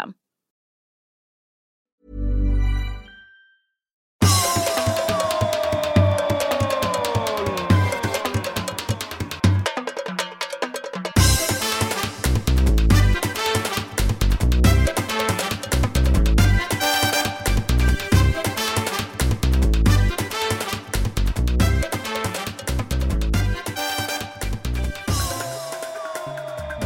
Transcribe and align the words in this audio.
them. 0.00 0.14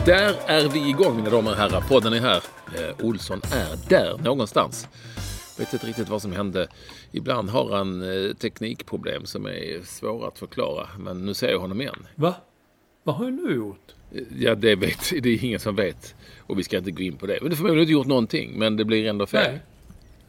Där 0.07 0.35
är 0.47 0.69
vi 0.69 0.89
igång 0.89 1.17
mina 1.17 1.31
damer 1.31 1.51
och 1.51 1.57
herrar. 1.57 1.81
Podden 1.81 2.13
är 2.13 2.21
här. 2.21 2.43
Eh, 2.77 3.07
Olsson 3.07 3.41
är 3.53 3.89
där 3.89 4.19
någonstans. 4.19 4.89
Vet 5.59 5.73
inte 5.73 5.87
riktigt 5.87 6.09
vad 6.09 6.23
som 6.23 6.33
hände. 6.33 6.69
Ibland 7.13 7.51
har 7.51 7.77
han 7.77 8.03
eh, 8.03 8.33
teknikproblem 8.35 9.27
som 9.27 9.47
är 9.47 9.85
svåra 9.85 10.29
att 10.29 10.39
förklara. 10.39 10.89
Men 10.99 11.27
nu 11.27 11.35
ser 11.35 11.49
jag 11.51 11.59
honom 11.59 11.81
igen. 11.81 12.07
Va? 12.15 12.35
Vad 13.03 13.15
har 13.17 13.25
jag 13.25 13.35
nu 13.35 13.55
gjort? 13.55 13.95
Eh, 14.15 14.23
Ja, 14.39 14.55
det 14.55 14.75
vet 14.75 15.11
det 15.23 15.29
är 15.29 15.45
ingen 15.45 15.61
som 15.61 15.77
vet. 15.77 16.15
Och 16.41 16.59
vi 16.59 16.63
ska 16.65 16.79
inte 16.79 16.91
gå 16.91 17.03
in 17.03 17.17
på 17.17 17.27
det. 17.27 17.39
Men 17.41 17.51
du 17.51 17.51
har 17.51 17.57
förmodligen 17.57 17.83
inte 17.83 17.93
gjort 17.93 18.07
någonting. 18.07 18.59
Men 18.59 18.77
det 18.77 18.85
blir 18.85 19.07
ändå 19.07 19.27
fel. 19.27 19.51
Nej. 19.53 19.61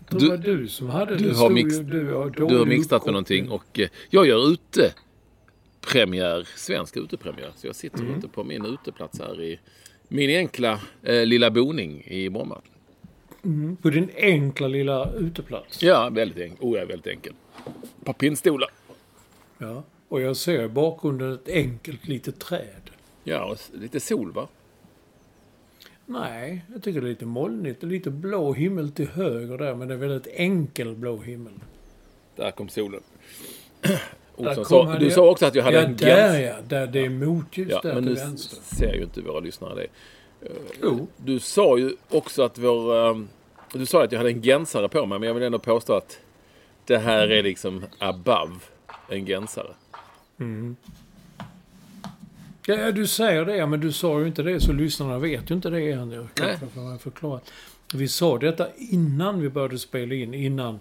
Det 0.09 0.29
var 0.29 0.37
du 0.37 0.67
som 0.67 0.89
hade 0.89 1.15
Du 1.15 1.29
det. 1.29 1.35
har, 1.37 1.49
mix, 1.49 1.77
du 1.77 2.13
har, 2.13 2.29
du 2.29 2.57
har 2.57 2.65
mixat 2.65 3.05
med 3.05 3.13
någonting 3.13 3.49
och 3.49 3.79
eh, 3.79 3.87
jag 4.09 4.27
gör 4.27 4.37
utepremiär, 5.85 6.47
svensk 6.55 6.97
utepremiär. 6.97 7.51
Så 7.55 7.67
jag 7.67 7.75
sitter 7.75 8.17
ute 8.17 8.27
på 8.27 8.43
min 8.43 8.65
uteplats 8.65 9.19
här 9.19 9.41
i 9.41 9.59
min 10.07 10.29
enkla 10.29 10.79
eh, 11.03 11.25
lilla 11.25 11.51
boning 11.51 12.03
i 12.05 12.29
Bromma. 12.29 12.55
uppkoppling. 12.55 13.75
På 13.75 13.89
din 13.89 14.09
enkla 14.15 14.67
lilla 14.67 15.11
uteplats. 15.11 15.83
Ja, 15.83 16.09
väldigt 16.09 16.37
enkel. 16.37 16.57
Oh, 16.65 16.73
jag 16.73 16.81
är 16.81 16.87
väldigt 16.87 17.07
enkel. 17.07 17.33
Ett 17.99 18.05
par 18.05 18.13
pinnstolar. 18.13 18.69
Ja. 19.57 19.83
Och 20.09 20.21
jag 20.21 20.37
ser 20.37 20.63
i 20.63 20.67
bakgrunden 20.67 21.33
ett 21.33 21.49
enkelt 21.49 22.07
litet 22.07 22.39
träd. 22.39 22.89
Ja, 23.23 23.45
och 23.45 23.57
lite 23.79 23.99
sol 23.99 24.31
va? 24.31 24.47
Nej, 26.05 26.65
jag 26.73 26.83
tycker 26.83 27.01
det 27.01 27.07
är 27.07 27.09
lite 27.09 27.25
molnigt. 27.25 27.81
Det 27.81 27.87
är 27.87 27.91
lite 27.91 28.11
blå 28.11 28.53
himmel 28.53 28.91
till 28.91 29.07
höger 29.07 29.57
där, 29.57 29.75
men 29.75 29.87
det 29.87 29.93
är 29.93 29.97
väldigt 29.97 30.27
enkel 30.33 30.95
blå 30.95 31.17
himmel. 31.17 31.53
Där 32.35 32.51
kom 32.51 32.69
solen. 32.69 33.01
Olsson 34.35 34.55
kom 34.55 34.65
sa, 34.65 34.85
han 34.85 34.99
du 34.99 35.11
sa 35.11 35.29
också 35.29 35.45
att 35.45 35.55
jag 35.55 35.63
hade 35.63 35.77
ja, 35.77 35.83
en 35.83 35.95
där 35.95 36.43
gans... 36.43 36.55
ja. 36.69 36.77
Där 36.77 36.87
det 36.87 37.05
är 37.05 37.09
motljus 37.09 37.67
Ja, 37.71 37.79
där 37.83 37.93
men 37.93 38.03
till 38.03 38.13
nu 38.13 38.19
vänster. 38.19 38.57
ser 38.75 38.93
ju 38.93 39.03
inte 39.03 39.21
våra 39.21 39.39
lyssnare 39.39 39.75
det. 39.75 39.87
Jo. 40.81 41.07
Du 41.17 41.39
sa 41.39 41.77
ju 41.77 41.91
också 42.09 42.43
att 42.43 42.57
vår... 42.57 43.09
ehm, 43.09 43.27
Du 43.73 43.85
sa 43.85 44.03
att 44.03 44.11
jag 44.11 44.19
hade 44.19 44.29
en 44.29 44.41
gensare 44.41 44.89
på 44.89 45.05
mig, 45.05 45.19
men 45.19 45.27
jag 45.27 45.33
vill 45.33 45.43
ändå 45.43 45.59
påstå 45.59 45.93
att 45.93 46.19
det 46.85 46.97
här 46.97 47.31
är 47.31 47.43
liksom 47.43 47.85
above 47.99 48.55
en 49.09 49.25
gensare. 49.25 49.67
Ja, 52.67 52.75
ja, 52.75 52.91
du 52.91 53.07
säger 53.07 53.45
det, 53.45 53.65
men 53.67 53.79
du 53.79 53.91
sa 53.91 54.19
ju 54.19 54.27
inte 54.27 54.43
det, 54.43 54.59
så 54.61 54.71
lyssnarna 54.73 55.19
vet 55.19 55.51
ju 55.51 55.55
inte 55.55 55.69
det 55.69 55.91
än. 55.91 56.11
Jag 56.11 56.99
förklara. 56.99 57.39
Vi 57.93 58.07
sa 58.07 58.37
detta 58.37 58.67
innan 58.77 59.41
vi 59.41 59.49
började 59.49 59.79
spela 59.79 60.15
in, 60.15 60.33
innan, 60.33 60.79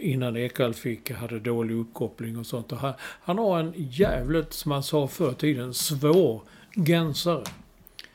innan 0.00 0.36
Ekvall 0.36 0.74
fick, 0.74 1.10
hade 1.10 1.40
dålig 1.40 1.74
uppkoppling 1.74 2.38
och 2.38 2.46
sånt. 2.46 2.72
Och 2.72 2.78
han, 2.78 2.94
han 3.00 3.38
har 3.38 3.60
en 3.60 3.72
jävligt, 3.76 4.52
som 4.52 4.72
han 4.72 4.82
sa 4.82 5.08
förr 5.08 5.32
i 5.32 5.34
tiden, 5.34 5.74
svår 5.74 6.42
gensare. 6.86 7.44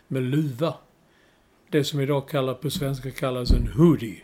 Med 0.07 0.23
luva. 0.23 0.73
Det 1.69 1.83
som 1.83 1.99
idag 1.99 2.29
kallar, 2.29 2.53
på 2.53 2.69
svenska 2.69 3.11
kallas 3.11 3.51
en 3.51 3.67
hoodie. 3.67 4.23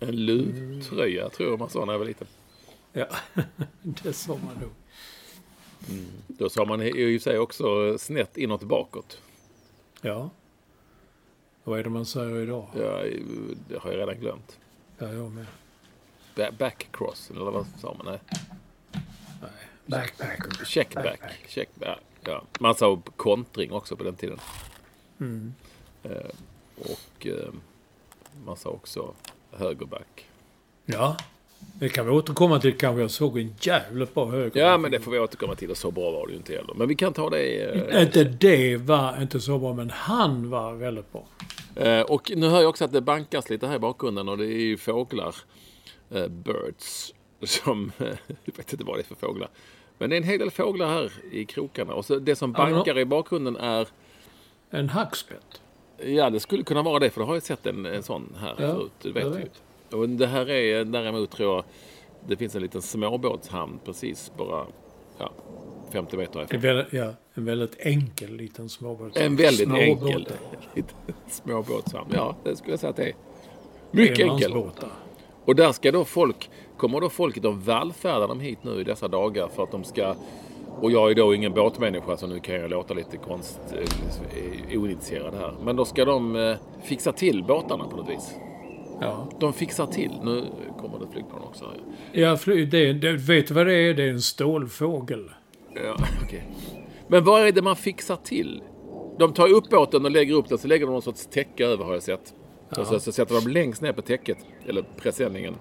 En 0.00 0.26
luvtröja 0.26 1.28
tror 1.28 1.50
jag 1.50 1.58
man 1.58 1.70
sa 1.70 1.84
när 1.84 1.92
jag 1.92 1.98
var 1.98 2.06
liten. 2.06 2.26
Ja, 2.92 3.06
det 3.82 4.12
sa 4.12 4.32
man 4.32 4.54
nog. 4.60 4.70
Då 6.26 6.48
sa 6.48 6.64
man 6.64 6.82
i 6.82 7.18
och 7.18 7.22
sig 7.22 7.38
också 7.38 7.98
snett 7.98 8.36
inåt 8.36 8.62
bakåt. 8.62 9.22
Ja. 10.00 10.30
Vad 11.64 11.78
är 11.78 11.84
det 11.84 11.90
man 11.90 12.06
säger 12.06 12.40
idag? 12.40 12.66
Ja, 12.76 13.04
det 13.68 13.78
har 13.78 13.90
jag 13.90 14.00
redan 14.00 14.20
glömt. 14.20 14.58
Ja, 14.98 15.12
jag 15.12 15.32
med. 15.32 15.46
Ba- 16.38 16.50
Backcross, 16.58 17.30
eller 17.30 17.40
vad 17.44 17.66
sa 17.80 17.96
man? 18.04 18.18
Nej. 19.86 20.06
Checkback. 20.66 21.04
Backpack. 21.04 21.44
Checkback. 21.48 21.98
Ja. 22.24 22.42
Man 22.60 22.74
sa 22.74 23.00
kontring 23.16 23.72
också 23.72 23.96
på 23.96 24.04
den 24.04 24.14
tiden. 24.16 24.38
Mm. 25.20 25.54
Eh, 26.02 26.10
och 26.78 27.26
eh, 27.26 27.52
man 28.44 28.56
sa 28.56 28.68
också 28.70 29.14
högerback. 29.52 30.26
Ja, 30.86 31.16
det 31.58 31.88
kan 31.88 32.06
vi 32.06 32.12
återkomma 32.12 32.60
till 32.60 32.78
kanske. 32.78 33.00
Jag 33.00 33.10
såg 33.10 33.38
en 33.38 33.54
jävligt 33.60 34.14
bra 34.14 34.30
höger. 34.30 34.60
Ja, 34.60 34.78
men 34.78 34.90
det 34.90 35.00
får 35.00 35.10
vi 35.10 35.18
återkomma 35.18 35.54
till. 35.54 35.70
Och 35.70 35.76
så 35.76 35.90
bra 35.90 36.10
var 36.10 36.26
det 36.26 36.32
ju 36.32 36.36
inte 36.38 36.52
heller. 36.52 36.74
Men 36.74 36.88
vi 36.88 36.94
kan 36.94 37.12
ta 37.12 37.30
det. 37.30 37.62
Eh, 37.94 38.02
Inte 38.02 38.24
det 38.24 38.76
var 38.76 39.22
inte 39.22 39.40
så 39.40 39.58
bra, 39.58 39.74
men 39.74 39.90
han 39.90 40.50
var 40.50 40.72
väldigt 40.74 41.12
bra. 41.12 41.24
eh, 41.76 42.00
och 42.00 42.32
nu 42.36 42.48
hör 42.48 42.60
jag 42.60 42.68
också 42.68 42.84
att 42.84 42.92
det 42.92 43.00
bankas 43.00 43.50
lite 43.50 43.66
här 43.66 43.76
i 43.76 43.78
bakgrunden 43.78 44.28
och 44.28 44.38
det 44.38 44.44
är 44.46 44.60
ju 44.60 44.76
fåglar. 44.76 45.34
Eh, 46.10 46.28
birds. 46.28 47.14
Som, 47.42 47.92
eh, 47.98 48.06
jag 48.44 48.56
vet 48.56 48.72
inte 48.72 48.84
vad 48.84 48.96
det 48.96 49.00
är 49.00 49.04
för 49.04 49.14
fåglar. 49.14 49.48
Men 49.98 50.10
det 50.10 50.16
är 50.16 50.18
en 50.18 50.22
hel 50.24 50.38
del 50.38 50.50
fåglar 50.50 50.88
här 50.88 51.12
i 51.32 51.44
krokarna. 51.44 51.94
Och 51.94 52.04
så 52.04 52.18
det 52.18 52.36
som 52.36 52.54
Ja, 52.58 52.64
bankar 52.70 52.98
i 52.98 53.04
bakgrunden 53.04 53.56
är 53.56 53.88
En 54.70 54.88
hackspett. 54.88 55.62
Ja, 56.04 56.30
det 56.30 56.40
skulle 56.40 56.62
kunna 56.62 56.82
vara 56.82 56.98
det, 56.98 57.10
för 57.10 57.20
det 57.20 57.26
har 57.26 57.34
jag 57.34 57.42
sett 57.42 57.66
en, 57.66 57.86
en 57.86 58.02
sån 58.02 58.36
här 58.40 58.54
Ja, 58.58 58.74
förut. 58.74 58.92
Det 59.02 59.12
vet 59.12 59.24
jag 59.24 59.32
jag. 59.34 59.38
vet. 59.38 59.62
Och 59.92 60.08
det 60.08 60.26
här 60.26 60.50
är 60.50 60.84
däremot, 60.84 61.30
tror 61.30 61.54
jag, 61.54 61.64
det 62.28 62.36
finns 62.36 62.54
en 62.56 62.62
liten 62.62 62.82
småbåtshamn 62.82 63.78
precis 63.84 64.32
bara 64.38 64.66
ja, 65.18 65.32
50 65.92 66.16
meter 66.16 66.40
En 66.40 66.44
ifrån. 66.46 66.60
väldigt, 66.60 66.92
ja, 66.92 67.12
en 67.34 67.44
väldigt 67.44 67.76
enkel 67.78 68.36
liten 68.36 68.68
småbåt. 68.68 69.16
En 69.16 69.36
väldigt 69.36 69.68
Småbåtar. 69.68 69.80
enkel 69.82 70.26
liten 70.74 70.96
småbåtshamn. 71.28 72.10
Ja, 72.14 72.36
det 72.44 72.56
skulle 72.56 72.72
jag 72.72 72.80
säga 72.80 72.90
att 72.90 72.96
det 72.96 73.08
är. 73.08 73.14
Mycket 73.90 74.18
enkel. 74.18 74.52
Enmansbåtar. 74.52 74.90
Och 75.48 75.56
där 75.56 75.72
ska 75.72 75.92
då 75.92 76.04
folk, 76.04 76.50
kommer 76.76 77.00
då 77.00 77.08
folket 77.08 77.44
att 77.44 77.66
vallfärda 77.66 78.26
dem 78.26 78.40
hit 78.40 78.58
nu 78.62 78.80
i 78.80 78.84
dessa 78.84 79.08
dagar 79.08 79.48
för 79.48 79.62
att 79.62 79.70
de 79.70 79.84
ska 79.84 80.14
och 80.80 80.90
jag 80.90 81.10
är 81.10 81.14
då 81.14 81.34
ingen 81.34 81.52
båtmänniska 81.52 82.16
så 82.16 82.26
nu 82.26 82.40
kan 82.40 82.54
jag 82.54 82.70
låta 82.70 82.94
lite 82.94 83.16
konst, 83.16 83.60
eh, 83.72 84.80
oinitierad 84.80 85.34
här. 85.34 85.54
Men 85.62 85.76
då 85.76 85.84
ska 85.84 86.04
de 86.04 86.36
eh, 86.36 86.56
fixa 86.84 87.12
till 87.12 87.44
båtarna 87.44 87.84
på 87.84 87.96
något 87.96 88.08
vis. 88.08 88.34
Ja. 89.00 89.28
De 89.40 89.52
fixar 89.52 89.86
till. 89.86 90.12
Nu 90.24 90.44
kommer 90.80 90.98
det 90.98 91.12
flygplan 91.12 91.42
också. 91.42 91.64
här. 91.64 91.80
Ja, 92.22 92.36
fly- 92.36 92.64
det, 92.64 92.92
det, 92.92 93.12
vet 93.12 93.48
du 93.48 93.54
vad 93.54 93.66
det 93.66 93.74
är? 93.74 93.94
Det 93.94 94.04
är 94.04 94.10
en 94.10 94.22
stålfågel. 94.22 95.30
Ja, 95.74 95.96
okej. 96.24 96.44
Men 97.08 97.24
vad 97.24 97.46
är 97.46 97.52
det 97.52 97.62
man 97.62 97.76
fixar 97.76 98.16
till? 98.16 98.62
De 99.18 99.32
tar 99.32 99.52
upp 99.52 99.70
båten 99.70 100.04
och 100.04 100.10
lägger 100.10 100.34
upp 100.34 100.48
den, 100.48 100.58
så 100.58 100.68
lägger 100.68 100.86
de 100.86 100.92
någon 100.92 101.02
sorts 101.02 101.26
täcke 101.26 101.66
över 101.66 101.84
har 101.84 101.92
jag 101.92 102.02
sett. 102.02 102.34
Och 102.78 102.86
så, 102.86 103.00
så 103.00 103.12
sätter 103.12 103.34
de 103.34 103.50
längst 103.50 103.82
ner 103.82 103.92
på 103.92 104.02
täcket, 104.02 104.38
eller 104.68 104.84
presenningen. 104.96 105.54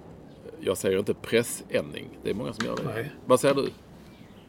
Jag 0.59 0.77
säger 0.77 0.99
inte 0.99 1.13
pressändning. 1.13 2.09
Det 2.23 2.29
är 2.29 2.33
många 2.33 2.53
som 2.53 2.65
gör 2.65 2.75
det. 2.75 2.83
Nej. 2.83 3.11
Vad 3.25 3.39
säger 3.39 3.55
du? 3.55 3.69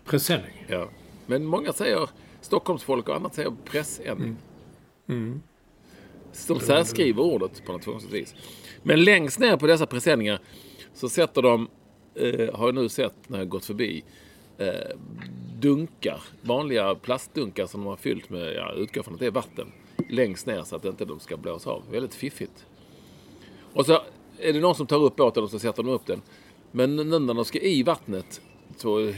Presenning. 0.04 0.66
Ja. 0.68 0.88
Men 1.26 1.44
många 1.44 1.72
säger, 1.72 2.10
Stockholmsfolk 2.40 3.08
och 3.08 3.16
annat 3.16 3.34
säger 3.34 3.52
pressändning. 3.64 4.36
Mm. 5.08 5.42
De 6.48 6.60
särskriver 6.60 7.22
ordet 7.22 7.64
på 7.64 7.72
något 7.72 7.84
konstigt 7.84 8.12
vis. 8.12 8.34
Men 8.82 9.04
längst 9.04 9.38
ner 9.38 9.56
på 9.56 9.66
dessa 9.66 9.86
presenningar 9.86 10.40
så 10.94 11.08
sätter 11.08 11.42
de, 11.42 11.68
eh, 12.14 12.54
har 12.54 12.66
jag 12.66 12.74
nu 12.74 12.88
sett 12.88 13.14
när 13.26 13.38
jag 13.38 13.48
gått 13.48 13.64
förbi, 13.64 14.04
eh, 14.58 14.96
dunkar. 15.60 16.22
Vanliga 16.42 16.94
plastdunkar 16.94 17.66
som 17.66 17.80
de 17.80 17.86
har 17.86 17.96
fyllt 17.96 18.30
med, 18.30 18.54
jag 18.54 18.76
utgår 18.76 19.02
från 19.02 19.14
att 19.14 19.20
det 19.20 19.26
är 19.26 19.30
vatten. 19.30 19.72
Längst 20.08 20.46
ner 20.46 20.62
så 20.62 20.76
att 20.76 20.84
inte 20.84 21.04
de 21.04 21.20
ska 21.20 21.36
blåsa 21.36 21.70
av. 21.70 21.82
Väldigt 21.90 22.14
fiffigt. 22.14 22.66
Och 23.72 23.86
så 23.86 24.02
är 24.40 24.52
det 24.52 24.60
någon 24.60 24.74
som 24.74 24.86
tar 24.86 25.02
upp 25.02 25.16
båten 25.16 25.42
och 25.42 25.50
så 25.50 25.58
sätter 25.58 25.82
de 25.82 25.92
upp 25.92 26.06
den. 26.06 26.22
Men 26.70 26.96
nu 26.96 27.18
när 27.18 27.34
de 27.34 27.44
ska 27.44 27.58
i 27.58 27.82
vattnet 27.82 28.40
så 28.76 29.12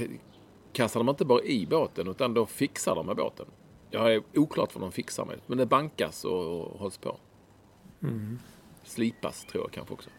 kastar 0.73 1.01
de 1.01 1.09
inte 1.09 1.25
bara 1.25 1.43
i 1.43 1.67
båten 1.67 2.09
utan 2.09 2.35
då 2.35 2.47
fixar 2.47 2.95
de 2.95 3.07
med 3.07 3.17
båten. 3.17 3.47
Jag 3.91 4.15
är 4.15 4.23
oklart 4.35 4.75
vad 4.75 4.83
de 4.83 4.93
fixar 4.93 5.25
med. 5.25 5.41
Men 5.47 5.59
det 5.59 5.67
bankas 5.67 6.25
och, 6.25 6.61
och 6.61 6.81
hålls 6.81 6.99
på. 6.99 7.17
Slipas 8.85 9.45
tror 9.45 9.65
jag 9.65 9.73
kanske 9.73 9.95
också. 9.95 10.11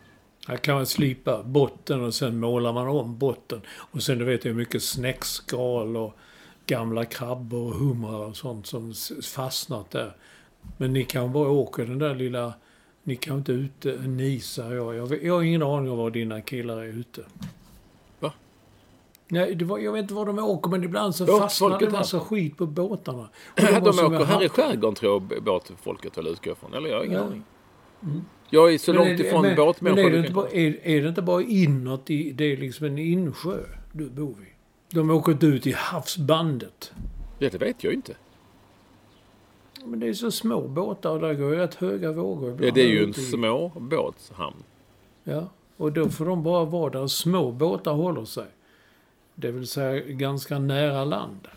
Här 0.47 0.57
kan 0.57 0.75
man 0.75 0.85
slipa 0.85 1.43
botten 1.43 2.03
och 2.03 2.13
sen 2.13 2.39
målar 2.39 2.73
man 2.73 2.87
om 2.87 3.17
botten. 3.17 3.61
Och 3.69 4.03
sen 4.03 4.17
du 4.17 4.25
vet 4.25 4.45
jag 4.45 4.55
mycket 4.55 4.83
snäckskal 4.83 5.97
och 5.97 6.13
gamla 6.65 7.05
krabbor 7.05 7.67
och 7.67 7.75
humrar 7.75 8.25
och 8.25 8.37
sånt 8.37 8.67
som 8.67 8.93
fastnat 9.35 9.91
där. 9.91 10.15
Men 10.77 10.93
ni 10.93 11.03
kan 11.03 11.33
bara 11.33 11.49
åka 11.49 11.85
den 11.85 11.99
där 11.99 12.15
lilla... 12.15 12.53
Ni 13.03 13.15
kan 13.15 13.37
inte 13.37 13.51
ute, 13.51 13.91
ni 14.07 14.39
säger 14.39 14.75
jag. 14.75 14.95
Jag, 14.95 15.23
jag 15.23 15.33
har 15.33 15.41
ingen 15.43 15.63
aning 15.63 15.91
om 15.91 15.97
var 15.97 16.11
dina 16.11 16.41
killar 16.41 16.77
är 16.77 16.99
ute. 16.99 17.21
Va? 18.19 18.33
Nej, 19.27 19.63
var, 19.63 19.77
jag 19.79 19.91
vet 19.91 20.01
inte 20.01 20.13
var 20.13 20.25
de 20.25 20.39
åker 20.39 20.69
men 20.71 20.83
ibland 20.83 21.15
så 21.15 21.25
fastnar 21.39 21.69
det 21.79 21.85
en 21.85 21.91
här. 21.91 21.97
massa 21.99 22.19
skit 22.19 22.57
på 22.57 22.65
båtarna. 22.65 23.29
De, 23.55 23.79
måste 23.83 24.05
åker 24.05 24.25
här 24.25 24.43
i 24.43 24.49
skärgården 24.49 24.95
tror 24.95 25.23
jag 25.31 25.43
båtfolket 25.43 26.17
väl 26.17 26.27
utgår 26.27 26.55
från. 26.55 26.73
Eller 26.73 26.89
jag 26.89 26.97
har 26.97 27.03
ingen 27.03 27.17
Ja. 27.19 27.25
aning. 27.25 27.43
Jag 28.49 28.73
är 28.73 28.77
så 28.77 28.93
Men 28.93 29.07
långt 29.07 29.19
är 29.19 29.25
ifrån 29.25 29.41
men, 29.41 29.55
båtmänniskor. 29.55 30.03
Men 30.03 30.13
är 30.13 30.17
det, 30.17 30.19
inte 30.19 30.33
bara, 30.33 30.49
är, 30.49 30.79
är 30.87 31.01
det 31.01 31.09
inte 31.09 31.21
bara 31.21 31.41
inåt 31.43 32.09
i... 32.09 32.31
Det 32.31 32.43
är 32.43 32.57
liksom 32.57 32.85
en 32.85 32.97
insjö 32.97 33.57
du 33.91 34.09
bor 34.09 34.35
vid. 34.39 34.47
De 34.89 35.09
åker 35.09 35.31
inte 35.31 35.45
ut 35.45 35.67
i 35.67 35.71
havsbandet. 35.71 36.91
Ja, 37.39 37.49
det 37.51 37.57
vet 37.57 37.83
jag 37.83 37.93
inte. 37.93 38.13
Men 39.85 39.99
det 39.99 40.07
är 40.07 40.13
så 40.13 40.31
små 40.31 40.61
båtar 40.67 41.09
och 41.11 41.19
där 41.19 41.33
går 41.33 41.49
ju 41.53 41.55
rätt 41.59 41.75
höga 41.75 42.11
vågor 42.11 42.49
Ja, 42.49 42.53
ibland. 42.55 42.73
det 42.73 42.81
är 42.81 42.87
ju 42.87 43.03
en 43.03 43.13
små 43.13 43.71
båtshamn. 43.75 44.63
Ja, 45.23 45.49
och 45.77 45.91
då 45.91 46.09
får 46.09 46.25
de 46.25 46.43
bara 46.43 46.65
vara 46.65 46.89
där 46.89 47.07
små 47.07 47.51
båtar 47.51 47.93
håller 47.93 48.25
sig. 48.25 48.45
Det 49.35 49.51
vill 49.51 49.67
säga 49.67 49.99
ganska 49.99 50.59
nära 50.59 51.05
land. 51.05 51.47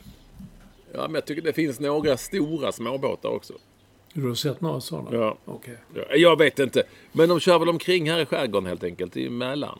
Ja, 0.92 1.02
men 1.02 1.14
jag 1.14 1.24
tycker 1.26 1.42
det 1.42 1.52
finns 1.52 1.80
några 1.80 2.16
stora 2.16 2.72
småbåtar 2.72 3.28
också. 3.28 3.52
Du 4.12 4.28
har 4.28 4.34
sett 4.34 4.60
några 4.60 4.80
sådana? 4.80 5.08
Ja. 5.16 5.36
Okej. 5.44 5.78
Ja, 5.94 6.02
jag 6.16 6.38
vet 6.38 6.58
inte. 6.58 6.82
Men 7.12 7.28
de 7.28 7.40
kör 7.40 7.58
väl 7.58 7.68
omkring 7.68 8.10
här 8.10 8.20
i 8.20 8.26
skärgården 8.26 8.66
helt 8.66 8.84
enkelt, 8.84 9.16
i 9.16 9.30
Mälaren. 9.30 9.78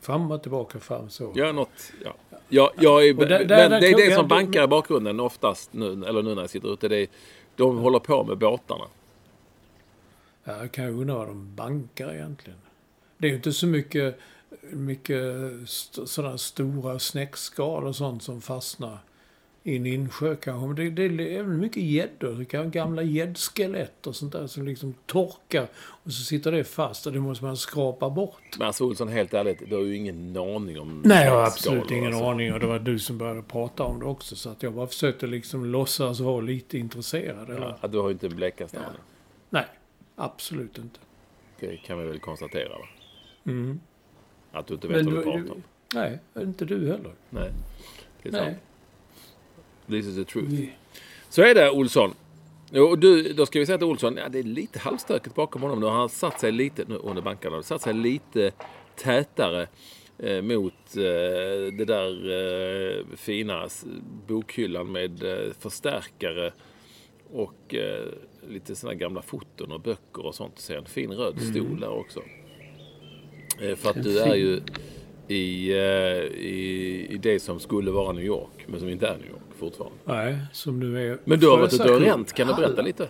Fram 0.00 0.30
och 0.30 0.42
tillbaka, 0.42 0.78
fram 0.80 1.10
så. 1.10 1.32
Ja, 1.34 1.52
något. 1.52 1.92
Ja. 2.04 2.12
Ja, 2.48 2.72
jag 2.80 3.08
är, 3.08 3.14
där- 3.14 3.26
där- 3.26 3.38
men 3.38 3.70
där 3.70 3.80
det 3.80 3.86
är 3.88 4.08
det 4.08 4.14
som 4.14 4.28
bankar 4.28 4.64
i 4.64 4.66
bakgrunden 4.66 5.20
oftast 5.20 5.72
nu, 5.72 5.86
eller 6.06 6.22
nu 6.22 6.34
när 6.34 6.42
jag 6.42 6.50
sitter 6.50 6.72
ute. 6.72 6.88
Det 6.88 6.96
är, 6.96 7.06
de 7.56 7.78
håller 7.78 7.98
på 7.98 8.24
med 8.24 8.38
båtarna. 8.38 8.84
Ja, 10.44 10.56
jag 10.60 10.72
kan 10.72 10.84
ju 10.84 10.90
undra 10.90 11.14
vad 11.14 11.26
de 11.28 11.54
bankar 11.54 12.14
egentligen. 12.14 12.58
Det 13.18 13.26
är 13.26 13.30
ju 13.30 13.36
inte 13.36 13.52
så 13.52 13.66
mycket, 13.66 14.18
mycket 14.70 15.22
sådana 16.04 16.38
stora 16.38 16.98
snäckskal 16.98 17.86
och 17.86 17.96
sånt 17.96 18.22
som 18.22 18.40
fastnar 18.40 18.98
i 19.62 19.76
en 19.76 19.86
insjö 19.86 20.36
kanske. 20.36 20.66
Men 20.66 20.94
det, 20.94 21.08
det 21.08 21.36
är 21.36 21.42
mycket 21.44 21.82
gäddor. 21.82 22.64
Gamla 22.70 23.02
gäddskelett 23.02 24.06
och 24.06 24.16
sånt 24.16 24.32
där 24.32 24.46
som 24.46 24.64
liksom 24.66 24.94
torkar 25.06 25.66
och 25.76 26.12
så 26.12 26.22
sitter 26.24 26.52
det 26.52 26.64
fast 26.64 27.06
och 27.06 27.12
det 27.12 27.20
måste 27.20 27.44
man 27.44 27.56
skrapa 27.56 28.10
bort. 28.10 28.42
Men 28.58 28.66
alltså 28.66 28.84
Olsson, 28.84 29.08
helt 29.08 29.34
ärligt, 29.34 29.62
du 29.70 29.74
har 29.76 29.82
ju 29.82 29.96
ingen 29.96 30.36
aning 30.36 30.80
om 30.80 31.02
Nej, 31.04 31.24
jag 31.24 31.32
har 31.32 31.42
absolut 31.46 31.90
ingen 31.90 32.06
alltså. 32.06 32.24
aning 32.24 32.52
och 32.52 32.60
det 32.60 32.66
var 32.66 32.78
du 32.78 32.98
som 32.98 33.18
började 33.18 33.42
prata 33.42 33.82
om 33.82 34.00
det 34.00 34.06
också. 34.06 34.36
Så 34.36 34.50
att 34.50 34.62
jag 34.62 34.72
bara 34.72 34.86
försökte 34.86 35.26
liksom 35.26 35.64
låtsas 35.64 36.20
vara 36.20 36.40
lite 36.40 36.78
intresserad. 36.78 37.50
Eller? 37.50 37.76
Ja, 37.82 37.88
du 37.88 37.98
har 37.98 38.08
ju 38.08 38.12
inte 38.12 38.26
en 38.26 38.36
blekaste 38.36 38.78
aning. 38.78 39.00
Nej, 39.50 39.64
absolut 40.16 40.78
inte. 40.78 41.00
Det 41.60 41.76
kan 41.76 41.98
vi 41.98 42.04
väl 42.04 42.18
konstatera 42.18 42.68
va? 42.68 42.84
Mm. 43.46 43.80
Att 44.52 44.66
du 44.66 44.74
inte 44.74 44.88
vet 44.88 45.04
vad 45.04 45.14
du 45.14 45.16
du- 45.16 45.22
pratar 45.22 45.50
om. 45.52 45.62
Nej, 45.94 46.18
inte 46.36 46.64
du 46.64 46.78
heller. 46.78 47.12
Nej. 47.30 47.50
Det 48.22 48.28
är 48.28 48.32
Nej. 48.32 48.56
This 49.88 50.06
is 50.06 50.16
the 50.16 50.24
truth. 50.24 50.48
Vi- 50.50 50.72
Så 51.28 51.42
är 51.42 51.54
det 51.54 51.70
Olsson. 51.70 52.14
Och 52.72 52.98
du, 52.98 53.32
då 53.32 53.46
ska 53.46 53.58
vi 53.58 53.66
säga 53.66 53.76
att 53.76 53.82
Olsson, 53.82 54.16
ja, 54.16 54.28
det 54.28 54.38
är 54.38 54.42
lite 54.42 54.78
halvstökigt 54.78 55.34
bakom 55.34 55.62
honom 55.62 55.80
nu. 55.80 55.86
Han 55.86 55.96
har 56.00 56.08
satt 56.08 56.40
sig 56.40 56.52
lite, 56.52 56.84
nu 56.88 56.94
under 56.96 57.22
bankarna, 57.22 57.62
satt 57.62 57.82
sig 57.82 57.94
lite 57.94 58.50
tätare 58.96 59.66
eh, 60.18 60.42
mot 60.42 60.96
eh, 60.96 61.72
det 61.78 61.84
där 61.84 62.30
eh, 62.98 63.04
fina 63.16 63.68
bokhyllan 64.28 64.92
med 64.92 65.22
eh, 65.22 65.52
förstärkare 65.58 66.52
och 67.32 67.74
eh, 67.74 68.04
lite 68.50 68.76
sådana 68.76 68.94
gamla 68.94 69.22
foton 69.22 69.72
och 69.72 69.80
böcker 69.80 70.26
och 70.26 70.34
sånt. 70.34 70.58
Så 70.58 70.72
en 70.74 70.84
fin 70.84 71.10
röd 71.12 71.40
stol 71.42 71.80
där 71.80 71.90
också. 71.90 72.20
Eh, 73.60 73.76
för 73.76 73.90
att 73.90 74.02
du 74.02 74.18
är 74.20 74.34
ju 74.34 74.60
i, 75.28 75.72
i, 75.72 77.06
i 77.10 77.18
det 77.22 77.40
som 77.40 77.60
skulle 77.60 77.90
vara 77.90 78.12
New 78.12 78.24
York, 78.24 78.64
men 78.66 78.80
som 78.80 78.88
inte 78.88 79.06
är 79.06 79.16
New 79.16 79.30
York 79.30 79.42
fortfarande. 79.58 79.96
Nej, 80.04 80.38
som 80.52 80.80
nu 80.80 81.10
är... 81.12 81.18
Men 81.24 81.40
du 81.40 81.48
har 81.48 81.58
varit 81.58 81.74
ute 81.74 81.92
och 81.94 82.00
ränt, 82.00 82.32
kan 82.32 82.48
du 82.48 82.54
berätta 82.54 82.82
lite? 82.82 83.08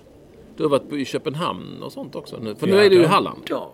Du 0.56 0.62
har 0.62 0.70
varit 0.70 0.92
i 0.92 1.04
Köpenhamn 1.04 1.82
och 1.82 1.92
sånt 1.92 2.14
också 2.14 2.38
nu. 2.40 2.54
För 2.54 2.66
nu 2.66 2.72
Ja, 2.76 2.84
är 2.84 2.90
du 2.90 3.02
i 3.02 3.06
Halland. 3.06 3.42
Ja. 3.48 3.72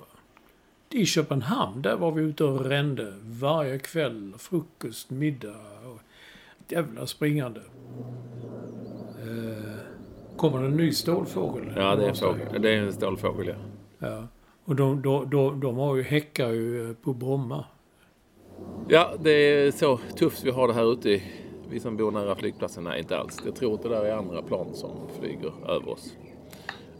I 0.91 1.07
Köpenhamn, 1.07 1.83
där 1.83 1.97
var 1.97 2.13
vi 2.13 2.23
ute 2.23 2.45
och 2.45 2.65
rände 2.65 3.13
varje 3.23 3.79
kväll. 3.79 4.33
Frukost, 4.39 5.11
middag 5.11 5.57
och 5.85 6.01
jävla 6.73 7.07
springande. 7.07 7.61
Eh, 9.23 9.77
kommer 10.37 10.61
det 10.61 10.67
en 10.67 10.77
ny 10.77 10.93
stålfågel? 10.93 11.73
Ja, 11.77 11.97
det 11.97 12.07
är 12.07 12.15
fågel. 12.15 12.63
Det 12.63 12.71
är 12.75 12.79
en 12.83 12.93
stålfågel, 12.93 13.47
ja. 13.49 13.55
Ja. 14.09 14.27
Och 14.65 14.77
de, 14.77 15.03
de, 15.03 15.31
de, 15.31 15.61
de 15.61 15.77
har 15.77 15.97
ju, 15.97 16.03
häckar 16.03 16.51
ju 16.51 16.91
eh, 16.91 16.97
på 17.03 17.13
Bromma. 17.15 17.65
Ja, 18.89 19.15
det 19.21 19.31
är 19.31 19.71
så 19.71 20.01
tufft 20.17 20.45
vi 20.45 20.51
har 20.51 20.69
det 20.69 20.75
här 20.75 20.93
ute. 20.93 21.11
i- 21.11 21.23
vi 21.71 21.81
som 21.81 21.97
bor 21.97 22.11
nära 22.11 22.35
flygplatsen. 22.35 22.85
Nej, 22.85 22.99
inte 22.99 23.19
alls. 23.19 23.43
Jag 23.45 23.57
tror 23.57 23.75
att 23.75 23.83
det 23.83 23.89
där 23.89 24.05
är 24.05 24.13
andra 24.13 24.43
plan 24.43 24.75
som 24.75 25.09
flyger 25.21 25.53
över 25.69 25.89
oss. 25.89 26.17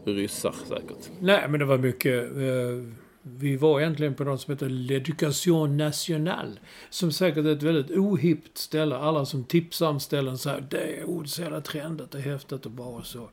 Ryssar 0.05 0.55
säkert. 0.67 1.09
Nej, 1.19 1.47
men 1.49 1.59
det 1.59 1.65
var 1.65 1.77
mycket... 1.77 2.23
Eh, 2.31 2.95
vi 3.27 3.57
var 3.57 3.79
egentligen 3.79 4.13
på 4.13 4.23
något 4.23 4.41
som 4.41 4.53
heter 4.53 4.69
L'Education 4.69 5.67
Nationale. 5.67 6.51
Som 6.89 7.11
säkert 7.11 7.45
är 7.45 7.51
ett 7.51 7.63
väldigt 7.63 7.97
ohippt 7.97 8.57
ställe. 8.57 8.97
Alla 8.97 9.25
som 9.25 9.43
tipsar 9.43 9.89
om 9.89 9.99
ställen 9.99 10.37
säger 10.37 10.67
det 10.69 10.99
är 10.99 11.05
oh, 11.05 11.23
så 11.25 11.41
jävla 11.41 11.61
trendigt 11.61 12.15
och 12.15 12.21
häftigt 12.21 12.65
och 12.65 12.71
bra 12.71 12.85
och 12.85 13.05
så. 13.05 13.29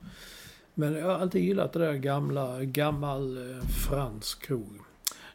Men 0.74 0.94
jag 0.94 1.06
har 1.06 1.14
alltid 1.14 1.44
gillat 1.44 1.72
det 1.72 1.78
där 1.78 1.94
gamla, 1.94 2.64
gammal 2.64 3.36
eh, 3.36 3.66
fransk 3.88 4.46
krog. 4.46 4.78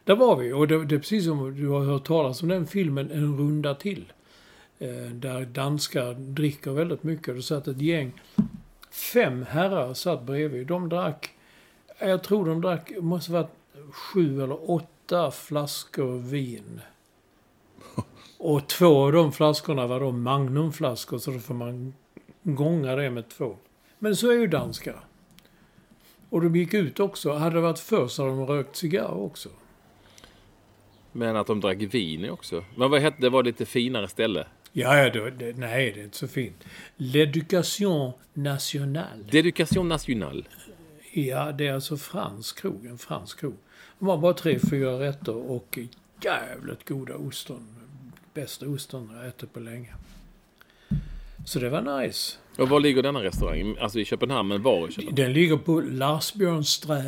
Där 0.04 0.16
var 0.16 0.36
vi 0.36 0.52
och 0.52 0.68
det, 0.68 0.84
det 0.84 0.94
är 0.94 0.98
precis 0.98 1.24
som 1.24 1.54
du 1.56 1.68
har 1.68 1.84
hört 1.84 2.06
talas 2.06 2.42
om 2.42 2.48
den 2.48 2.66
filmen 2.66 3.10
En 3.10 3.38
runda 3.38 3.74
till. 3.74 4.12
Eh, 4.78 5.12
där 5.12 5.44
danskar 5.44 6.14
dricker 6.14 6.70
väldigt 6.70 7.02
mycket. 7.02 7.34
Det 7.36 7.42
satt 7.42 7.68
ett 7.68 7.80
gäng, 7.80 8.12
fem 8.90 9.44
herrar 9.48 9.94
satt 9.94 10.22
bredvid. 10.22 10.66
De 10.66 10.88
drack 10.88 11.34
jag 11.98 12.22
tror 12.22 12.46
de 12.46 12.60
drack, 12.60 12.92
måste 13.00 13.32
varit 13.32 13.54
sju 13.90 14.42
eller 14.42 14.70
åtta 14.70 15.30
flaskor 15.30 16.18
vin. 16.18 16.80
Och 18.38 18.68
två 18.68 19.04
av 19.04 19.12
de 19.12 19.32
flaskorna 19.32 19.86
var 19.86 20.00
då 20.00 20.12
magnumflaskor, 20.12 21.18
så 21.18 21.30
då 21.30 21.38
får 21.38 21.54
man 21.54 21.94
gånga 22.42 22.96
det 22.96 23.10
med 23.10 23.28
två. 23.28 23.56
Men 23.98 24.16
så 24.16 24.30
är 24.30 24.34
ju 24.34 24.46
danskar. 24.46 25.00
Och 26.30 26.40
de 26.40 26.56
gick 26.56 26.74
ut 26.74 27.00
också. 27.00 27.32
Hade 27.32 27.56
det 27.56 27.60
varit 27.60 27.78
förr 27.78 28.08
så 28.08 28.22
hade 28.22 28.36
de 28.36 28.46
rökt 28.46 28.76
cigarr 28.76 29.16
också. 29.16 29.48
Men 31.12 31.36
att 31.36 31.46
de 31.46 31.60
drack 31.60 31.78
vin 31.78 32.30
också. 32.30 32.64
Men 32.76 32.90
vad 32.90 33.00
hette 33.00 33.20
det? 33.20 33.30
var 33.30 33.42
lite 33.42 33.66
finare 33.66 34.08
ställe. 34.08 34.46
Ja, 34.78 34.96
ja, 34.96 35.10
det, 35.10 35.30
det, 35.30 35.56
nej, 35.56 35.92
det 35.92 36.00
är 36.00 36.04
inte 36.04 36.16
så 36.16 36.28
fint. 36.28 36.64
L'Education 36.96 38.12
Nationale. 38.34 39.24
Déducation 39.30 39.88
nationale. 39.88 40.42
Ja, 41.12 41.52
det 41.52 41.66
är 41.66 41.72
alltså 41.74 41.96
fransk 41.96 42.58
krog. 42.60 42.86
En 42.86 42.98
fransk 42.98 43.40
krog. 43.40 43.56
De 43.98 44.08
har 44.08 44.18
bara 44.18 44.32
tre, 44.32 44.58
fyra 44.70 45.00
rätter 45.00 45.34
och 45.50 45.78
jävligt 46.24 46.88
goda 46.88 47.14
ostron. 47.14 47.66
Bästa 48.34 48.66
ostron 48.68 49.10
jag 49.16 49.26
ätit 49.26 49.52
på 49.52 49.60
länge. 49.60 49.94
Så 51.44 51.58
det 51.58 51.68
var 51.68 52.00
nice. 52.00 52.36
Och 52.58 52.68
var 52.68 52.80
ligger 52.80 53.02
denna 53.02 53.22
restaurang? 53.22 53.76
Alltså 53.80 54.00
i 54.00 54.04
Köpenhamn, 54.04 54.48
men 54.48 54.62
var 54.62 54.88
i 54.88 54.92
Köpenhamn? 54.92 55.16
Den 55.16 55.32
ligger 55.32 55.56
på 55.56 55.80
Larsbjörnsträ, 55.80 57.02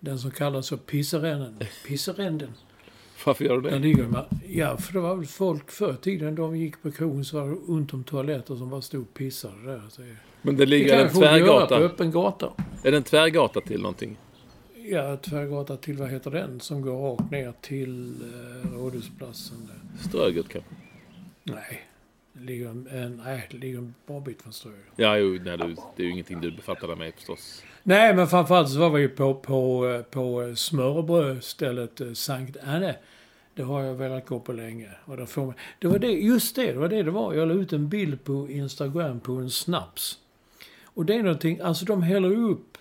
den 0.00 0.18
som 0.18 0.30
kallas 0.30 0.68
för 0.68 0.76
Pisseränden. 0.76 1.58
Pisseränden. 1.86 2.52
Varför 3.24 3.44
gör 3.44 3.60
du 3.60 3.70
det? 3.70 3.78
ligger 3.78 4.04
man. 4.04 4.24
Ja, 4.48 4.76
för 4.76 4.92
det 4.92 5.00
var 5.00 5.16
väl 5.16 5.26
folk 5.26 5.70
förr 5.70 5.92
i 5.92 5.96
tiden, 5.96 6.34
de 6.34 6.56
gick 6.56 6.82
på 6.82 6.90
krogen 6.90 7.24
så 7.24 7.40
var 7.40 7.48
det 7.48 7.56
ont 7.56 7.94
om 7.94 8.04
toaletter 8.04 8.56
som 8.56 8.70
bara 8.70 8.82
stod 8.82 9.14
pissade 9.14 9.54
där. 9.66 9.82
Så 9.88 10.02
Men 10.42 10.56
det 10.56 10.64
det 10.64 10.70
ligger 10.70 10.88
kan 10.88 10.98
en 10.98 11.02
göra 11.02 11.08
på 11.12 11.20
tvärgata. 11.20 11.76
öppen 11.78 12.10
gata. 12.10 12.52
Är 12.84 12.90
det 12.90 12.96
en 12.96 13.02
tvärgata 13.02 13.60
till 13.60 13.80
någonting? 13.82 14.16
Ja, 14.84 15.16
tvärgata 15.16 15.76
till, 15.76 15.96
vad 15.96 16.10
heter 16.10 16.30
den, 16.30 16.60
som 16.60 16.82
går 16.82 17.10
rakt 17.16 17.30
ner 17.30 17.52
till 17.60 18.14
eh, 18.22 18.78
Rådhusplatsen. 18.78 19.56
Där. 19.66 20.08
Ströget 20.08 20.48
kanske? 20.48 20.70
Nej, 21.44 21.80
det 22.32 22.44
ligger 22.44 22.68
en, 22.68 22.86
en, 22.90 23.22
nej, 23.24 23.48
det 23.50 23.56
ligger 23.56 23.78
en 23.78 23.94
bra 24.06 24.20
bit 24.20 24.42
från 24.42 24.52
Ströget. 24.52 24.78
Ja, 24.96 25.16
jo, 25.18 25.38
nej, 25.44 25.58
du, 25.58 25.76
det 25.96 26.02
är 26.02 26.06
ju 26.06 26.10
ingenting 26.12 26.40
du 26.40 26.50
befattar 26.50 26.86
dig 26.88 26.96
med 26.96 27.14
förstås. 27.14 27.62
Nej, 27.82 28.14
men 28.14 28.26
framförallt 28.28 28.70
så 28.70 28.78
var 28.78 28.90
vi 28.90 29.08
på, 29.08 29.34
på, 29.34 29.88
eh, 29.88 30.02
på 30.02 30.52
smörrebrödstället 30.56 32.00
eh, 32.00 32.12
Sankt 32.12 32.56
Anne. 32.66 32.96
Det 33.54 33.62
har 33.62 33.82
jag 33.82 33.94
velat 33.94 34.26
gå 34.26 34.40
på 34.40 34.52
länge. 34.52 34.90
Och 35.04 35.16
där 35.16 35.26
får 35.26 35.46
man, 35.46 35.54
det 35.78 35.88
var 35.88 35.98
det, 35.98 36.12
just 36.12 36.56
det, 36.56 36.72
det 36.72 36.78
var 36.78 36.88
det 36.88 37.02
det 37.02 37.10
var. 37.10 37.34
Jag 37.34 37.48
la 37.48 37.54
ut 37.54 37.72
en 37.72 37.88
bild 37.88 38.24
på 38.24 38.50
Instagram 38.50 39.20
på 39.20 39.32
en 39.32 39.50
snaps. 39.50 40.18
Och 40.84 41.06
det 41.06 41.14
är 41.14 41.22
någonting, 41.22 41.60
alltså 41.60 41.84
de 41.84 42.02
häller 42.02 42.50
upp 42.50 42.78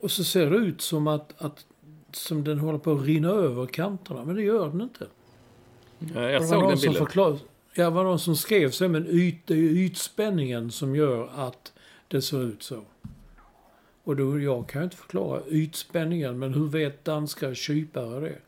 och 0.00 0.10
så 0.10 0.24
ser 0.24 0.50
det 0.50 0.56
ut 0.56 0.80
som 0.80 1.06
att, 1.06 1.42
att 1.42 1.66
som 2.12 2.44
den 2.44 2.58
håller 2.58 2.78
på 2.78 2.92
att 2.92 3.04
rinna 3.04 3.28
över 3.28 3.66
kanterna. 3.66 4.24
Men 4.24 4.36
det 4.36 4.42
gör 4.42 4.68
den 4.68 4.80
inte. 4.80 5.06
Ja, 5.98 6.30
jag 6.30 6.42
det 6.42 6.46
såg 6.46 6.62
den 6.62 6.78
bilden. 6.78 6.94
förklar, 6.94 7.38
ja, 7.74 7.84
det 7.84 7.90
var 7.90 8.04
någon 8.04 8.18
som 8.18 8.36
skrev 8.36 8.70
så, 8.70 8.88
men 8.88 9.06
yt, 9.08 9.46
det 9.46 9.54
är 9.54 9.58
ytspänningen 9.58 10.70
som 10.70 10.96
gör 10.96 11.28
att 11.36 11.72
det 12.08 12.22
ser 12.22 12.42
ut 12.42 12.62
så. 12.62 12.80
Och 14.04 14.16
då, 14.16 14.40
jag 14.40 14.68
kan 14.68 14.80
ju 14.80 14.84
inte 14.84 14.96
förklara 14.96 15.40
ytspänningen, 15.48 16.38
men 16.38 16.54
hur 16.54 16.68
vet 16.68 17.04
danska 17.04 17.54
kypare 17.54 18.20
det? 18.20 18.38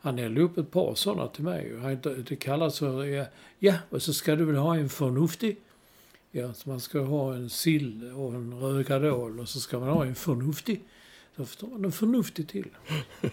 Han 0.00 0.18
hällde 0.18 0.40
upp 0.40 0.58
ett 0.58 0.70
par 0.70 0.94
sådana 0.94 1.28
till 1.28 1.44
mig. 1.44 1.78
Han, 1.82 1.98
det 2.28 2.36
kallas 2.36 2.78
för, 2.78 3.04
ja, 3.04 3.24
ja, 3.58 3.74
och 3.90 4.02
så 4.02 4.12
ska 4.12 4.36
du 4.36 4.44
väl 4.44 4.56
ha 4.56 4.76
en 4.76 4.88
förnuftig. 4.88 5.56
Ja, 6.30 6.52
så 6.54 6.68
man 6.68 6.80
ska 6.80 7.00
ha 7.00 7.34
en 7.34 7.50
sill 7.50 8.12
och 8.16 8.34
en 8.34 8.60
rödgadol 8.60 9.40
och 9.40 9.48
så 9.48 9.60
ska 9.60 9.78
man 9.78 9.88
ha 9.88 10.04
en 10.04 10.14
förnuftig. 10.14 10.80
Så 11.36 11.44
förstår 11.44 11.68
man 11.68 11.84
en 11.84 11.92
förnuftig 11.92 12.48
till. 12.48 12.68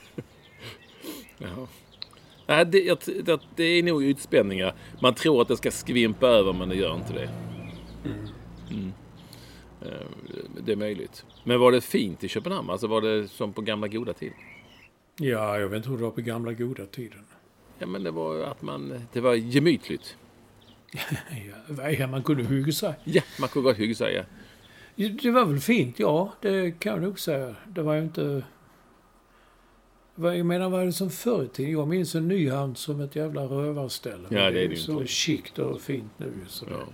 Jaha. 1.37 1.67
Nej, 2.47 2.65
det, 2.65 3.05
det, 3.25 3.39
det 3.55 3.63
är 3.63 3.83
nog 3.83 4.03
utspänningar. 4.03 4.73
Man 5.01 5.13
tror 5.13 5.41
att 5.41 5.47
det 5.47 5.57
ska 5.57 5.71
skvimpa 5.71 6.27
över, 6.27 6.53
men 6.53 6.69
det 6.69 6.75
gör 6.75 6.95
inte 6.95 7.13
det. 7.13 7.29
Mm. 8.71 8.93
Eh, 9.81 10.07
Det 10.65 10.71
är 10.71 10.75
möjligt. 10.75 11.25
Men 11.43 11.59
var 11.59 11.71
det 11.71 11.81
fint 11.81 12.23
i 12.23 12.27
Köpenhamn? 12.27 12.69
Alltså 12.69 12.87
var 12.87 13.01
det 13.01 13.27
som 13.27 13.53
på 13.53 13.61
gamla 13.61 13.87
goda 13.87 14.13
tid? 14.13 14.31
Ja, 15.19 15.59
jag 15.59 15.67
vet 15.67 15.77
inte 15.77 15.89
hur 15.89 15.97
det 15.97 16.03
var 16.03 16.11
på 16.11 16.21
gamla 16.21 16.53
goda 16.53 16.85
tiden. 16.85 17.25
Ja, 17.79 17.87
men 17.87 18.03
det 18.03 18.11
var 18.11 18.43
att 18.43 18.61
man... 18.61 19.01
Det 19.13 19.21
var 19.21 19.33
gemytligt. 19.33 20.17
Ja, 21.99 22.07
man 22.07 22.23
kunde 22.23 22.43
hugga 22.43 22.71
sig. 22.71 22.93
Ja, 23.03 23.21
man 23.39 23.49
kunde 23.49 23.69
gott 23.69 23.77
hugga 23.77 23.95
sig, 23.95 24.13
ja. 24.15 24.23
Det 25.21 25.31
var 25.31 25.45
väl 25.45 25.59
fint, 25.59 25.99
ja. 25.99 26.33
Det 26.41 26.79
kan 26.79 26.93
jag 26.93 27.01
nog 27.01 27.19
säga. 27.19 27.55
Det 27.67 27.81
var 27.81 27.93
ju 27.93 28.01
inte... 28.01 28.43
Jag 30.15 30.45
menar, 30.45 30.69
vad 30.69 30.81
är 30.81 30.85
det 30.85 30.93
som 30.93 31.09
förr 31.09 31.43
i 31.43 31.47
tiden? 31.47 31.71
Jag 31.71 31.87
minns 31.87 32.15
en 32.15 32.27
Nyhamn 32.27 32.75
som 32.75 33.01
ett 33.01 33.15
jävla 33.15 33.41
rövarställe. 33.41 34.27
Ja, 34.29 34.39
det 34.39 34.45
är 34.45 34.51
det 34.51 34.61
ju 34.63 34.75
så 34.75 34.91
inte. 34.91 35.07
chict 35.07 35.59
och 35.59 35.81
fint 35.81 36.11
nu. 36.17 36.33
Så 36.47 36.65
Ja. 36.69 36.87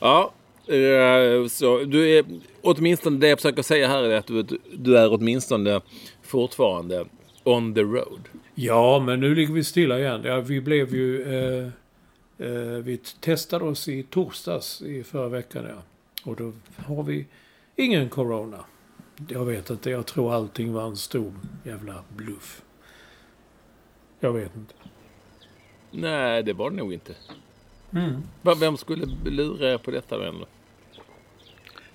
Ja, 0.00 0.32
eh, 0.74 1.46
så 1.46 1.78
du 1.84 2.10
är 2.10 2.24
åtminstone 2.62 3.18
det 3.18 3.28
jag 3.28 3.38
försöker 3.38 3.62
säga 3.62 3.88
här 3.88 4.02
är 4.02 4.16
att 4.18 4.26
du, 4.26 4.42
du 4.72 4.98
är 4.98 5.12
åtminstone 5.12 5.80
fortfarande 6.22 7.06
on 7.44 7.74
the 7.74 7.82
road. 7.82 8.28
Ja, 8.54 8.98
men 8.98 9.20
nu 9.20 9.34
ligger 9.34 9.54
vi 9.54 9.64
stilla 9.64 9.98
igen. 9.98 10.22
Ja, 10.24 10.40
vi 10.40 10.60
blev 10.60 10.94
ju... 10.94 11.22
Eh, 11.22 11.68
eh, 12.38 12.78
vi 12.82 12.96
testade 13.20 13.64
oss 13.64 13.88
i 13.88 14.02
torsdags 14.02 14.82
i 14.82 15.04
förra 15.04 15.28
veckan, 15.28 15.64
ja. 15.68 15.82
Och 16.24 16.36
då 16.36 16.52
har 16.76 17.02
vi 17.02 17.26
ingen 17.76 18.08
corona. 18.08 18.64
Jag 19.28 19.44
vet 19.44 19.70
inte. 19.70 19.90
Jag 19.90 20.06
tror 20.06 20.34
allting 20.34 20.72
var 20.72 20.86
en 20.86 20.96
stor 20.96 21.32
jävla 21.64 22.04
bluff. 22.16 22.62
Jag 24.20 24.32
vet 24.32 24.56
inte. 24.56 24.74
Nej, 25.90 26.42
det 26.42 26.52
var 26.52 26.70
det 26.70 26.76
nog 26.76 26.92
inte. 26.92 27.14
Mm. 27.92 28.22
Vem 28.60 28.76
skulle 28.76 29.06
lura 29.24 29.72
er 29.72 29.78
på 29.78 29.90
detta 29.90 30.28
ändå? 30.28 30.46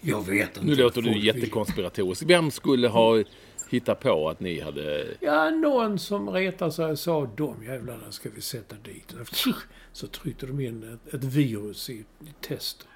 Jag 0.01 0.27
vet 0.27 0.57
inte. 0.57 0.67
Nu 0.67 0.75
låter 0.75 1.01
du 1.01 1.19
jättekonspiratorisk. 1.19 2.23
Vem 2.25 2.51
skulle 2.51 2.87
ha 2.87 3.23
hittat 3.73 3.99
på 3.99 4.29
att 4.29 4.39
ni 4.39 4.59
hade... 4.59 5.07
Ja, 5.19 5.49
någon 5.49 5.99
som 5.99 6.29
retar 6.29 6.69
sig 6.69 6.97
sa 6.97 7.29
de 7.37 7.63
jävlarna 7.63 8.11
ska 8.11 8.29
vi 8.35 8.41
sätta 8.41 8.75
dit. 8.83 9.15
Så 9.91 10.07
tryckte 10.07 10.45
de 10.45 10.59
in 10.59 10.99
ett, 11.05 11.13
ett 11.13 11.23
virus 11.23 11.89
i, 11.89 11.93
i 11.93 12.33
testet. 12.41 12.87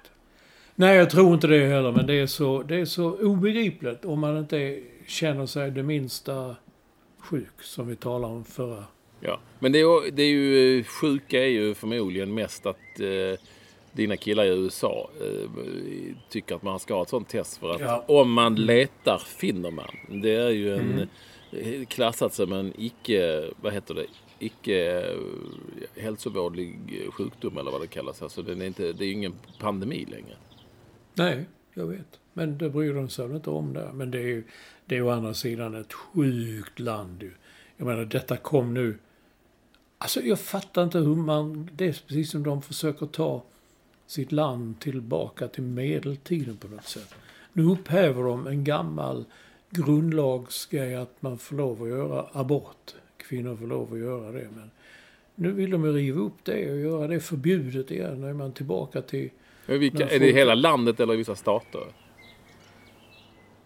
Nej, 0.74 0.96
jag 0.96 1.10
tror 1.10 1.34
inte 1.34 1.46
det 1.46 1.66
heller, 1.66 1.92
men 1.92 2.06
det 2.06 2.14
är, 2.14 2.26
så, 2.26 2.62
det 2.62 2.76
är 2.76 2.84
så 2.84 3.18
obegripligt 3.20 4.04
om 4.04 4.20
man 4.20 4.38
inte 4.38 4.80
känner 5.06 5.46
sig 5.46 5.70
det 5.70 5.82
minsta 5.82 6.56
sjuk, 7.18 7.62
som 7.62 7.88
vi 7.88 7.96
talade 7.96 8.34
om 8.34 8.44
förra. 8.44 8.84
Ja, 9.20 9.40
men 9.58 9.72
det 9.72 9.80
är, 9.80 10.10
det 10.10 10.22
är 10.22 10.30
ju... 10.30 10.84
Sjuka 10.84 11.38
är 11.38 11.48
ju 11.48 11.74
förmodligen 11.74 12.34
mest 12.34 12.66
att 12.66 13.00
eh, 13.00 13.40
dina 13.92 14.16
killar 14.16 14.44
i 14.44 14.48
USA 14.48 15.10
eh, 15.20 15.50
tycker 16.28 16.54
att 16.54 16.62
man 16.62 16.78
ska 16.78 16.94
ha 16.94 17.02
ett 17.02 17.08
sånt 17.08 17.28
test 17.28 17.56
för 17.56 17.70
att 17.74 17.80
Ja. 17.80 18.04
om 18.08 18.32
man 18.32 18.54
letar 18.54 19.18
finner 19.18 19.70
man. 19.70 20.20
Det 20.22 20.34
är 20.34 20.50
ju 20.50 20.74
en 20.74 21.08
eh, 21.52 21.84
klassat 21.86 22.34
som 22.34 22.52
en 22.52 22.72
icke, 22.78 23.44
vad 23.60 23.72
heter 23.72 23.94
det, 23.94 24.06
icke 24.38 25.00
eh, 25.00 26.02
hälsovårdlig 26.02 26.78
sjukdom 27.12 27.58
eller 27.58 27.70
vad 27.70 27.80
det 27.80 27.86
kallas. 27.86 28.22
Alltså 28.22 28.42
den 28.42 28.62
är 28.62 28.66
inte, 28.66 28.92
det 28.92 29.04
är 29.04 29.06
ju 29.06 29.12
ingen 29.12 29.34
pandemi 29.60 30.06
längre. 30.10 30.36
Nej, 31.14 31.46
jag 31.74 31.86
vet. 31.86 32.20
Men 32.32 32.58
det 32.58 32.70
bryr 32.70 32.94
de 32.94 33.08
sig 33.08 33.24
inte 33.24 33.50
om 33.50 33.72
där. 33.72 33.90
Men 33.92 34.10
det 34.10 34.18
är 34.18 34.26
ju 34.26 34.44
det 34.86 34.96
är 34.96 35.02
å 35.02 35.10
andra 35.10 35.34
sidan 35.34 35.74
ett 35.74 35.92
sjukt 35.92 36.78
land 36.78 37.22
ju. 37.22 37.32
Jag 37.76 37.86
menar, 37.86 38.04
detta 38.04 38.36
kom 38.36 38.74
nu... 38.74 38.98
Alltså 39.98 40.20
jag 40.20 40.40
fattar 40.40 40.84
inte 40.84 40.98
hur 40.98 41.14
man... 41.14 41.70
Det 41.72 41.84
är 41.86 41.92
precis 42.06 42.30
som 42.30 42.42
de 42.42 42.62
försöker 42.62 43.06
ta 43.06 43.42
sitt 44.08 44.32
land 44.32 44.80
tillbaka 44.80 45.48
till 45.48 45.62
medeltiden 45.62 46.56
på 46.56 46.68
något 46.68 46.86
sätt. 46.86 47.14
Nu 47.52 47.64
upphäver 47.64 48.22
de 48.22 48.46
en 48.46 48.64
gammal 48.64 49.24
grundlagsgrej 49.70 50.94
att 50.94 51.22
man 51.22 51.38
får 51.38 51.56
lov 51.56 51.82
att 51.82 51.88
göra 51.88 52.26
abort. 52.32 52.94
Kvinnor 53.16 53.56
får 53.56 53.66
lov 53.66 53.92
att 53.92 53.98
göra 53.98 54.32
det. 54.32 54.48
Men 54.56 54.70
nu 55.34 55.52
vill 55.52 55.70
de 55.70 55.92
riva 55.92 56.20
upp 56.20 56.44
det 56.44 56.72
och 56.72 56.78
göra 56.78 57.06
det 57.06 57.20
förbjudet 57.20 57.90
igen. 57.90 58.20
Då 58.20 58.26
är 58.26 58.32
man 58.32 58.52
tillbaka 58.52 59.02
till 59.02 59.30
Vilka, 59.66 60.08
är 60.08 60.18
det 60.18 60.32
hela 60.32 60.54
landet 60.54 61.00
eller 61.00 61.14
i 61.14 61.16
vissa 61.16 61.34
stater? 61.34 61.82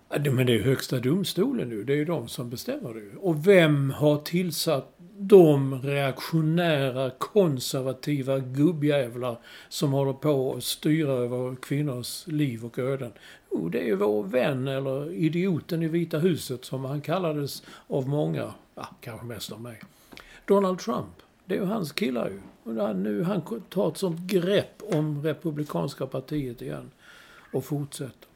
Men 0.09 0.47
det 0.47 0.53
är 0.53 0.57
ju 0.57 0.63
högsta 0.63 0.99
domstolen 0.99 1.69
nu. 1.69 1.85
Det 1.85 1.93
är 1.93 1.97
ju 1.97 2.05
de 2.05 2.29
som 2.29 2.51
bestämmer 2.51 2.95
det. 2.95 3.17
Och 3.19 3.47
vem 3.47 3.91
har 3.91 4.17
tillsatt 4.17 4.99
de 5.29 5.83
reaktionära, 5.83 7.11
konservativa 7.11 8.39
gubbjävlar 8.39 9.39
som 9.69 9.93
håller 9.93 10.13
på 10.13 10.55
att 10.55 10.65
styra 10.65 11.13
över 11.13 11.55
kvinnors 11.55 12.27
liv 12.27 12.65
och 12.65 12.79
öden? 12.79 13.13
Jo, 13.51 13.69
det 13.69 13.81
är 13.81 13.85
ju 13.85 13.97
vår 13.97 14.23
vän, 14.25 14.69
eller 14.69 15.13
idioten 15.13 15.83
i 15.83 15.89
Vita 15.89 16.19
huset 16.19 16.65
som 16.65 16.85
han 16.85 17.01
kallades 17.01 17.63
av 17.87 18.09
många, 18.09 18.55
ja, 18.75 18.89
kanske 19.01 19.27
mest 19.27 19.53
av 19.53 19.61
mig. 19.61 19.81
Donald 20.47 20.79
Trump. 20.79 21.23
Det 21.45 21.55
är 21.55 21.59
ju 21.59 21.67
hans 21.67 21.93
killar 21.93 22.29
ju. 22.29 22.41
Och 22.65 22.97
nu 22.97 23.23
han 23.23 23.63
tar 23.69 23.89
ett 23.89 23.97
sånt 23.97 24.21
grepp 24.21 24.83
om 24.93 25.23
Republikanska 25.23 26.07
partiet 26.07 26.63
igen. 26.63 26.91
Och 27.53 27.65
fortsätter. 27.65 28.32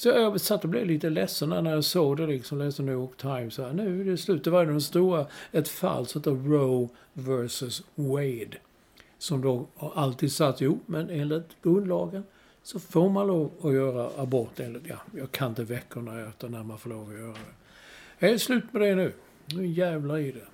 Så 0.00 0.08
jag 0.08 0.40
satt 0.40 0.64
och 0.64 0.70
blev 0.70 0.86
lite 0.86 1.10
ledsen 1.10 1.48
när 1.48 1.70
jag 1.70 1.84
såg 1.84 2.16
det, 2.16 2.26
liksom 2.26 2.58
läste 2.58 2.82
New 2.82 2.94
York 2.94 3.16
Times. 3.16 3.58
Här. 3.58 3.72
Nu 3.72 4.00
är 4.00 4.04
det 4.04 4.16
slut. 4.16 4.44
Det 4.44 4.50
var 4.50 4.60
ju 4.60 4.66
den 4.66 4.80
stora, 4.80 5.26
ett 5.52 5.68
fall 5.68 6.06
som 6.06 6.20
heter 6.20 6.30
Roe 6.30 6.88
versus 7.12 7.82
Wade. 7.94 8.56
Som 9.18 9.40
då 9.40 9.66
har 9.74 9.92
alltid 9.94 10.32
sagt, 10.32 10.60
jo, 10.60 10.78
men 10.86 11.10
enligt 11.10 11.62
grundlagen 11.62 12.24
så 12.62 12.80
får 12.80 13.10
man 13.10 13.26
lov 13.26 13.50
att 13.62 13.72
göra 13.72 14.10
abort 14.22 14.60
enligt, 14.60 14.86
ja, 14.86 14.96
jag 15.16 15.32
kan 15.32 15.48
inte 15.48 15.64
veckorna 15.64 16.28
utan 16.28 16.52
när 16.52 16.62
man 16.62 16.78
får 16.78 16.90
lov 16.90 17.08
att 17.08 17.18
göra 17.18 17.32
det. 17.32 18.26
Är 18.26 18.32
det 18.32 18.38
slut 18.38 18.72
med 18.72 18.82
det 18.82 18.94
nu? 18.94 19.12
Nu 19.46 19.66
jävlar 19.66 20.18
i 20.18 20.32
det. 20.32 20.46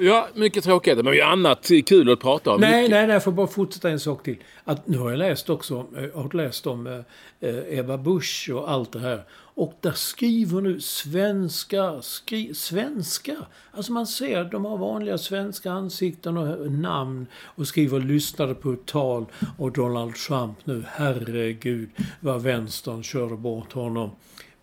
Ja, 0.00 0.28
mycket 0.34 0.64
tråkigheter. 0.64 1.02
Men 1.02 1.12
vi 1.12 1.20
har 1.20 1.32
annat 1.32 1.70
kul 1.86 2.12
att 2.12 2.20
prata 2.20 2.50
om. 2.50 2.60
Nej, 2.60 2.82
Mycket- 2.82 2.90
nej, 2.90 3.06
nej, 3.06 3.14
jag 3.14 3.24
får 3.24 3.32
bara 3.32 3.46
fortsätta 3.46 3.90
en 3.90 4.00
sak 4.00 4.22
till. 4.22 4.36
Att 4.64 4.88
nu 4.88 4.98
har 4.98 5.10
jag 5.10 5.18
läst 5.18 5.50
också, 5.50 5.74
eh, 5.96 6.20
har 6.22 6.36
läst 6.36 6.66
om 6.66 6.86
eh, 6.86 7.48
eh, 7.50 7.78
Ebba 7.78 7.98
Busch 7.98 8.50
och 8.54 8.70
allt 8.70 8.92
det 8.92 8.98
här. 9.00 9.22
Och 9.54 9.74
där 9.80 9.92
skriver 9.92 10.60
nu 10.60 10.80
svenskar, 10.80 12.00
skri, 12.00 12.54
svenskar. 12.54 13.46
Alltså 13.72 13.92
man 13.92 14.06
ser, 14.06 14.44
de 14.44 14.64
har 14.64 14.76
vanliga 14.78 15.18
svenska 15.18 15.72
ansikten 15.72 16.36
och 16.36 16.72
namn 16.72 17.26
och 17.44 17.66
skriver 17.66 18.00
lyssnade 18.00 18.54
på 18.54 18.72
ett 18.72 18.86
tal 18.86 19.24
och 19.58 19.72
Donald 19.72 20.14
Trump 20.14 20.56
nu, 20.64 20.84
herregud 20.88 21.90
vad 22.20 22.42
vänstern 22.42 23.02
körde 23.02 23.36
bort 23.36 23.72
honom. 23.72 24.10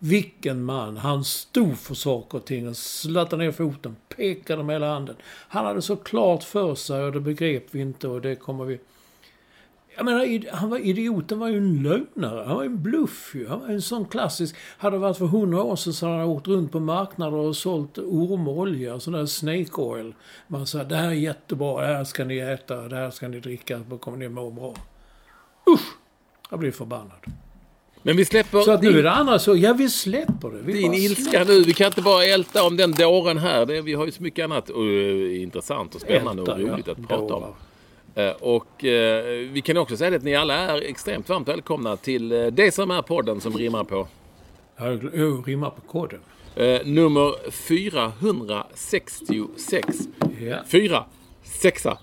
Vilken 0.02 0.64
man! 0.64 0.96
Han 0.96 1.24
stod 1.24 1.78
för 1.78 1.94
saker 1.94 2.38
och 2.38 2.44
ting 2.44 2.68
och 2.68 2.76
slattade 2.76 3.44
ner 3.44 3.52
foten, 3.52 3.96
pekade 4.16 4.62
med 4.62 4.74
hela 4.74 4.92
handen. 4.92 5.16
Han 5.48 5.66
hade 5.66 5.82
så 5.82 5.96
klart 5.96 6.42
för 6.42 6.74
sig 6.74 7.02
och 7.02 7.12
det 7.12 7.20
begrep 7.20 7.66
vi 7.70 7.80
inte 7.80 8.08
och 8.08 8.20
det 8.20 8.36
kommer 8.36 8.64
vi... 8.64 8.80
Jag 9.96 10.04
menar, 10.04 10.52
han 10.52 10.70
var, 10.70 10.78
idioten 10.78 11.38
var 11.38 11.48
ju 11.48 11.56
en 11.56 11.82
lögnare. 11.82 12.44
Han 12.46 12.56
var 12.56 12.64
en 12.64 12.82
bluff 12.82 13.32
ju. 13.34 13.48
Han 13.48 13.60
var 13.60 13.68
en 13.68 13.82
sån 13.82 14.04
klassisk... 14.04 14.56
Hade 14.78 14.96
det 14.96 15.00
varit 15.00 15.16
för 15.16 15.26
hundra 15.26 15.62
år 15.62 15.76
sedan 15.76 15.92
så 15.92 16.06
hade 16.06 16.18
han 16.18 16.28
åkt 16.28 16.48
runt 16.48 16.72
på 16.72 16.80
marknader 16.80 17.36
och 17.36 17.56
sålt 17.56 17.98
ormolja, 17.98 19.00
sån 19.00 19.12
där 19.12 19.26
snake 19.26 19.80
oil. 19.82 20.14
Man 20.46 20.66
sa 20.66 20.84
det 20.84 20.96
här 20.96 21.08
är 21.08 21.12
jättebra, 21.12 21.80
det 21.80 21.94
här 21.94 22.04
ska 22.04 22.24
ni 22.24 22.38
äta, 22.38 22.88
det 22.88 22.96
här 22.96 23.10
ska 23.10 23.28
ni 23.28 23.40
dricka, 23.40 23.80
då 23.88 23.98
kommer 23.98 24.18
ni 24.18 24.28
må 24.28 24.50
bra. 24.50 24.74
Usch! 25.68 25.96
Jag 26.50 26.58
blir 26.58 26.72
förbannad. 26.72 27.18
Men 28.02 28.16
vi 28.16 28.24
släpper... 28.24 28.60
Så 28.60 28.70
att 28.70 28.82
nu 28.82 28.98
är 28.98 29.02
det 29.02 29.10
andra 29.10 29.38
så, 29.38 29.56
ja 29.56 29.72
vi 29.72 29.88
släpper 29.88 30.50
det. 30.50 30.58
Vi 30.62 30.72
din 30.72 30.94
ilska 30.94 31.30
släpper. 31.30 31.52
nu. 31.52 31.62
Vi 31.62 31.74
kan 31.74 31.86
inte 31.86 32.02
bara 32.02 32.24
älta 32.24 32.62
om 32.62 32.76
den 32.76 32.92
dåren 32.92 33.38
här. 33.38 33.66
Det, 33.66 33.80
vi 33.82 33.94
har 33.94 34.06
ju 34.06 34.12
så 34.12 34.22
mycket 34.22 34.44
annat 34.44 34.70
och, 34.70 34.86
eh, 34.86 35.42
intressant 35.42 35.94
och 35.94 36.00
spännande 36.00 36.42
Älta, 36.42 36.52
och 36.54 36.60
roligt 36.60 36.86
ja. 36.86 36.92
att 36.92 37.08
prata 37.08 37.34
om. 37.34 37.40
Dårar. 37.40 37.54
Eh, 38.28 38.34
Och 38.40 38.84
eh, 38.84 39.24
vi 39.52 39.60
kan 39.64 39.76
också 39.76 39.96
säga 39.96 40.16
att 40.16 40.22
ni 40.22 40.34
alla 40.36 40.54
är 40.54 40.82
extremt 40.82 41.28
varmt 41.28 41.48
välkomna 41.48 41.96
till 41.96 42.32
eh, 42.32 42.46
det 42.46 42.74
som 42.74 42.90
är 42.90 43.02
podden 43.02 43.40
som 43.40 43.56
rimmar 43.56 43.84
på. 43.84 44.08
Jag 44.78 45.10
jag 45.14 45.48
rimmar 45.48 45.70
på 45.70 45.80
koden. 45.80 46.20
Eh, 46.56 46.80
nummer 46.84 47.50
466. 47.50 49.98
Ja. 50.40 50.56
Fyra, 50.68 51.04
sexa, 51.42 51.98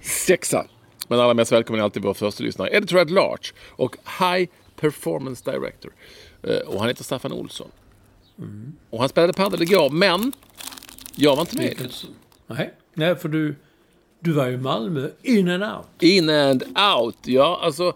sexa. 0.00 0.66
Men 1.08 1.20
allra 1.20 1.34
mest 1.34 1.52
välkommen 1.52 1.80
är 1.80 1.84
alltid 1.84 2.02
vår 2.02 2.14
första 2.14 2.44
lyssnare, 2.44 2.68
Editor 2.76 2.98
at 2.98 3.10
Large 3.10 3.52
och 3.70 3.96
High 4.20 4.48
Performance 4.80 5.50
Director. 5.50 5.92
Eh, 6.42 6.56
Och 6.68 6.78
han 6.80 6.88
heter 6.88 7.04
Staffan 7.04 7.32
Olsson. 7.32 7.68
Och 8.90 8.98
han 9.00 9.08
spelade 9.08 9.32
padel 9.32 9.62
igår, 9.62 9.90
men 9.90 10.32
jag 11.16 11.36
var 11.36 11.40
inte 11.42 11.56
med. 11.56 11.92
Nej, 12.46 12.74
nej 12.94 13.16
för 13.16 13.28
du, 13.28 13.54
du 14.20 14.32
var 14.32 14.46
ju 14.46 14.52
i 14.54 14.56
Malmö 14.56 15.08
in 15.22 15.48
and 15.48 15.62
out. 15.64 15.86
In 16.02 16.30
and 16.30 16.62
out. 16.96 17.16
Ja, 17.22 17.60
alltså 17.62 17.92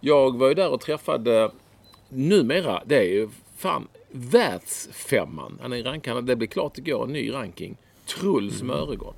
jag 0.00 0.36
var 0.38 0.48
ju 0.48 0.54
där 0.54 0.68
och 0.70 0.80
träffade 0.80 1.50
numera, 2.08 2.82
det 2.86 2.96
är 2.96 3.02
ju 3.08 3.28
fan 3.56 3.88
världsfemman. 4.10 5.58
Han 5.62 5.72
är 5.72 5.82
rankad, 5.82 6.24
det 6.24 6.36
blev 6.36 6.48
klart 6.48 6.78
igår, 6.78 7.04
en 7.04 7.12
ny 7.12 7.32
ranking. 7.32 7.76
Truls 8.06 8.62
Mörgård. 8.62 9.14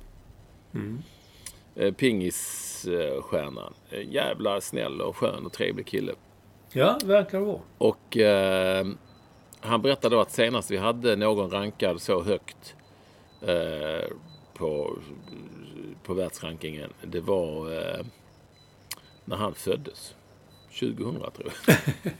Eh, 1.75 1.91
Pingisstjärnan. 1.93 3.73
Jävla 4.09 4.61
snäll 4.61 5.01
och 5.01 5.17
skön 5.17 5.45
och 5.45 5.53
trevlig 5.53 5.85
kille. 5.85 6.13
Ja, 6.73 6.99
verkar 7.03 7.39
det 7.39 7.45
vara. 7.45 7.59
Och 7.77 8.17
eh, 8.17 8.87
han 9.59 9.81
berättade 9.81 10.15
då 10.15 10.21
att 10.21 10.31
senast 10.31 10.71
vi 10.71 10.77
hade 10.77 11.15
någon 11.15 11.51
rankad 11.51 12.01
så 12.01 12.23
högt 12.23 12.75
eh, 13.41 14.09
på, 14.53 14.97
på 16.03 16.13
världsrankingen, 16.13 16.93
det 17.01 17.19
var 17.19 17.73
eh, 17.77 18.05
när 19.25 19.35
han 19.35 19.53
föddes. 19.53 20.15
2000 20.79 21.21
tror 21.21 21.53
jag. 21.67 21.77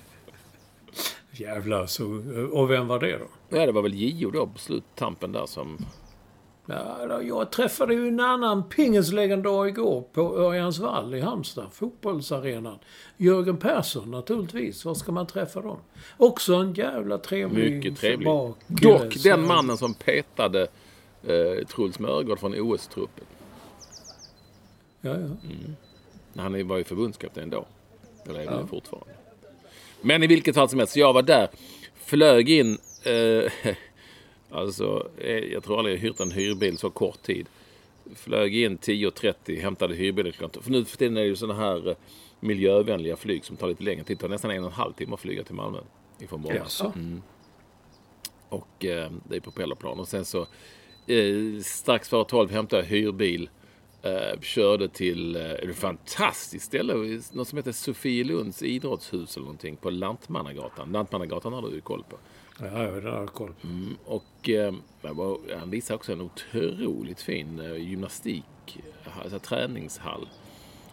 Jävlar 1.32 1.86
så. 1.86 2.06
Och 2.52 2.72
vem 2.72 2.88
var 2.88 3.00
det 3.00 3.18
då? 3.18 3.58
Ja, 3.58 3.66
det 3.66 3.72
var 3.72 3.82
väl 3.82 3.94
Gio 3.94 4.32
då 4.32 4.48
på 4.48 4.60
sluttampen 4.60 5.32
där 5.32 5.46
som... 5.46 5.86
Ja, 6.72 7.22
jag 7.22 7.52
träffade 7.52 7.94
ju 7.94 8.08
en 8.08 8.20
annan 8.20 8.70
pingislegendar 8.70 9.68
igår 9.68 10.02
på 10.14 10.38
Örjansvall 10.40 11.16
i 11.16 11.20
Halmstad, 11.22 11.66
fotbollsarenan. 11.74 12.80
Jörgen 13.18 13.58
Persson 13.58 14.12
naturligtvis. 14.12 14.86
Var 14.86 14.94
ska 14.94 15.12
man 15.12 15.28
träffa 15.28 15.62
dem? 15.62 15.78
Också 16.18 16.54
en 16.54 16.74
jävla 16.74 17.18
trevlig, 17.18 17.72
Mycket 17.76 18.00
trevlig. 18.00 18.28
Dock 18.68 19.14
Så- 19.14 19.30
den 19.30 19.48
mannen 19.48 19.78
som 19.78 19.94
petade 19.94 20.62
eh, 21.24 21.68
Truls 21.68 22.00
Mörgård 22.00 22.40
från 22.40 22.54
OS-truppen. 22.60 23.26
Ja, 25.02 25.16
ja. 25.18 26.42
Han 26.42 26.68
var 26.68 26.78
ju 26.78 26.84
förbundskapten 26.84 27.50
då. 27.50 27.66
Eller 28.30 28.40
är 28.40 28.46
väl 28.46 28.68
fortfarande. 28.68 29.14
Men 30.02 30.24
i 30.24 30.28
vilket 30.28 30.56
fall 30.56 30.70
som 30.70 30.80
helst, 30.80 30.96
jag 30.96 31.14
var 31.14 31.22
där. 31.22 31.48
Flög 31.96 32.50
in. 32.50 32.78
Eh, 33.04 33.52
alltså, 34.52 35.10
eh, 35.18 35.38
jag 35.38 35.64
tror 35.64 35.78
aldrig 35.78 35.96
jag 35.96 36.02
hyrt 36.02 36.20
en 36.20 36.32
hyrbil 36.32 36.78
så 36.78 36.90
kort 36.90 37.22
tid. 37.22 37.48
Flög 38.16 38.56
in 38.56 38.78
10.30, 38.78 39.62
hämtade 39.62 39.96
hyrbilen 39.96 40.32
klockan 40.32 40.64
För 40.64 40.72
nu 40.72 40.86
för 40.86 40.98
tiden 40.98 41.18
är 41.18 41.22
det 41.22 41.28
ju 41.28 41.36
sådana 41.36 41.60
här 41.60 41.90
eh, 41.90 41.96
miljövänliga 42.40 43.16
flyg 43.16 43.46
som 43.46 43.58
tar 43.58 43.68
lite 43.68 43.84
längre 43.84 44.04
tid. 44.04 44.18
Det 44.18 44.22
tar 44.22 44.30
nästan 44.30 44.52
en 44.52 44.64
och 44.64 44.70
en 44.70 44.76
halv 44.76 44.94
timme 44.94 45.14
att 45.14 45.20
flyga 45.20 45.44
till 45.44 45.56
Malmö. 45.56 45.80
Ifrån 46.20 46.42
Bromma. 46.42 46.56
Jaså? 46.56 46.94
Och 48.50 48.86
eh, 48.86 49.12
det 49.30 49.36
är 49.36 49.40
propellerplan. 49.40 50.00
Och 50.00 50.08
sen 50.08 50.26
så 50.26 50.48
eh, 51.08 51.62
strax 51.64 52.10
före 52.10 52.26
12 52.26 52.52
hämtade 52.52 52.82
jag 52.82 52.90
hyrbil. 52.90 53.50
Eh, 54.04 54.40
körde 54.42 54.88
till 54.88 55.36
eh, 55.36 55.52
ett 55.52 55.76
fantastiskt 55.76 56.66
ställe. 56.66 57.20
Något 57.32 57.48
som 57.48 57.58
heter 57.58 57.72
Sofielunds 57.72 58.64
idrottshus 58.64 59.36
eller 59.36 59.46
någonting 59.46 59.76
på 59.76 59.90
Lantmannagatan. 59.90 60.92
Lantmannagatan 60.92 61.54
har 61.54 61.62
du 61.62 61.76
ju 61.76 61.82
koll 61.82 62.04
på. 62.10 62.18
Ja, 62.62 62.84
ja, 62.84 62.92
det 62.92 63.10
har 63.10 63.20
jag 63.20 63.34
koll 63.34 63.54
på. 63.62 63.68
Och 64.16 64.50
eh, 64.50 64.74
han 65.60 65.70
visade 65.70 65.96
också 65.96 66.12
en 66.14 66.22
otroligt 66.22 67.22
fin 67.22 67.60
eh, 67.60 67.78
gymnastik, 67.78 68.80
alltså 69.24 69.40
träningshall. 69.40 70.28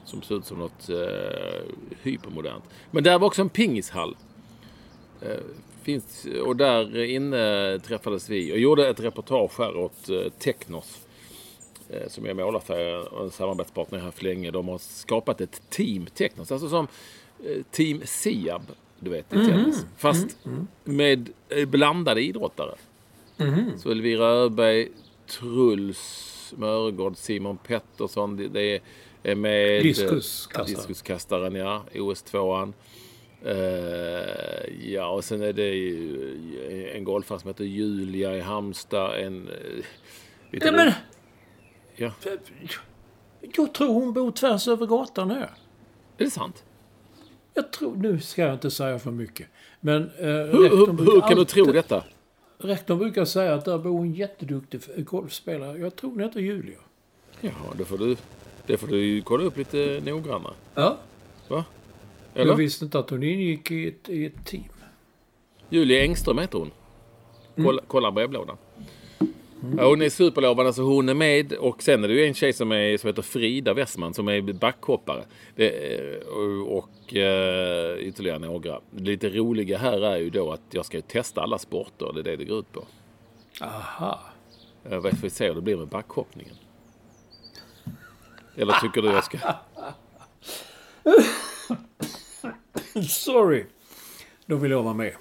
Som 0.04 0.22
ser 0.22 0.34
ut 0.34 0.44
som 0.44 0.58
något 0.58 0.88
eh, 0.88 1.60
hypermodernt. 2.02 2.64
Men 2.90 3.04
där 3.04 3.18
var 3.18 3.26
också 3.26 3.42
en 3.42 3.48
pingishall. 3.48 4.16
Eh, 5.20 5.40
finns, 5.82 6.26
och 6.44 6.56
där 6.56 7.04
inne 7.04 7.78
träffades 7.78 8.28
vi 8.28 8.52
och 8.52 8.58
gjorde 8.58 8.88
ett 8.88 9.00
reportage 9.00 9.58
här 9.58 9.76
åt 9.76 10.08
eh, 10.08 10.32
Technos. 10.38 11.06
Eh, 11.90 12.08
som 12.08 12.26
är 12.26 12.34
målarfärg 12.34 12.96
och 12.96 13.24
en 13.24 13.30
samarbetspartner 13.30 13.98
här 13.98 14.10
för 14.10 14.24
länge. 14.24 14.50
De 14.50 14.68
har 14.68 14.78
skapat 14.78 15.40
ett 15.40 15.62
team 15.70 16.06
Technos. 16.06 16.52
Alltså 16.52 16.68
som 16.68 16.88
eh, 17.44 17.62
Team 17.70 18.02
Siab, 18.04 18.62
du 19.00 19.10
vet, 19.10 19.32
i 19.32 19.36
tennis. 19.36 19.86
Fast 19.96 20.38
med 20.84 21.30
eh, 21.48 21.68
blandade 21.68 22.22
idrottare. 22.22 22.74
Så 23.78 23.90
Elvira 23.90 24.26
Öberg, 24.26 24.88
Truls 25.26 26.54
Mörgård, 26.56 27.16
Simon 27.16 27.56
Pettersson. 27.56 28.50
Det, 28.52 28.80
är 29.22 29.34
med... 29.34 29.82
Diskuskastaren. 29.82 30.66
Diskuskastaren, 30.66 31.54
ja. 31.54 31.84
OS-tvåan. 31.94 32.74
Eh, 33.44 34.92
ja, 34.92 35.08
och 35.08 35.24
sen 35.24 35.42
är 35.42 35.52
det 35.52 35.68
ju 35.74 36.90
en 36.94 37.04
golfare 37.04 37.40
som 37.40 37.48
heter 37.48 37.64
Julia 37.64 38.36
i 38.36 38.40
Halmstad. 38.40 39.20
En... 39.20 39.48
eh, 39.48 39.84
Nej, 40.50 40.72
men, 40.72 40.92
Ja, 42.00 42.12
jag 43.56 43.74
tror 43.74 43.92
hon 43.92 44.12
bor 44.12 44.30
tvärs 44.30 44.68
över 44.68 44.86
gatan 44.86 45.30
här. 45.30 45.50
är 46.18 46.24
det 46.24 46.30
sant? 46.30 46.64
Jag 47.58 47.70
tror, 47.70 47.96
nu 47.96 48.20
ska 48.20 48.42
jag 48.42 48.52
inte 48.54 48.70
säga 48.70 48.98
för 48.98 49.10
mycket. 49.10 49.46
Men 49.80 50.02
eh, 50.02 50.26
Hur, 50.26 50.68
hur, 50.68 51.12
hur 51.12 51.20
kan 51.20 51.36
du 51.36 51.44
tro 51.44 51.64
detta? 51.64 52.04
Rektorn 52.58 52.98
brukar 52.98 53.24
säga 53.24 53.54
att 53.54 53.64
där 53.64 53.78
bor 53.78 54.00
en 54.00 54.12
jätteduktig 54.14 54.80
golfspelare. 55.04 55.78
Jag 55.78 55.96
tror 55.96 56.10
hon 56.10 56.20
heter 56.20 56.40
Julia. 56.40 56.78
Ja, 57.40 57.50
det 57.78 57.84
får 57.84 57.98
du, 57.98 58.16
det 58.66 58.76
får 58.76 58.86
du 58.86 59.22
kolla 59.22 59.44
upp 59.44 59.56
lite 59.56 60.00
noggrannare. 60.04 60.54
Ja. 60.74 60.98
Va? 61.48 61.64
Jag 62.34 62.42
Eller? 62.42 62.54
visste 62.54 62.84
inte 62.84 62.98
att 62.98 63.10
hon 63.10 63.22
ingick 63.22 63.70
i 63.70 63.88
ett, 63.88 64.08
i 64.08 64.26
ett 64.26 64.46
team. 64.46 64.64
Julia 65.68 66.02
Engström 66.02 66.38
heter 66.38 66.58
hon. 66.58 66.70
Kolla, 67.56 67.82
kolla 67.86 68.12
brevlådan. 68.12 68.56
Ja, 69.76 69.88
hon 69.88 70.02
är 70.02 70.08
superlovande, 70.08 70.72
så 70.72 70.82
hon 70.82 71.08
är 71.08 71.14
med. 71.14 71.52
Och 71.52 71.82
sen 71.82 72.04
är 72.04 72.08
det 72.08 72.14
ju 72.14 72.26
en 72.26 72.34
tjej 72.34 72.52
som, 72.52 72.72
är, 72.72 72.96
som 72.96 73.08
heter 73.08 73.22
Frida 73.22 73.74
Westman 73.74 74.14
som 74.14 74.28
är 74.28 74.40
backhoppare. 74.52 75.24
Det, 75.56 75.94
är- 75.94 76.28
och 76.28 76.78
och 76.78 77.14
eh, 77.16 77.98
ytterligare 77.98 78.38
några. 78.38 78.80
Det 78.90 79.02
lite 79.04 79.28
roliga 79.28 79.78
här 79.78 80.00
är 80.00 80.16
ju 80.16 80.30
då 80.30 80.52
att 80.52 80.60
jag 80.70 80.84
ska 80.86 80.96
ju 80.96 81.00
testa 81.02 81.40
alla 81.42 81.58
sporter. 81.58 82.10
Det 82.14 82.20
är 82.20 82.24
det 82.24 82.36
det 82.36 82.44
går 82.44 82.58
ut 82.58 82.72
på. 82.72 82.84
Aha. 83.60 84.20
Jag 84.90 85.00
vet, 85.00 85.20
får 85.20 85.28
se 85.28 85.48
hur 85.48 85.54
det 85.54 85.60
blir 85.60 85.76
med 85.76 85.88
backhoppningen. 85.88 86.54
Eller 88.56 88.72
tycker 88.72 89.02
du 89.02 89.08
jag 89.08 89.24
ska... 89.24 89.38
Sorry. 93.08 93.64
Då 94.46 94.56
vill 94.56 94.70
jag 94.70 94.82
vara 94.82 94.94
med. 94.94 95.12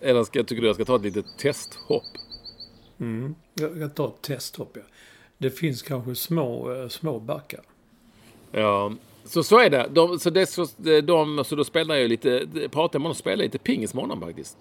Eller 0.00 0.24
ska, 0.24 0.42
tycker 0.44 0.62
du 0.62 0.66
jag 0.68 0.74
ska 0.76 0.84
ta 0.84 0.96
ett 0.96 1.02
litet 1.02 1.26
testhopp? 1.38 2.02
Jag 3.54 3.78
jag 3.78 3.94
tar 3.94 4.08
ett 4.08 4.22
testhopp. 4.22 4.70
Ja. 4.74 4.82
Det 5.38 5.50
finns 5.50 5.82
kanske 5.82 6.14
små, 6.14 6.72
eh, 6.72 6.88
små 6.88 7.20
backar. 7.20 7.60
Ja, 8.52 8.92
så 9.24 9.42
så 9.42 9.60
är 9.60 9.70
det. 9.70 9.88
De, 9.90 10.18
så, 10.18 10.30
det 10.30 10.46
så, 10.46 10.66
de, 11.04 11.44
så 11.44 11.56
då 11.56 11.64
spelar 11.64 11.94
jag 11.94 12.08
lite, 12.08 12.46
pratar 12.70 12.94
jag 12.96 13.00
med 13.00 13.02
honom 13.02 13.14
spelar 13.14 13.44
lite 13.44 13.58
pingis 13.58 13.94
med 13.94 14.02
honom 14.02 14.20
faktiskt. 14.20 14.56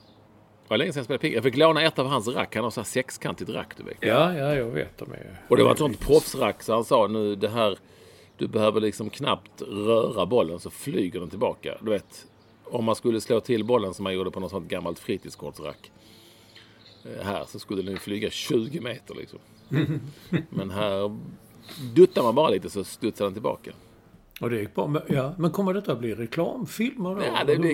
var 0.68 0.78
länge 0.78 0.92
sedan 0.92 1.00
jag 1.00 1.06
spelade 1.06 1.22
ping. 1.22 1.34
Jag 1.34 1.44
fick 1.44 1.58
låna 1.58 1.82
ett 1.84 2.00
av 2.00 2.08
hans 2.08 2.28
rack. 2.28 2.56
Han 2.56 2.64
har 2.64 2.72
så 2.72 2.80
här 2.80 2.86
sexkantigt 2.86 3.50
rack, 3.50 3.78
du 3.78 3.84
vet. 3.84 3.98
Ja, 4.00 4.38
ja, 4.38 4.56
jag 4.56 4.66
vet. 4.66 4.98
De 4.98 5.12
är... 5.12 5.42
Och 5.48 5.58
det 5.58 5.64
var 5.64 5.72
ett 5.72 5.78
sånt 5.78 6.00
proffsrack 6.00 6.64
så 6.64 6.74
han 6.74 6.86
sa 6.86 7.08
nu 7.08 7.36
det 7.36 7.50
här. 7.50 7.78
Du 8.38 8.48
behöver 8.48 8.82
liksom 8.82 9.10
knappt 9.10 9.62
röra 9.62 10.26
bollen 10.26 10.60
så 10.60 10.70
flyger 10.70 11.20
den 11.20 11.30
tillbaka. 11.30 11.78
Du 11.82 11.90
vet. 11.92 12.26
Om 12.64 12.86
man 12.86 12.96
skulle 12.96 13.22
slå 13.22 13.40
till 13.40 13.64
bollen 13.64 13.94
som 13.94 14.04
man 14.04 14.14
gjorde 14.14 14.32
på 14.32 14.40
något 14.40 14.52
sånt 14.52 14.70
gammalt 14.70 15.00
fritidskortsrack. 15.00 15.92
Här 17.24 17.44
så 17.48 17.60
skulle 17.60 17.82
den 17.82 17.98
flyga 17.98 18.30
20 18.30 18.80
meter 18.82 19.16
liksom. 19.16 19.40
Men 20.50 20.70
här 20.72 21.18
duttar 21.96 22.24
man 22.24 22.36
bara 22.36 22.50
lite 22.50 22.70
så 22.70 22.84
studsar 22.84 23.26
den 23.26 23.34
tillbaka. 23.34 23.72
Och 24.42 24.50
det 24.50 24.60
gick 24.60 24.76
bra. 24.76 24.88
Men, 24.88 25.02
ja, 25.08 25.34
men 25.38 25.52
kommer 25.52 25.74
detta 25.74 25.92
att 25.92 26.00
bli 26.00 26.16
reklamfilmer 26.16 27.16
då? 27.16 27.22
Ja, 27.22 27.44
det 27.44 27.56
blir, 27.56 27.72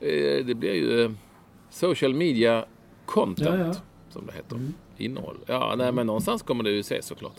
eh, 0.00 0.44
det 0.46 0.54
blir 0.54 0.74
ju 0.74 1.04
eh, 1.04 1.10
social 1.70 2.14
media 2.14 2.64
content, 3.06 3.48
Ja, 3.48 3.54
Mm. 3.54 3.66
ja. 3.66 3.74
som 4.10 4.26
det 4.26 4.32
heter. 4.32 4.58
Innehåll. 4.96 5.36
Ja, 5.46 5.74
nej, 5.78 5.92
men 5.92 6.06
någonstans 6.06 6.42
kommer 6.42 6.64
det 6.64 6.70
ju 6.70 6.80
ses 6.80 7.06
såklart. 7.06 7.36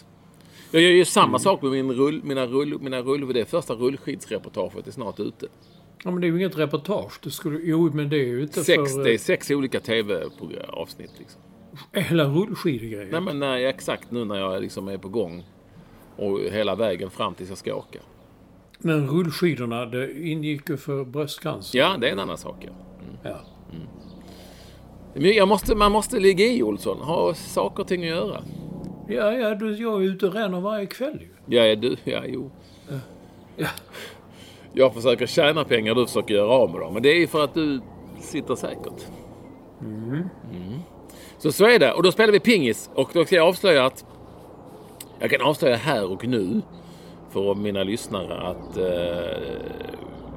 Jag 0.72 0.82
gör 0.82 0.90
ju 0.92 1.06
samma 1.06 1.28
Mm. 1.28 1.40
sak 1.40 1.62
med 1.62 1.72
min 1.72 1.92
rull, 1.92 2.22
mina 2.24 2.46
rull, 2.46 2.80
mina 2.82 3.02
rull, 3.02 3.34
det 3.34 3.46
första 3.46 3.74
rullskidsreportaget 3.74 4.88
är 4.88 4.92
snart 4.92 5.20
ute. 5.20 5.48
Ja, 6.04 6.12
men 6.12 6.22
det 6.22 6.28
är 6.28 6.30
ju 6.30 6.38
inget 6.38 6.58
reportage. 6.58 7.20
Det 7.24 7.32
skulle, 7.32 7.60
jo, 7.64 7.92
men 7.94 8.10
det 8.10 8.18
är 8.18 8.26
ju 8.26 8.42
inte 8.42 8.64
Sex, 8.64 8.94
för... 8.94 9.04
det 9.04 9.10
är 9.10 9.14
eh, 9.14 9.18
sex 9.18 9.52
olika 9.52 9.80
tv-avsnitt 9.80 11.12
liksom. 11.20 11.42
Hela 11.92 12.24
rullskidegrejen. 12.24 13.10
Nej 13.12 13.22
men 13.22 13.40
nej, 13.40 13.66
exakt 13.66 14.12
nu 14.12 14.26
när 14.26 14.36
jag 14.36 14.62
liksom 14.62 14.88
är 14.88 14.98
på 14.98 15.10
gång. 15.10 15.44
Och 16.16 16.40
hela 16.40 16.76
vägen 16.76 17.10
fram 17.10 17.36
tills 17.36 17.50
jag 17.50 17.58
ska 17.58 17.76
åka. 17.76 18.00
Men 18.80 19.08
rullskidorna, 19.08 19.86
det 19.86 20.28
ingick 20.28 20.70
ju 20.70 20.78
för 20.78 21.06
bröstcancer. 21.06 21.80
Ja, 21.80 21.98
det 22.02 22.08
är 22.08 22.12
en 22.12 22.20
annan 22.20 22.38
sak 22.38 22.56
ja. 22.60 22.72
Ja. 23.24 23.40
Men 25.14 25.34
jag 25.34 25.48
måste, 25.48 25.76
man 25.76 25.92
måste 25.92 26.20
ligga 26.20 26.46
i 26.46 26.64
Olsson. 26.64 26.98
Ha 26.98 27.34
saker 27.34 27.84
och 27.84 27.88
ting 27.88 28.04
att 28.04 28.10
göra. 28.10 28.44
Ja, 29.08 29.34
ja, 29.34 29.56
du, 29.56 29.76
jag 29.76 30.04
är 30.04 30.08
ute 30.08 30.28
och 30.28 30.34
ränner 30.34 30.62
varje 30.62 30.86
kväll 30.86 31.20
ju. 31.22 31.58
Ja, 31.58 31.76
du, 31.76 31.98
ja 32.04 32.24
jo. 32.28 32.52
Ja. 33.58 33.68
Jag 34.78 34.94
försöker 34.94 35.26
tjäna 35.26 35.64
pengar, 35.64 35.96
du 35.96 36.06
försöker 36.06 36.34
göra 36.34 36.52
av 36.52 36.72
med 36.72 36.82
dem. 36.82 36.94
Men 36.94 37.04
det 37.04 37.10
är 37.10 37.20
ju 37.20 37.28
för 37.28 37.44
att 37.44 37.54
du 37.54 37.82
sitter 38.20 38.56
säkert. 38.56 39.08
Mm. 39.82 40.24
Så 41.38 41.52
så 41.52 41.66
är 41.66 41.80
det. 41.80 41.94
Och 41.94 42.04
då 42.04 42.12
spelar 42.12 42.34
vi 42.34 42.40
pingis. 42.40 42.90
Och 42.94 43.10
då 43.14 43.26
ska 43.26 43.36
jag 43.36 43.48
avslöja 43.48 43.86
att... 43.86 44.06
Jag 45.20 45.30
kan 45.30 45.42
avslöja 45.42 45.76
här 45.76 46.12
och 46.12 46.28
nu 46.28 46.62
för 47.30 47.56
mina 47.56 47.84
lyssnare 47.84 48.48
att 48.48 48.78
eh, 48.78 48.84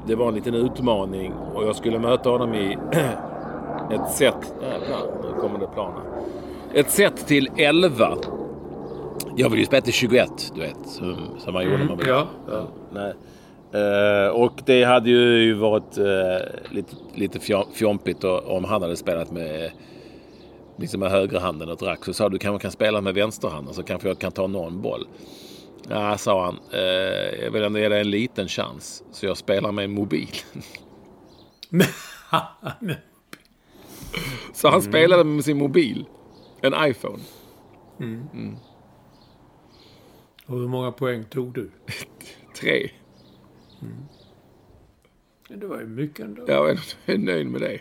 det 0.07 0.15
var 0.15 0.29
en 0.29 0.35
liten 0.35 0.55
utmaning 0.55 1.33
och 1.33 1.67
jag 1.67 1.77
skulle 1.77 1.99
möta 1.99 2.31
honom 2.31 2.55
i 2.55 2.73
ett 3.91 4.11
set... 4.11 4.55
Jävlar, 4.63 5.03
nu 5.23 5.41
kommer 5.41 5.59
det 5.59 5.67
planer. 5.67 6.03
Ett 6.75 6.91
set 6.91 7.27
till 7.27 7.49
11. 7.57 8.17
Jag 9.37 9.51
vill 9.51 9.59
ju 9.59 9.67
spela 9.67 9.83
till 9.83 9.93
21, 9.93 10.31
du 10.55 10.61
vet. 10.61 10.87
Som, 10.87 11.17
som 11.39 11.55
man 11.55 11.65
gjorde 11.65 11.79
när 11.79 11.85
man 11.85 11.97
var 11.97 12.07
Ja, 12.07 12.27
ja. 12.51 12.67
Nej. 12.93 13.15
Eh, 13.73 14.29
och 14.29 14.61
det 14.67 14.85
hade 14.85 15.11
ju 15.11 15.55
varit 15.55 15.99
eh, 15.99 16.47
lite, 16.71 16.97
lite 17.15 17.39
fjom- 17.39 17.73
fjompigt 17.73 18.25
om 18.25 18.65
han 18.65 18.83
hade 18.83 18.97
spelat 18.97 19.31
med, 19.33 19.71
liksom 20.79 21.01
med 21.01 21.11
högerhanden 21.11 21.69
och 21.69 21.75
ett 21.75 21.83
rack. 21.83 22.05
Så 22.05 22.13
sa 22.13 22.29
du 22.29 22.39
kanske 22.39 22.63
kan 22.63 22.71
spela 22.73 23.01
med 23.01 23.15
vänsterhanden 23.15 23.75
så 23.75 23.83
kanske 23.83 24.09
jag 24.09 24.19
kan 24.19 24.33
ta 24.33 24.47
någon 24.47 24.83
boll. 24.83 25.07
Ja, 25.89 26.19
sa 26.19 26.45
han. 26.45 26.59
Eh, 26.73 27.45
jag 27.45 27.51
vill 27.51 27.63
ändå 27.63 27.79
ge 27.79 27.89
dig 27.89 28.01
en 28.01 28.11
liten 28.11 28.49
chans. 28.49 29.03
Så 29.13 29.27
jag 29.27 29.37
spelar 29.37 29.73
med 29.73 29.91
mobilen. 29.91 30.35
Så 34.53 34.69
han 34.69 34.83
spelade 34.83 35.25
med 35.25 35.45
sin 35.45 35.59
mobil. 35.59 36.05
En 36.61 36.75
iPhone. 36.91 37.23
och 40.47 40.59
hur 40.59 40.69
många 40.69 40.93
poäng 40.93 41.25
tog 41.25 41.53
du? 41.55 41.71
Tre. 42.61 42.91
Det 45.49 45.67
var 45.67 45.81
ju 45.81 45.87
mycket 45.87 46.21
ändå. 46.21 46.45
Jag 46.47 46.71
är, 47.07 47.19
nöjd 47.19 47.47
med 47.47 47.61
det. 47.61 47.81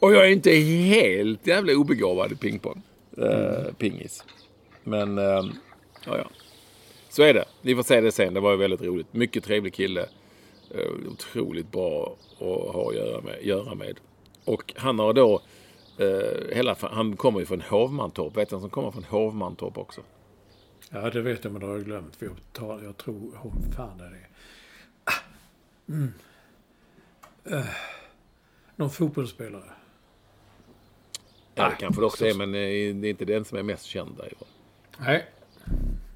Och 0.00 0.12
jag 0.12 0.26
är 0.26 0.30
inte 0.30 0.50
helt 0.50 1.46
jävla 1.46 1.72
obegåvad 1.72 2.32
i 2.32 2.36
pingpong. 2.36 2.82
Eh, 3.18 3.74
pingis. 3.78 4.24
Men, 4.84 5.18
eh, 5.18 5.44
ja 6.06 6.18
ja. 6.18 6.30
Så 7.08 7.22
är 7.22 7.34
det. 7.34 7.44
Ni 7.62 7.74
får 7.74 7.82
se 7.82 8.00
det 8.00 8.12
sen. 8.12 8.34
Det 8.34 8.40
var 8.40 8.50
ju 8.50 8.56
väldigt 8.56 8.82
roligt. 8.82 9.14
Mycket 9.14 9.44
trevlig 9.44 9.74
kille. 9.74 10.06
Eh, 10.70 11.10
otroligt 11.12 11.72
bra 11.72 12.16
att 12.32 12.74
ha 12.74 12.88
att 12.88 12.96
göra 12.96 13.20
med. 13.20 13.38
Göra 13.42 13.74
med. 13.74 14.00
Och 14.44 14.74
han 14.76 14.98
har 14.98 15.12
då, 15.12 15.42
eh, 15.98 16.56
hela, 16.56 16.76
han 16.80 17.16
kommer 17.16 17.40
ju 17.40 17.46
från 17.46 17.60
Hovmantorp. 17.60 18.36
Vet 18.36 18.48
du 18.48 18.56
vem 18.56 18.60
som 18.60 18.70
kommer 18.70 18.90
från 18.90 19.04
Hovmantorp 19.04 19.78
också? 19.78 20.00
Ja, 20.94 21.10
det 21.10 21.22
vet 21.22 21.44
jag, 21.44 21.52
men 21.52 21.60
det 21.60 21.66
har 21.66 21.74
jag 21.74 21.84
glömt. 21.84 22.16
För 22.16 22.26
jag, 22.26 22.36
tar, 22.52 22.82
jag 22.82 22.96
tror... 22.96 23.14
Oh, 23.14 23.70
fan 23.76 24.00
är 24.00 24.10
det? 24.10 24.26
Ah, 25.04 25.12
Mm. 25.88 26.12
Eh, 27.44 27.66
någon 28.76 28.90
fotbollsspelare? 28.90 29.70
Ja, 31.54 31.68
det 31.68 31.76
kanske 31.78 32.00
det 32.02 32.06
också 32.06 32.16
så- 32.18 32.24
är, 32.26 32.34
men 32.34 32.48
eh, 32.48 33.00
det 33.00 33.08
är 33.08 33.10
inte 33.10 33.24
den 33.24 33.44
som 33.44 33.58
är 33.58 33.62
mest 33.62 33.84
känd 33.84 34.16
därifrån. 34.16 34.48
Nej. 34.98 35.26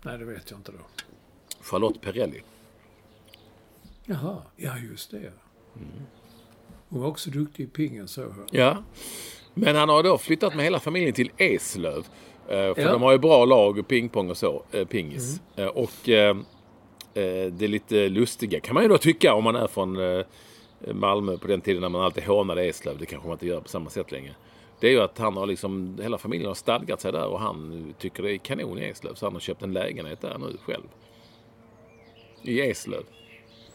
Nej, 0.03 0.19
det 0.19 0.25
vet 0.25 0.51
jag 0.51 0.59
inte 0.61 0.73
då. 0.73 0.79
Charlotte 1.61 2.01
Perrelli. 2.01 2.43
Jaha, 4.05 4.43
ja 4.57 4.79
just 4.79 5.11
det. 5.11 5.33
Hon 6.89 7.01
var 7.01 7.09
också 7.09 7.31
duktig 7.31 7.65
i 7.65 7.67
pingen 7.67 8.09
så 8.09 8.21
jag. 8.21 8.35
Ja. 8.51 8.83
Men 9.55 9.77
han 9.77 9.89
har 9.89 10.03
då 10.03 10.19
flyttat 10.19 10.55
med 10.55 10.65
hela 10.65 10.81
familjen 10.81 11.13
till 11.15 11.31
Eslöv. 11.37 12.07
Eh, 12.49 12.75
För 12.75 12.81
Ja. 12.83 12.93
de 12.93 13.03
har 13.03 13.13
ju 13.13 13.19
bra 13.19 13.45
lag 13.45 13.79
och 13.79 13.89
pingpong 13.89 14.31
och 14.31 14.37
så. 14.37 14.63
eh, 14.73 14.85
Pingis. 14.85 15.41
Och 15.75 16.09
eh, 16.09 16.37
eh, 17.15 17.47
det 17.53 17.63
är 17.65 17.69
lite 17.69 18.09
lustiga 18.09 18.61
kan 18.61 18.75
man 18.75 18.83
ju 18.83 18.89
då 18.89 18.99
tycka 18.99 19.35
om 19.35 19.45
man 19.45 19.57
är 19.57 19.67
från 19.67 19.99
Malmö 20.95 21.37
på 21.39 21.47
den 21.49 21.61
tiden 21.61 21.83
när 21.83 21.89
man 21.89 22.01
alltid 22.03 22.25
hånade 22.25 22.65
Eslöv. 22.65 22.99
Det 22.99 23.07
kanske 23.07 23.29
man 23.29 23.35
inte 23.35 23.47
gör 23.47 23.61
på 23.61 23.69
samma 23.69 23.91
sätt 23.91 24.13
längre. 24.13 24.35
Det 24.81 24.87
är 24.87 24.91
ju 24.91 25.01
att 25.01 25.19
han 25.19 25.37
har 25.37 25.47
liksom, 25.47 25.99
hela 26.03 26.19
familjen 26.19 26.47
har 26.49 26.55
stadgat 26.55 27.01
sig 27.01 27.13
där 27.13 27.27
och 27.27 27.41
han 27.41 27.95
tycker 27.99 28.23
det 28.23 28.33
är 28.33 28.37
kanon 28.39 28.79
i 28.79 28.85
Eslöv. 28.85 29.15
Så 29.15 29.27
han 29.27 29.33
har 29.33 29.41
köpt 29.41 29.63
en 29.63 29.73
lägenhet 29.73 30.21
där 30.21 30.39
nu 30.39 30.57
själv. 30.67 30.85
I 32.43 32.61
Eslöv. 32.61 33.03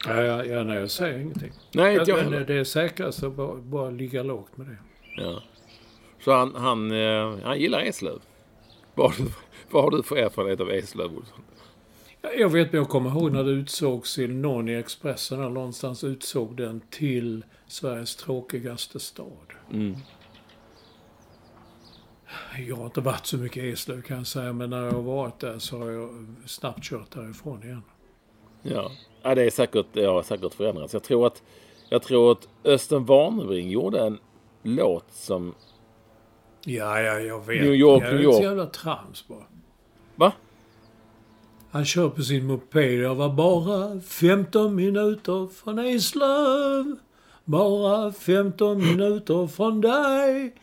Ja, 0.07 0.21
ja, 0.23 0.45
ja, 0.45 0.63
nej, 0.63 0.77
jag 0.79 0.91
säger 0.91 1.19
ingenting. 1.19 1.51
Nej, 1.73 1.97
inte 1.97 2.11
jag 2.11 2.17
men 2.23 2.33
heller. 2.33 2.45
det 2.45 2.53
är 2.53 2.63
säkrast 2.63 3.23
att 3.23 3.33
bara, 3.33 3.55
bara 3.55 3.89
ligga 3.89 4.23
lågt 4.23 4.57
med 4.57 4.67
det. 4.67 4.77
Ja. 5.23 5.41
Så 6.25 6.31
han, 6.31 6.55
han, 6.55 6.91
han 7.43 7.59
gillar 7.59 7.81
Eslöv. 7.81 8.19
Vad 8.95 9.11
har, 9.11 9.25
du, 9.25 9.31
vad 9.69 9.83
har 9.83 9.91
du 9.91 10.03
för 10.03 10.15
erfarenhet 10.15 10.59
av 10.59 10.71
Eslöv, 10.71 11.17
Olsson? 11.17 11.43
Ja, 12.21 12.31
Jag 12.31 12.49
vet, 12.49 12.71
men 12.71 12.79
jag 12.81 12.89
kommer 12.89 13.09
ihåg 13.09 13.31
när 13.31 13.43
det 13.43 13.51
utsågs 13.51 14.15
till 14.15 14.35
någon 14.35 14.69
i 14.69 14.73
Expressen 14.73 15.39
eller 15.39 15.49
någonstans 15.49 16.03
utsåg 16.03 16.57
den 16.57 16.81
till 16.89 17.45
Sveriges 17.67 18.15
tråkigaste 18.15 18.99
stad. 18.99 19.53
Mm. 19.71 19.95
Jag 22.67 22.75
har 22.75 22.85
inte 22.85 23.01
varit 23.01 23.25
så 23.25 23.37
mycket 23.37 23.63
i 23.63 23.69
Eslöv 23.71 24.01
kan 24.01 24.17
jag 24.17 24.27
säga, 24.27 24.53
men 24.53 24.69
när 24.69 24.83
jag 24.85 24.91
har 24.91 25.01
varit 25.01 25.39
där 25.39 25.59
så 25.59 25.77
har 25.77 25.91
jag 25.91 26.25
snabbt 26.45 26.83
kört 26.83 27.11
därifrån 27.11 27.63
igen. 27.63 27.83
Ja. 28.61 28.91
ja, 29.21 29.35
det 29.35 29.43
är 29.43 29.49
säkert, 29.49 29.85
det 29.93 30.05
har 30.05 30.23
säkert 30.23 30.53
förändrats. 30.53 30.93
Jag 30.93 31.03
tror 31.03 31.27
att, 31.27 31.43
jag 31.89 32.03
tror 32.03 32.31
att 32.31 32.47
Östen 32.63 33.05
Warnerbring 33.05 33.69
gjorde 33.69 33.99
en 33.99 34.19
låt 34.63 35.11
som... 35.11 35.55
Ja, 36.65 37.01
ja, 37.01 37.19
jag 37.19 37.45
vet. 37.47 37.61
New 37.61 37.73
York, 37.73 38.03
New 38.03 38.11
det 38.11 38.17
är 38.17 38.23
York. 38.23 38.35
ett 38.35 38.43
jävla 38.43 38.65
trams 38.65 39.27
bara. 39.27 39.43
Va? 40.15 40.31
Han 41.71 41.85
kör 41.85 42.09
på 42.09 42.21
sin 42.21 42.45
moped. 42.47 42.93
Jag 42.99 43.15
var 43.15 43.29
bara 43.29 43.99
15 43.99 44.75
minuter 44.75 45.47
från 45.53 45.79
Eslöv. 45.79 46.95
Bara 47.45 48.11
15 48.11 48.77
minuter 48.77 49.47
från 49.47 49.81
dig. 49.81 50.55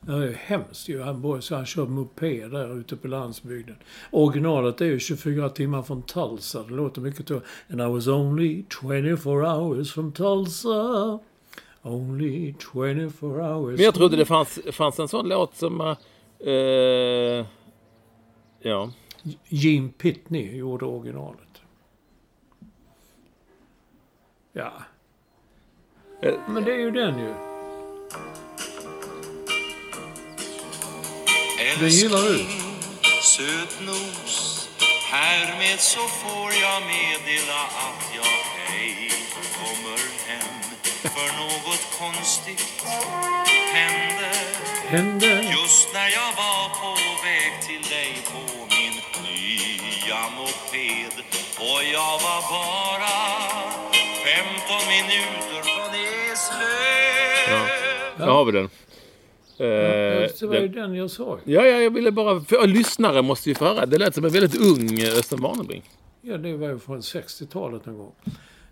Det 0.00 0.12
är 0.12 0.32
hemskt 0.32 0.88
ju. 0.88 1.02
Han, 1.02 1.22
bor, 1.22 1.40
så 1.40 1.54
han 1.54 1.66
kör 1.66 1.86
moped 1.86 2.50
där 2.50 2.78
ute 2.80 2.96
på 2.96 3.08
landsbygden. 3.08 3.76
Originalet 4.10 4.80
är 4.80 4.84
ju 4.84 4.98
24 4.98 5.48
timmar 5.48 5.82
från 5.82 6.02
Tulsa. 6.02 6.62
Det 6.62 6.74
låter 6.74 7.00
mycket 7.00 7.28
så. 7.28 7.40
And 7.70 7.80
I 7.80 7.84
was 7.84 8.06
only 8.08 8.64
24 8.82 9.56
hours 9.56 9.92
from 9.92 10.12
Tulsa. 10.12 11.18
Only 11.88 12.54
24 12.72 13.42
hours. 13.42 13.76
Men 13.76 13.84
jag 13.84 13.94
trodde 13.94 14.16
det 14.16 14.24
fanns, 14.24 14.58
fanns 14.72 14.98
en 14.98 15.08
sån 15.08 15.28
låt 15.28 15.56
som... 15.56 15.80
eh, 16.40 17.46
ja. 18.60 18.90
Gene 19.48 19.88
Pitney 19.88 20.56
gjorde 20.56 20.84
originalet. 20.84 21.62
Ja. 24.52 24.72
Eh. 26.22 26.34
Men 26.48 26.64
det 26.64 26.72
är 26.72 26.78
ju 26.78 26.90
den 26.90 27.18
ju. 27.18 27.34
Den 31.80 31.88
gillar 31.88 32.22
du. 32.22 32.38
Sötnos, 33.22 34.68
härmed 35.12 35.80
så 35.80 36.00
får 36.00 36.52
jag 36.62 36.82
meddela 36.82 37.60
att 37.86 38.14
jag 38.14 38.26
ej 38.78 39.10
kommer 39.58 40.17
För 41.18 41.30
något 41.42 41.84
konstigt 42.00 42.84
hände 43.74 44.30
Hände. 44.86 45.26
Just 45.26 45.88
när 45.94 46.08
jag 46.18 46.30
var 46.42 46.68
på 46.82 46.90
väg 47.26 47.52
till 47.66 47.90
dig 47.90 48.10
på 48.32 48.40
min 48.74 48.94
nya 49.28 50.20
moped 50.36 51.14
Och 51.58 51.80
jag 51.92 52.14
var 52.26 52.40
bara 52.54 53.16
15 54.24 54.88
minuter 54.94 55.62
från 55.62 55.90
Eslöv 56.32 58.18
Där 58.18 58.26
har 58.26 58.44
vi 58.44 58.52
den. 58.52 58.64
Eh, 58.64 60.30
Det 60.40 60.42
var 60.42 60.54
ju 60.54 60.68
den. 60.68 60.94
jag 60.94 61.10
sa. 61.10 61.38
Ja, 61.44 61.62
ja, 61.66 61.76
jag 61.82 61.90
ville 61.90 62.10
bara... 62.12 62.40
För, 62.40 62.66
lyssnare 62.66 63.22
måste 63.22 63.48
ju 63.48 63.54
få 63.54 63.64
höra. 63.64 63.86
Det 63.86 63.98
lät 63.98 64.14
som 64.14 64.24
en 64.24 64.30
väldigt 64.30 64.60
ung 64.60 64.98
eh, 65.00 65.18
Östen 65.18 65.40
Warnerbring. 65.42 65.82
Ja, 66.20 66.36
det 66.38 66.56
var 66.56 66.68
ju 66.68 66.78
från 66.78 67.00
60-talet 67.00 67.86
en 67.86 67.98
gång. 67.98 68.12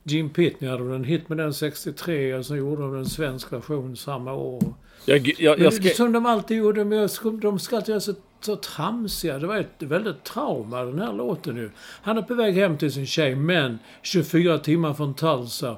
Jim 0.08 0.30
Pitney 0.30 0.70
hade 0.70 0.94
en 0.94 1.04
hit 1.04 1.28
med 1.28 1.38
den 1.38 1.54
63 1.54 2.34
och 2.34 2.46
så 2.46 2.56
gjorde 2.56 2.82
de 2.82 2.96
en 2.96 3.06
svensk 3.06 3.52
version 3.52 3.96
samma 3.96 4.32
år. 4.32 4.74
Jag, 5.04 5.34
jag, 5.38 5.58
jag 5.58 5.72
ska... 5.72 5.88
Som 5.88 6.12
de 6.12 6.26
alltid 6.26 6.56
gjorde, 6.56 6.84
men 6.84 7.08
de 7.40 7.58
ska 7.58 7.76
alltid 7.76 7.92
vara 7.92 8.00
så, 8.00 8.14
så 8.40 8.56
tramsiga. 8.56 9.38
Det 9.38 9.46
var 9.46 9.56
ett 9.56 9.82
väldigt 9.82 10.24
trauma 10.24 10.84
den 10.84 10.98
här 10.98 11.12
låten 11.12 11.54
nu. 11.54 11.70
Han 11.78 12.18
är 12.18 12.22
på 12.22 12.34
väg 12.34 12.54
hem 12.54 12.78
till 12.78 12.92
sin 12.92 13.06
tjej, 13.06 13.34
men 13.34 13.78
24 14.02 14.58
timmar 14.58 14.94
från 14.94 15.14
Tulsa 15.14 15.76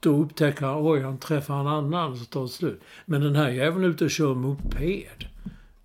då 0.00 0.10
upptäcker 0.10 0.66
han, 0.66 0.86
oj, 0.86 1.00
han 1.00 1.18
träffar 1.18 1.60
en 1.60 1.66
annan 1.66 2.16
så 2.16 2.24
tar 2.24 2.42
det 2.42 2.48
slut. 2.48 2.80
Men 3.04 3.20
den 3.20 3.36
här 3.36 3.50
jäveln 3.50 3.84
är 3.84 3.88
ute 3.88 4.04
och 4.04 4.10
kör 4.10 4.34
moped. 4.34 5.24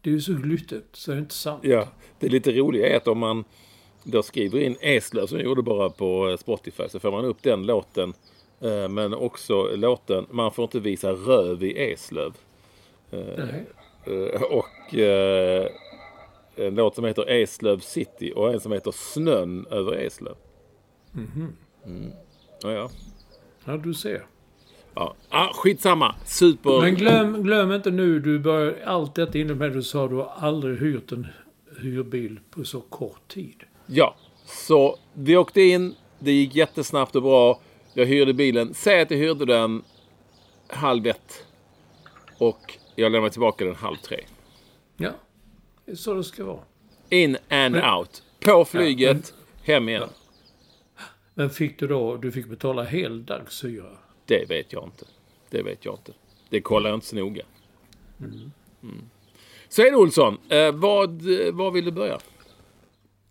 Det 0.01 0.09
är 0.09 0.13
ju 0.13 0.21
så 0.21 0.33
glyttigt, 0.33 0.95
så 0.95 1.11
det 1.11 1.17
är 1.17 1.19
inte 1.19 1.35
sant. 1.35 1.63
Ja, 1.63 1.87
det 2.19 2.29
lite 2.29 2.51
roliga 2.51 2.87
är 2.87 2.97
att 2.97 3.07
om 3.07 3.19
man 3.19 3.43
då 4.03 4.23
skriver 4.23 4.59
in 4.59 4.75
Eslöv 4.81 5.25
som 5.27 5.37
jag 5.37 5.45
gjorde 5.45 5.61
bara 5.61 5.89
på 5.89 6.29
eh, 6.29 6.37
Spotify 6.37 6.83
så 6.89 6.99
får 6.99 7.11
man 7.11 7.25
upp 7.25 7.43
den 7.43 7.65
låten. 7.65 8.13
eh, 8.61 8.89
Men 8.89 9.13
också 9.13 9.75
låten 9.75 10.25
Man 10.31 10.51
får 10.51 10.63
inte 10.63 10.79
visa 10.79 11.11
röv 11.11 11.63
i 11.63 11.91
Eslöv. 11.91 12.33
Nej. 13.09 13.65
Eh, 14.05 14.41
Och 14.41 14.95
eh, 14.95 15.67
en 16.55 16.75
låt 16.75 16.95
som 16.95 17.05
heter 17.05 17.29
Eslöv 17.29 17.79
City 17.79 18.33
och 18.35 18.53
en 18.53 18.59
som 18.59 18.71
heter 18.71 18.91
Snön 18.91 19.65
över 19.71 19.91
Eslöv. 19.93 20.35
Mm. 21.85 22.11
Ja, 22.63 22.71
ja. 22.71 22.89
Ja, 23.65 23.77
du 23.77 23.93
ser. 23.93 24.25
ja. 24.95 25.15
Ah, 25.29 25.53
skitsamma. 25.53 26.15
Super. 26.25 26.81
Men 26.81 26.95
glöm, 26.95 27.43
glöm 27.43 27.71
inte 27.71 27.91
nu, 27.91 28.19
du 28.19 28.39
börjar 28.39 28.75
allt 28.85 29.15
detta 29.15 29.37
inne 29.37 29.53
med 29.53 29.71
du 29.73 29.83
sa 29.83 30.07
du 30.07 30.15
har 30.15 30.31
aldrig 30.39 30.79
hyrt 30.79 31.11
en 31.11 31.27
hyrbil 31.81 32.39
på 32.51 32.63
så 32.63 32.81
kort 32.81 33.27
tid. 33.27 33.63
Ja, 33.85 34.15
så 34.45 34.97
vi 35.13 35.37
åkte 35.37 35.61
in. 35.61 35.95
Det 36.19 36.31
gick 36.31 36.55
jättesnabbt 36.55 37.15
och 37.15 37.21
bra. 37.21 37.59
Jag 37.93 38.05
hyrde 38.05 38.33
bilen. 38.33 38.73
Säg 38.73 39.01
att 39.01 39.11
jag 39.11 39.17
hyrde 39.17 39.45
den 39.45 39.83
halv 40.67 41.07
ett. 41.07 41.45
Och 42.37 42.77
jag 42.95 43.11
lämnade 43.11 43.31
tillbaka 43.31 43.65
den 43.65 43.75
halv 43.75 43.95
tre. 43.95 44.19
Ja, 44.97 45.11
det 45.85 45.91
är 45.91 45.95
så 45.95 46.13
det 46.13 46.23
ska 46.23 46.43
vara. 46.45 46.59
In 47.09 47.37
and 47.49 47.75
Men- 47.75 47.93
out. 47.93 48.23
På 48.39 48.65
flyget, 48.65 49.33
hem 49.63 49.89
igen. 49.89 50.09
Men 51.33 51.49
fick 51.49 51.79
du 51.79 51.87
då, 51.87 52.17
du 52.17 52.31
fick 52.31 52.45
betala 52.47 52.83
heldagshyra? 52.83 53.97
Det 54.25 54.49
vet 54.49 54.73
jag 54.73 54.83
inte. 54.83 55.05
Det 55.49 55.63
vet 55.63 55.85
jag 55.85 55.93
inte. 55.93 56.11
Det 56.49 56.61
kollar 56.61 56.89
jag 56.89 56.97
inte 56.97 57.07
så 57.07 57.15
noga. 57.15 57.43
Mm. 58.19 58.51
Är 59.77 59.91
det 59.91 59.97
Olsson. 59.97 60.37
Eh, 60.49 60.71
vad, 60.71 61.21
vad 61.53 61.73
vill 61.73 61.85
du 61.85 61.91
börja? 61.91 62.19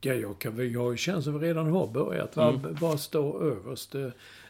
Ja, 0.04 0.14
jag, 0.14 0.38
kan, 0.38 0.72
jag 0.72 0.98
känns 0.98 1.24
som 1.24 1.38
vi 1.38 1.48
redan 1.48 1.70
har 1.70 1.86
börjat. 1.86 2.36
Vad, 2.36 2.78
vad 2.80 3.00
står 3.00 3.42
överst? 3.42 3.94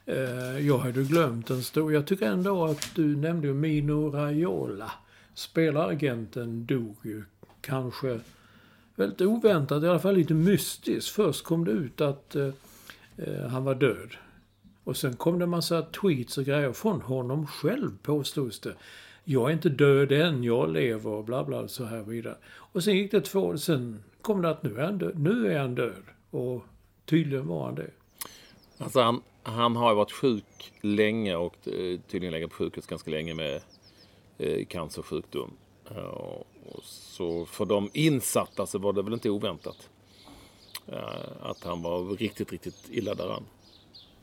Eh, 0.06 0.66
jag 0.66 0.78
hade 0.78 1.02
glömt 1.02 1.50
en 1.50 1.62
stor... 1.62 1.92
Jag 1.92 2.06
tycker 2.06 2.26
ändå 2.26 2.64
att 2.64 2.90
du 2.94 3.16
nämnde 3.16 3.46
ju 3.46 3.54
Mino 3.54 4.10
Raiola. 4.10 4.92
Spelaragenten 5.34 6.66
dog 6.66 6.96
ju 7.02 7.24
kanske 7.60 8.20
väldigt 8.96 9.20
oväntat, 9.20 9.82
i 9.82 9.88
alla 9.88 9.98
fall 9.98 10.14
lite 10.14 10.34
mystiskt. 10.34 11.10
Först 11.10 11.44
kom 11.44 11.64
det 11.64 11.70
ut 11.70 12.00
att 12.00 12.36
eh, 12.36 12.50
eh, 13.16 13.46
han 13.48 13.64
var 13.64 13.74
död. 13.74 14.10
Och 14.84 14.96
sen 14.96 15.16
kom 15.16 15.38
det 15.38 15.42
en 15.42 15.50
massa 15.50 15.82
tweets 15.82 16.38
och 16.38 16.44
grejer 16.44 16.72
från 16.72 17.00
honom 17.00 17.46
själv 17.46 17.90
påstods 18.02 18.60
det. 18.60 18.74
Jag 19.24 19.48
är 19.48 19.52
inte 19.52 19.68
död 19.68 20.12
än, 20.12 20.44
jag 20.44 20.72
lever 20.72 21.10
och 21.10 21.24
bla 21.24 21.44
bla 21.44 21.68
så 21.68 21.84
här 21.84 22.02
vidare. 22.02 22.36
Och 22.44 22.84
sen 22.84 22.96
gick 22.96 23.10
det 23.10 23.20
två 23.20 23.40
år, 23.40 23.56
sen 23.56 24.02
kom 24.22 24.42
det 24.42 24.50
att 24.50 24.62
nu 24.62 24.76
är 24.76 24.84
han 24.84 24.98
död. 24.98 25.18
Nu 25.18 25.52
är 25.52 25.58
han 25.58 25.74
död. 25.74 26.02
Och 26.30 26.62
tydligen 27.04 27.46
var 27.46 27.64
han 27.64 27.74
det. 27.74 27.90
Alltså 28.78 29.00
han, 29.00 29.22
han 29.42 29.76
har 29.76 29.94
varit 29.94 30.12
sjuk 30.12 30.72
länge 30.80 31.36
och 31.36 31.68
eh, 31.68 32.00
tydligen 32.08 32.32
legat 32.32 32.50
på 32.50 32.56
sjukhus 32.56 32.86
ganska 32.86 33.10
länge 33.10 33.34
med 33.34 33.62
eh, 34.38 34.66
cancersjukdom. 34.66 35.50
Eh, 35.90 35.96
och 35.96 36.82
så 36.84 37.46
för 37.46 37.64
de 37.64 37.90
insatta 37.94 38.66
så 38.66 38.78
var 38.78 38.92
det 38.92 39.02
väl 39.02 39.12
inte 39.12 39.30
oväntat. 39.30 39.88
att 41.40 41.64
han 41.64 41.82
var 41.82 42.16
riktigt, 42.16 42.52
riktigt 42.52 42.88
illa 42.90 43.14
däran. 43.14 43.44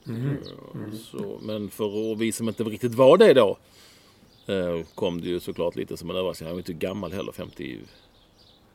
Eh, 0.08 0.94
Så, 0.98 1.40
men 1.42 1.70
för 1.70 2.16
vi 2.16 2.32
som 2.32 2.48
inte 2.48 2.64
riktigt 2.64 2.96
var 2.96 3.18
det 3.18 3.34
då 3.34 3.58
kom 4.96 5.22
det 5.22 5.28
ju 5.28 5.40
såklart 5.40 5.76
lite 5.76 5.98
som 5.98 6.10
en 6.10 6.16
överraskning. 6.16 6.48
Han 6.48 6.56
var 6.56 6.60
inte 6.60 6.74
gammal 6.74 7.12
heller, 7.12 7.32
50, 7.32 7.80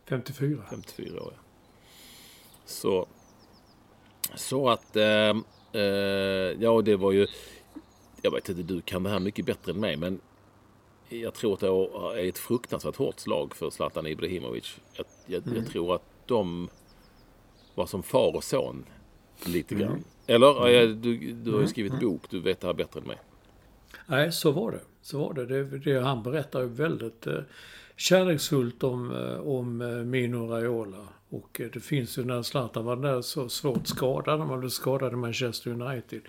54. 0.06 0.62
54 0.70 1.22
år. 1.22 1.32
Ja. 1.36 1.40
Så, 2.64 3.06
så 4.34 4.68
att, 4.68 4.96
eh, 4.96 5.36
eh, 5.72 5.82
ja 6.60 6.82
det 6.84 6.96
var 6.96 7.12
ju, 7.12 7.26
jag 8.22 8.30
vet 8.30 8.48
inte, 8.48 8.62
du 8.62 8.80
kan 8.80 9.02
det 9.02 9.10
här 9.10 9.20
mycket 9.20 9.46
bättre 9.46 9.72
än 9.72 9.80
mig, 9.80 9.96
men 9.96 10.20
jag 11.08 11.34
tror 11.34 11.54
att 11.54 11.60
det 11.60 11.66
är 12.22 12.28
ett 12.28 12.38
fruktansvärt 12.38 12.96
hårt 12.96 13.20
slag 13.20 13.54
för 13.56 13.70
Zlatan 13.70 14.06
Ibrahimovic. 14.06 14.80
Jag, 14.92 15.06
jag, 15.26 15.56
jag 15.56 15.66
tror 15.66 15.94
att 15.94 16.02
de 16.26 16.68
var 17.74 17.86
som 17.86 18.02
far 18.02 18.36
och 18.36 18.44
son 18.44 18.84
lite 19.46 19.74
grann. 19.74 20.04
Eller? 20.26 20.68
Ja, 20.70 20.86
Du, 20.86 21.32
du 21.32 21.52
har 21.52 21.60
ju 21.60 21.66
skrivit 21.66 22.00
bok, 22.00 22.30
du 22.30 22.40
vet 22.40 22.60
det 22.60 22.66
här 22.66 22.74
bättre 22.74 23.00
än 23.00 23.06
mig. 23.06 23.18
Nej, 24.06 24.32
så 24.32 24.50
var 24.50 24.70
det. 24.70 24.80
Så 25.02 25.18
var 25.18 25.34
det. 25.34 25.46
det, 25.46 25.78
det 25.78 26.00
han 26.00 26.22
berättar 26.22 26.60
ju 26.60 26.66
väldigt 26.66 27.26
eh, 27.26 27.38
kärleksfullt 27.96 28.82
om, 28.82 29.10
eh, 29.10 29.40
om 29.40 29.80
eh, 29.80 29.88
Mino 29.88 30.46
Raiola. 30.46 31.08
Och 31.28 31.60
eh, 31.60 31.70
det 31.72 31.80
finns 31.80 32.18
ju 32.18 32.24
när 32.24 32.42
Zlatan 32.42 32.84
var 32.84 32.96
där 32.96 33.22
så 33.22 33.48
svårt 33.48 33.86
skadad. 33.86 34.40
Han 34.40 34.60
blev 34.60 34.68
skadad 34.68 35.12
i 35.12 35.16
Manchester 35.16 35.70
United. 35.70 36.20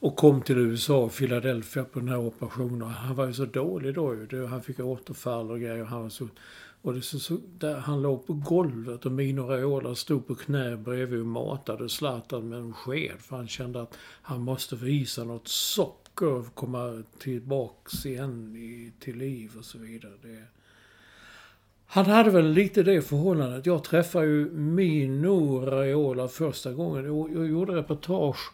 Och 0.00 0.16
kom 0.16 0.42
till 0.42 0.58
USA 0.58 0.98
och 0.98 1.12
Philadelphia 1.12 1.84
på 1.84 1.98
den 1.98 2.08
här 2.08 2.18
operationen. 2.18 2.88
Han 2.88 3.16
var 3.16 3.26
ju 3.26 3.32
så 3.32 3.44
dålig 3.44 3.94
då 3.94 4.14
ju. 4.14 4.46
Han 4.46 4.62
fick 4.62 4.80
återfall 4.80 5.50
och 5.50 5.60
grejer. 5.60 5.84
Han 5.84 6.02
var 6.02 6.08
så, 6.08 6.28
och 6.82 6.94
det 6.94 7.02
så, 7.02 7.18
så, 7.18 7.38
där 7.58 7.76
han 7.76 8.02
låg 8.02 8.26
på 8.26 8.32
golvet 8.32 9.06
och 9.06 9.12
Mino 9.12 9.42
Raiola 9.42 9.94
stod 9.94 10.26
på 10.26 10.34
knä 10.34 10.76
bredvid 10.76 11.20
och 11.20 11.26
matade 11.26 11.88
Zlatan 11.88 12.48
med 12.48 12.58
en 12.58 12.72
sked. 12.72 13.16
För 13.18 13.36
han 13.36 13.48
kände 13.48 13.82
att 13.82 13.98
han 14.22 14.42
måste 14.42 14.76
visa 14.76 15.24
något 15.24 15.48
socker 15.48 16.26
och 16.26 16.54
komma 16.54 17.02
tillbaks 17.18 18.06
igen 18.06 18.56
i, 18.56 18.92
till 19.00 19.16
liv 19.16 19.50
och 19.58 19.64
så 19.64 19.78
vidare. 19.78 20.12
Det, 20.22 20.44
han 21.90 22.06
hade 22.06 22.30
väl 22.30 22.50
lite 22.50 22.82
det 22.82 23.02
förhållandet. 23.02 23.66
Jag 23.66 23.84
träffade 23.84 24.26
ju 24.26 24.50
Mino 24.50 25.60
Raiola 25.66 26.28
första 26.28 26.72
gången. 26.72 27.04
Jag, 27.04 27.48
gjorde 27.48 27.74
reportage 27.74 28.52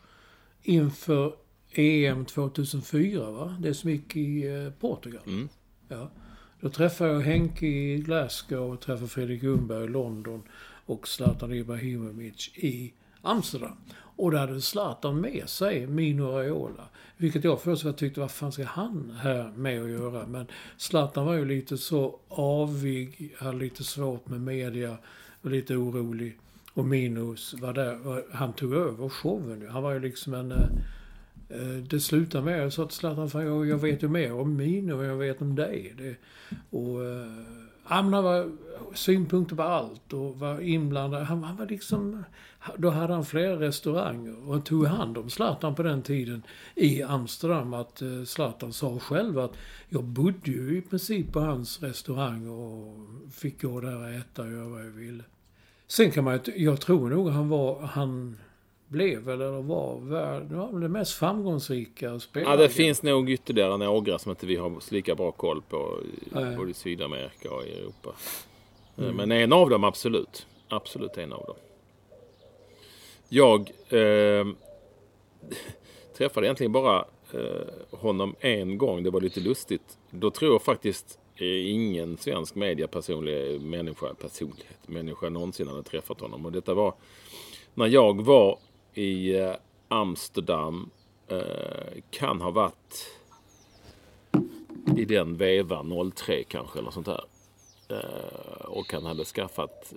inför 0.62 1.34
EM 1.72 2.24
2004, 2.24 3.30
va? 3.30 3.56
Det 3.60 3.74
som 3.74 3.90
gick 3.90 4.16
i 4.16 4.46
eh, 4.46 4.70
Portugal. 4.80 5.22
Mm. 5.26 5.48
Ja. 5.88 6.10
Då 6.60 6.68
träffade 6.68 7.12
jag 7.12 7.20
Henke 7.20 7.66
i 7.66 7.96
Glasgow 7.98 8.72
och 8.72 8.80
träffade 8.80 9.08
Fredrik 9.08 9.42
Ljungberg 9.42 9.84
i 9.84 9.88
London 9.88 10.42
och 10.86 11.08
Zlatan 11.08 11.52
Ibrahimovic 11.52 12.50
i 12.54 12.92
Amsterdam. 13.22 13.76
Och 14.16 14.30
då 14.30 14.38
hade 14.38 14.60
Zlatan 14.60 15.20
med 15.20 15.48
sig 15.48 15.86
Mino 15.86 16.24
Raiola. 16.24 16.88
Vilket 17.16 17.44
jag 17.44 17.60
först 17.60 17.96
tyckte, 17.96 18.20
vad 18.20 18.30
fan 18.30 18.52
ska 18.52 18.64
han 18.64 19.18
här 19.20 19.52
med 19.56 19.82
att 19.82 19.90
göra? 19.90 20.26
Men 20.26 20.46
Zlatan 20.76 21.26
var 21.26 21.34
ju 21.34 21.44
lite 21.44 21.78
så 21.78 22.18
avig, 22.28 23.34
hade 23.38 23.58
lite 23.58 23.84
svårt 23.84 24.28
med 24.28 24.40
media, 24.40 24.98
och 25.44 25.50
lite 25.50 25.76
orolig. 25.76 26.38
Och 26.74 26.84
Minos 26.84 27.54
var 27.60 27.72
där, 27.72 28.22
han 28.32 28.52
tog 28.52 28.74
över 28.74 29.08
showen. 29.08 29.68
Han 29.70 29.82
var 29.82 29.92
ju 29.92 30.00
liksom 30.00 30.34
en... 30.34 30.52
Eh, 30.52 30.68
eh, 31.48 31.82
det 31.90 32.00
slutade 32.00 32.44
med, 32.44 32.60
jag 32.60 32.72
sa 32.72 32.86
till 32.86 32.96
Zlatan, 32.96 33.30
fan, 33.30 33.46
jag, 33.46 33.66
jag 33.66 33.78
vet 33.78 34.02
ju 34.02 34.08
mer 34.08 34.32
om 34.32 34.56
Mino 34.56 35.02
än 35.02 35.08
jag 35.08 35.16
vet 35.16 35.42
om 35.42 35.54
dig. 35.54 35.94
Det, 35.98 36.16
och 36.70 37.04
eh, 37.04 37.26
han 37.84 38.10
var 38.10 38.50
synpunkter 38.94 39.56
på 39.56 39.62
allt 39.62 40.12
och 40.12 40.38
var 40.38 40.60
inblandad. 40.60 41.22
Han, 41.22 41.42
han 41.44 41.56
var 41.56 41.66
liksom... 41.66 42.24
Då 42.76 42.90
hade 42.90 43.12
han 43.14 43.24
flera 43.24 43.60
restauranger 43.60 44.48
och 44.50 44.64
tog 44.64 44.86
hand 44.86 45.18
om 45.18 45.30
Zlatan 45.30 45.74
på 45.74 45.82
den 45.82 46.02
tiden 46.02 46.42
i 46.74 47.02
Amsterdam. 47.02 47.74
Att 47.74 48.02
eh, 48.02 48.24
Zlatan 48.24 48.72
sa 48.72 48.98
själv 48.98 49.38
att 49.38 49.56
jag 49.88 50.04
bodde 50.04 50.50
ju 50.50 50.78
i 50.78 50.80
princip 50.80 51.32
på 51.32 51.40
hans 51.40 51.82
restaurang 51.82 52.48
och 52.48 52.96
fick 53.32 53.62
gå 53.62 53.80
där 53.80 53.96
och 54.00 54.08
äta 54.08 54.42
och 54.42 54.50
göra 54.50 54.68
vad 54.68 54.80
jag 54.80 54.90
ville. 54.90 55.22
Sen 55.86 56.10
kan 56.10 56.24
man 56.24 56.40
ju- 56.44 56.64
jag 56.64 56.80
tror 56.80 57.10
nog 57.10 57.28
han 57.30 57.48
var, 57.48 57.80
han 57.82 58.36
blev 58.94 59.28
eller 59.28 59.50
var, 59.50 59.96
var 59.96 60.80
det 60.80 60.88
mest 60.88 61.12
framgångsrika 61.12 62.20
spelare. 62.20 62.50
Ja, 62.50 62.56
det 62.56 62.68
finns 62.68 63.02
nog 63.02 63.30
ytterligare 63.30 63.76
några 63.76 64.18
som 64.18 64.30
inte 64.30 64.46
vi 64.46 64.56
har 64.56 64.92
lika 64.92 65.14
bra 65.14 65.32
koll 65.32 65.62
på. 65.62 65.98
Nej. 66.30 66.56
Både 66.56 66.70
i 66.70 66.74
Sydamerika 66.74 67.50
och 67.50 67.64
i 67.64 67.72
Europa. 67.72 68.10
Mm. 68.98 69.16
Men 69.16 69.32
en 69.32 69.52
av 69.52 69.70
dem 69.70 69.84
absolut. 69.84 70.46
Absolut 70.68 71.18
en 71.18 71.32
av 71.32 71.44
dem. 71.46 71.56
Jag 73.28 73.60
eh, 73.88 74.46
träffade 76.16 76.46
egentligen 76.46 76.72
bara 76.72 77.04
eh, 77.32 77.98
honom 77.98 78.34
en 78.40 78.78
gång. 78.78 79.02
Det 79.02 79.10
var 79.10 79.20
lite 79.20 79.40
lustigt. 79.40 79.98
Då 80.10 80.30
tror 80.30 80.52
jag 80.52 80.62
faktiskt 80.62 81.18
ingen 81.36 82.16
svensk 82.16 82.54
mediapersonlig 82.54 83.60
människa, 83.60 84.14
personlighet, 84.14 84.88
människa 84.88 85.28
någonsin 85.28 85.68
hade 85.68 85.82
träffat 85.82 86.20
honom. 86.20 86.46
Och 86.46 86.52
detta 86.52 86.74
var 86.74 86.94
när 87.74 87.86
jag 87.86 88.22
var 88.22 88.58
i 88.94 89.36
eh, 89.36 89.54
Amsterdam. 89.88 90.90
Eh, 91.28 92.02
kan 92.10 92.40
ha 92.40 92.50
varit 92.50 93.10
i 94.96 95.04
den 95.04 95.36
vevan, 95.36 96.12
03 96.14 96.44
kanske 96.44 96.78
eller 96.78 96.90
sånt 96.90 97.06
där. 97.06 97.24
Eh, 97.88 98.64
och 98.64 98.92
han 98.92 99.04
hade 99.04 99.24
skaffat, 99.24 99.94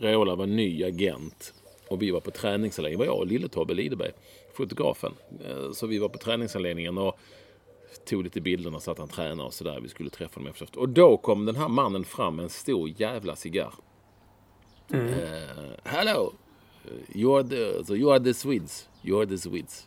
Reola 0.00 0.34
var 0.34 0.46
ny 0.46 0.84
agent. 0.84 1.54
Och 1.88 2.02
vi 2.02 2.10
var 2.10 2.20
på 2.20 2.30
träningsanläggningen, 2.30 2.98
var 2.98 3.06
jag 3.06 3.18
och 3.18 3.26
Lille-Tobbe 3.26 3.74
Lideberg, 3.74 4.12
fotografen. 4.54 5.12
Så 5.74 5.86
vi 5.86 5.98
var 5.98 6.08
på 6.08 6.18
träningsanläggningen 6.18 6.98
och 6.98 7.18
tog 8.04 8.24
lite 8.24 8.40
bilder 8.40 8.74
och 8.74 8.82
så 8.82 8.90
att 8.90 8.98
han 8.98 9.08
tränade 9.08 9.42
och 9.42 9.54
sådär. 9.54 9.80
Vi 9.82 9.88
skulle 9.88 10.10
träffa 10.10 10.40
honom 10.40 10.50
efteråt. 10.50 10.76
Och 10.76 10.88
då 10.88 11.16
kom 11.16 11.44
den 11.44 11.56
här 11.56 11.68
mannen 11.68 12.04
fram 12.04 12.36
med 12.36 12.42
en 12.42 12.50
stor 12.50 12.90
jävla 12.96 13.36
cigarr. 13.36 13.74
Mm. 14.90 15.06
Uh, 15.06 15.14
hello! 15.84 16.32
You 17.14 17.36
are, 17.36 17.44
the, 17.44 17.84
so 17.84 17.94
you 17.94 18.12
are 18.12 18.24
the 18.24 18.34
Swedes. 18.34 18.88
You 19.02 19.20
are 19.20 19.26
the 19.26 19.38
Swedes. 19.38 19.86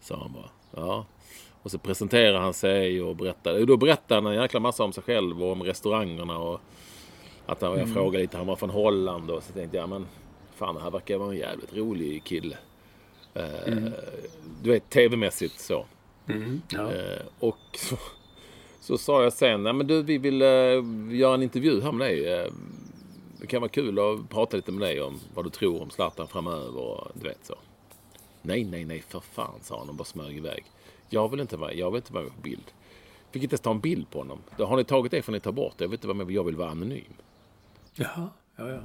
Sa 0.00 0.16
han 0.16 0.32
bara. 0.32 0.50
Ja. 0.74 1.06
Och 1.62 1.70
så 1.70 1.78
presenterade 1.78 2.38
han 2.38 2.54
sig 2.54 3.02
och 3.02 3.16
berättade. 3.16 3.64
Då 3.64 3.76
berättade 3.76 4.14
han 4.14 4.32
en 4.32 4.42
jäkla 4.42 4.60
massa 4.60 4.84
om 4.84 4.92
sig 4.92 5.02
själv 5.02 5.42
och 5.42 5.52
om 5.52 5.62
restaurangerna. 5.62 6.38
Och 6.38 6.60
att 7.46 7.62
han, 7.62 7.70
jag 7.70 7.80
mm. 7.80 7.94
frågade 7.94 8.22
lite. 8.22 8.36
Han 8.36 8.46
var 8.46 8.56
från 8.56 8.70
Holland 8.70 9.30
och 9.30 9.42
så 9.42 9.52
tänkte 9.52 9.76
jag 9.76 9.88
men 9.88 10.06
fan 10.56 10.74
det 10.74 10.80
här 10.80 10.90
verkar 10.90 11.18
vara 11.18 11.32
en 11.32 11.38
jävligt 11.38 11.76
rolig 11.76 12.24
kille. 12.24 12.56
Uh, 13.36 13.68
mm. 13.68 13.92
Du 14.62 14.70
vet 14.70 14.90
tv-mässigt 14.90 15.60
så. 15.60 15.86
Mm, 16.28 16.62
ja. 16.68 16.92
eh, 16.92 17.22
och 17.38 17.58
så, 17.72 17.96
så, 18.80 18.98
sa 18.98 19.22
jag 19.22 19.32
sen, 19.32 19.62
nej 19.62 19.72
men 19.72 19.86
du 19.86 20.02
vi 20.02 20.18
vill 20.18 20.42
eh, 20.42 20.48
göra 21.10 21.34
en 21.34 21.42
intervju 21.42 21.80
här 21.80 21.92
med 21.92 22.06
dig. 22.06 22.50
Det 23.42 23.48
kan 23.48 23.60
vara 23.60 23.68
kul 23.68 23.98
att 23.98 24.28
prata 24.30 24.56
lite 24.56 24.72
med 24.72 24.88
dig 24.88 25.00
om 25.00 25.20
vad 25.34 25.44
du 25.44 25.50
tror 25.50 25.82
om 25.82 25.90
Zlatan 25.90 26.28
framöver 26.28 26.76
och 26.76 27.10
du 27.14 27.28
vet 27.28 27.46
så. 27.46 27.54
Nej, 28.42 28.64
nej, 28.64 28.84
nej 28.84 29.04
för 29.08 29.20
fan 29.20 29.54
sa 29.62 29.78
han 29.78 29.88
och 29.88 29.94
bara 29.94 30.04
smög 30.04 30.36
iväg. 30.36 30.64
Jag 31.08 31.30
vill 31.30 31.40
inte 31.40 31.56
vara, 31.56 31.72
jag 31.72 31.90
vill 31.90 31.98
inte 31.98 32.12
vara 32.12 32.24
med 32.24 32.32
på 32.34 32.40
bild. 32.40 32.72
Fick 33.30 33.42
inte 33.42 33.52
ens 33.52 33.60
ta 33.60 33.70
en 33.70 33.80
bild 33.80 34.10
på 34.10 34.18
honom. 34.18 34.38
Då 34.56 34.64
har 34.64 34.76
ni 34.76 34.84
tagit 34.84 35.12
det 35.12 35.22
får 35.22 35.32
ni 35.32 35.40
ta 35.40 35.52
bort 35.52 35.74
det. 35.78 35.84
Jag 35.84 35.88
vill 35.88 35.96
inte 35.96 36.06
vara 36.06 36.16
med, 36.16 36.30
jag 36.30 36.44
vill 36.44 36.56
vara 36.56 36.70
anonym. 36.70 37.12
Jaha, 37.94 38.28
ja, 38.56 38.68
ja. 38.68 38.80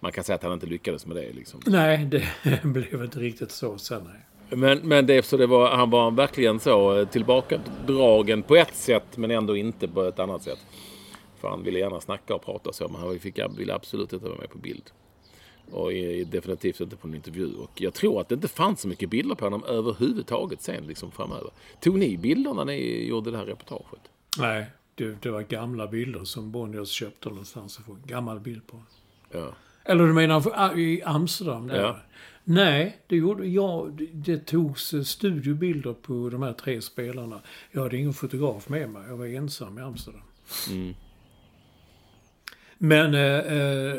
Man 0.00 0.12
kan 0.12 0.24
säga 0.24 0.36
att 0.36 0.42
han 0.42 0.52
inte 0.52 0.66
lyckades 0.66 1.06
med 1.06 1.16
det 1.16 1.32
liksom. 1.32 1.60
Nej, 1.66 2.04
det 2.04 2.24
blev 2.64 3.04
inte 3.04 3.18
riktigt 3.18 3.50
så 3.50 3.78
sen. 3.78 4.02
Nej. 4.04 4.26
Men, 4.58 4.78
men 4.78 5.06
det, 5.06 5.24
så 5.24 5.36
det 5.36 5.46
var, 5.46 5.76
han 5.76 5.90
var 5.90 6.10
verkligen 6.10 6.60
så 6.60 7.06
tillbakadragen 7.06 8.42
på 8.42 8.56
ett 8.56 8.74
sätt 8.74 9.16
men 9.16 9.30
ändå 9.30 9.56
inte 9.56 9.88
på 9.88 10.02
ett 10.02 10.18
annat 10.18 10.42
sätt. 10.42 10.66
För 11.44 11.50
han 11.50 11.62
ville 11.62 11.78
gärna 11.78 12.00
snacka 12.00 12.34
och 12.34 12.44
prata 12.44 12.72
så 12.72 12.88
men 12.88 13.00
han 13.00 13.18
fick, 13.18 13.38
ville 13.56 13.74
absolut 13.74 14.12
inte 14.12 14.26
vara 14.26 14.38
med 14.38 14.50
på 14.50 14.58
bild. 14.58 14.90
Och 15.70 15.90
definitivt 16.26 16.80
inte 16.80 16.96
på 16.96 17.08
en 17.08 17.14
intervju. 17.14 17.54
Och 17.54 17.70
jag 17.80 17.94
tror 17.94 18.20
att 18.20 18.28
det 18.28 18.34
inte 18.34 18.48
fanns 18.48 18.80
så 18.80 18.88
mycket 18.88 19.10
bilder 19.10 19.34
på 19.34 19.44
honom 19.44 19.64
överhuvudtaget 19.64 20.62
sen 20.62 20.86
liksom 20.86 21.10
framöver. 21.10 21.50
Tog 21.80 21.98
ni 21.98 22.16
bilder 22.16 22.54
när 22.54 22.64
ni 22.64 23.08
gjorde 23.08 23.30
det 23.30 23.38
här 23.38 23.44
reportaget? 23.44 24.00
Nej, 24.38 24.66
det, 24.94 25.22
det 25.22 25.30
var 25.30 25.42
gamla 25.42 25.86
bilder 25.86 26.24
som 26.24 26.50
Bonniers 26.50 26.88
köpte 26.88 27.28
någonstans. 27.28 27.80
En 27.88 27.98
gammal 28.06 28.40
bild 28.40 28.66
på. 28.66 28.82
Ja. 29.30 29.54
Eller 29.84 30.06
du 30.06 30.12
menar 30.12 30.78
i 30.78 31.02
Amsterdam? 31.02 31.66
Där. 31.66 31.80
Ja. 31.80 31.96
Nej, 32.44 32.98
det 33.06 33.16
gjorde 33.16 33.46
jag. 33.46 34.08
Det 34.12 34.46
togs 34.46 34.94
studiobilder 35.04 35.92
på 35.92 36.28
de 36.28 36.42
här 36.42 36.52
tre 36.52 36.80
spelarna. 36.80 37.40
Jag 37.70 37.82
hade 37.82 37.96
ingen 37.96 38.14
fotograf 38.14 38.68
med 38.68 38.90
mig. 38.90 39.02
Jag 39.08 39.16
var 39.16 39.26
ensam 39.26 39.78
i 39.78 39.82
Amsterdam. 39.82 40.22
Mm. 40.70 40.94
Men 42.78 43.14
eh, 43.14 43.38
eh 43.38 43.96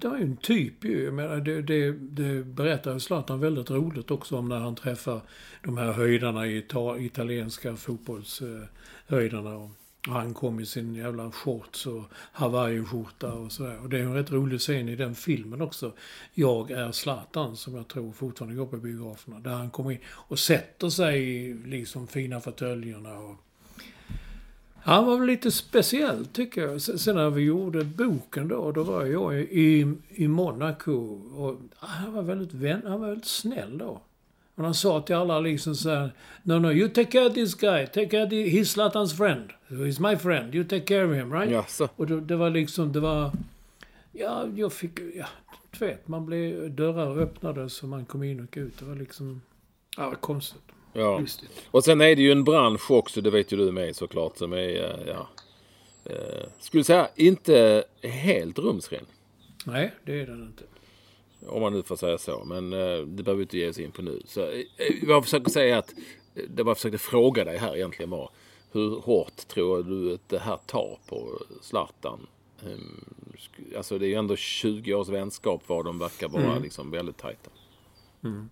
det 0.00 0.08
var 0.08 0.16
ju 0.16 0.22
en 0.22 0.36
typ 0.36 0.84
ju. 0.84 1.04
Jag 1.04 1.14
menar, 1.14 1.36
det, 1.36 1.62
det, 1.62 1.92
det 1.92 2.44
berättar 2.44 2.98
Zlatan 2.98 3.40
väldigt 3.40 3.70
roligt 3.70 4.10
också 4.10 4.36
om 4.36 4.48
när 4.48 4.58
han 4.58 4.74
träffar 4.74 5.20
de 5.62 5.78
här 5.78 5.92
höjdarna 5.92 6.46
i 6.46 6.64
italienska 6.98 7.76
fotbollshöjdarna. 7.76 9.54
Eh, 9.54 9.70
han 10.08 10.34
kom 10.34 10.60
i 10.60 10.66
sin 10.66 10.94
jävla 10.94 11.30
shorts 11.30 11.86
och 11.86 12.04
hawaiiskjorta 12.32 13.32
och 13.32 13.52
sådär. 13.52 13.82
Och 13.82 13.88
det 13.88 13.98
är 13.98 14.02
en 14.02 14.14
rätt 14.14 14.30
rolig 14.30 14.60
scen 14.60 14.88
i 14.88 14.96
den 14.96 15.14
filmen 15.14 15.62
också. 15.62 15.92
Jag 16.34 16.70
är 16.70 16.92
Zlatan, 16.92 17.56
som 17.56 17.74
jag 17.74 17.88
tror 17.88 18.12
fortfarande 18.12 18.56
går 18.56 18.66
på 18.66 18.76
biograferna. 18.76 19.38
Där 19.40 19.50
han 19.50 19.70
kommer 19.70 19.90
in 19.90 19.98
och 20.06 20.38
sätter 20.38 20.88
sig 20.88 21.22
i 21.22 21.54
liksom 21.54 22.06
fina 22.06 22.40
fåtöljerna 22.40 23.18
och... 23.18 23.36
Han 24.82 25.06
var 25.06 25.18
väl 25.18 25.26
lite 25.26 25.50
speciell 25.50 26.26
tycker 26.26 26.62
jag. 26.62 26.80
Sen 26.80 27.16
när 27.16 27.30
vi 27.30 27.42
gjorde 27.42 27.84
boken 27.84 28.48
då, 28.48 28.72
då 28.72 28.82
var 28.82 29.04
jag 29.04 29.40
i, 29.40 29.94
i 30.08 30.28
Monaco. 30.28 30.92
Och 31.36 31.56
han 31.76 32.12
var 32.12 32.22
väldigt 32.22 32.54
vän, 32.54 32.82
han 32.84 33.00
var 33.00 33.08
väldigt 33.08 33.26
snäll 33.26 33.78
då. 33.78 34.00
Men 34.54 34.64
han 34.64 34.74
sa 34.74 35.00
till 35.00 35.14
alla 35.14 35.40
liksom 35.40 35.74
så 35.74 35.90
här, 35.90 36.10
No, 36.42 36.52
no, 36.52 36.72
you 36.72 36.88
take 36.88 37.10
care 37.10 37.26
of 37.26 37.34
this 37.34 37.54
guy. 37.54 37.86
Take 37.86 38.06
care 38.06 38.22
of 38.24 38.30
the, 38.30 38.50
he's 38.50 38.64
Zlatan's 38.64 39.16
friend. 39.16 39.50
He's 39.68 40.10
my 40.10 40.16
friend. 40.16 40.54
You 40.54 40.64
take 40.64 40.86
care 40.86 41.04
of 41.04 41.14
him, 41.14 41.32
right? 41.32 41.50
Jaså. 41.50 41.88
Och 41.96 42.06
det, 42.06 42.20
det 42.20 42.36
var 42.36 42.50
liksom, 42.50 42.92
det 42.92 43.00
var... 43.00 43.32
Ja, 44.12 44.46
jag 44.56 44.72
fick... 44.72 45.00
Ja, 45.14 45.26
du 45.70 45.86
vet, 45.86 46.08
man 46.08 46.26
blev... 46.26 46.74
Dörrar 46.74 47.18
öppnades 47.18 47.72
så 47.72 47.86
man 47.86 48.04
kom 48.04 48.22
in 48.22 48.40
och 48.40 48.56
ut. 48.56 48.78
Det 48.78 48.84
var 48.84 48.94
liksom... 48.94 49.40
Ja, 49.96 50.14
konstigt. 50.20 50.69
Ja. 50.92 51.18
Lustigt. 51.18 51.50
Och 51.70 51.84
sen 51.84 52.00
är 52.00 52.16
det 52.16 52.22
ju 52.22 52.32
en 52.32 52.44
bransch 52.44 52.90
också, 52.90 53.20
det 53.20 53.30
vet 53.30 53.52
ju 53.52 53.56
du 53.56 53.72
med 53.72 53.96
såklart, 53.96 54.36
som 54.36 54.52
är, 54.52 55.04
ja... 55.06 55.28
Eh, 56.04 56.46
skulle 56.58 56.84
säga 56.84 57.08
inte 57.16 57.84
helt 58.02 58.58
rumsren. 58.58 59.06
Nej, 59.66 59.94
det 60.04 60.20
är 60.20 60.26
den 60.26 60.42
inte. 60.42 60.64
Om 61.46 61.62
man 61.62 61.72
nu 61.72 61.82
får 61.82 61.96
säga 61.96 62.18
så. 62.18 62.44
Men 62.44 62.72
eh, 62.72 62.98
det 62.98 63.22
behöver 63.22 63.34
vi 63.34 63.42
inte 63.42 63.58
ge 63.58 63.68
oss 63.68 63.78
in 63.78 63.90
på 63.90 64.02
nu. 64.02 64.22
Så, 64.24 64.40
eh, 64.40 64.64
vad 65.02 65.16
jag 65.16 65.24
försöker 65.24 65.50
säga 65.50 65.78
att 65.78 65.94
det 66.48 66.62
var 66.62 66.70
jag 66.70 66.76
försökte 66.76 66.98
fråga 66.98 67.44
dig 67.44 67.58
här 67.58 67.76
egentligen 67.76 68.10
var 68.10 68.30
hur 68.72 69.00
hårt 69.00 69.36
tror 69.36 69.82
du 69.82 70.14
att 70.14 70.28
det 70.28 70.38
här 70.38 70.58
tar 70.66 70.98
på 71.06 71.42
Zlatan? 71.60 72.26
Ehm, 72.62 73.04
alltså 73.76 73.98
det 73.98 74.06
är 74.06 74.08
ju 74.08 74.14
ändå 74.14 74.36
20 74.36 74.94
års 74.94 75.08
vänskap 75.08 75.68
var 75.68 75.82
de 75.82 75.98
verkar 75.98 76.28
vara 76.28 76.50
mm. 76.50 76.62
liksom 76.62 76.90
väldigt 76.90 77.16
tajta. 77.16 77.50
Mm. 78.24 78.50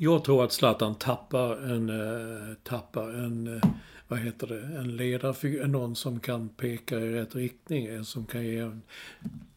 Jag 0.00 0.24
tror 0.24 0.44
att 0.44 0.52
Zlatan 0.52 0.94
tappar 0.94 1.56
en, 1.56 1.90
eh, 1.90 2.54
tappar 2.62 3.10
en 3.10 3.56
eh, 3.56 3.70
vad 4.08 4.18
heter 4.18 4.46
det, 4.46 4.78
en 4.78 4.96
ledarfigur, 4.96 5.66
någon 5.66 5.96
som 5.96 6.20
kan 6.20 6.48
peka 6.48 6.98
i 7.00 7.12
rätt 7.12 7.34
riktning, 7.34 8.04
som 8.04 8.26
kan 8.26 8.46
ge 8.46 8.58
en 8.58 8.82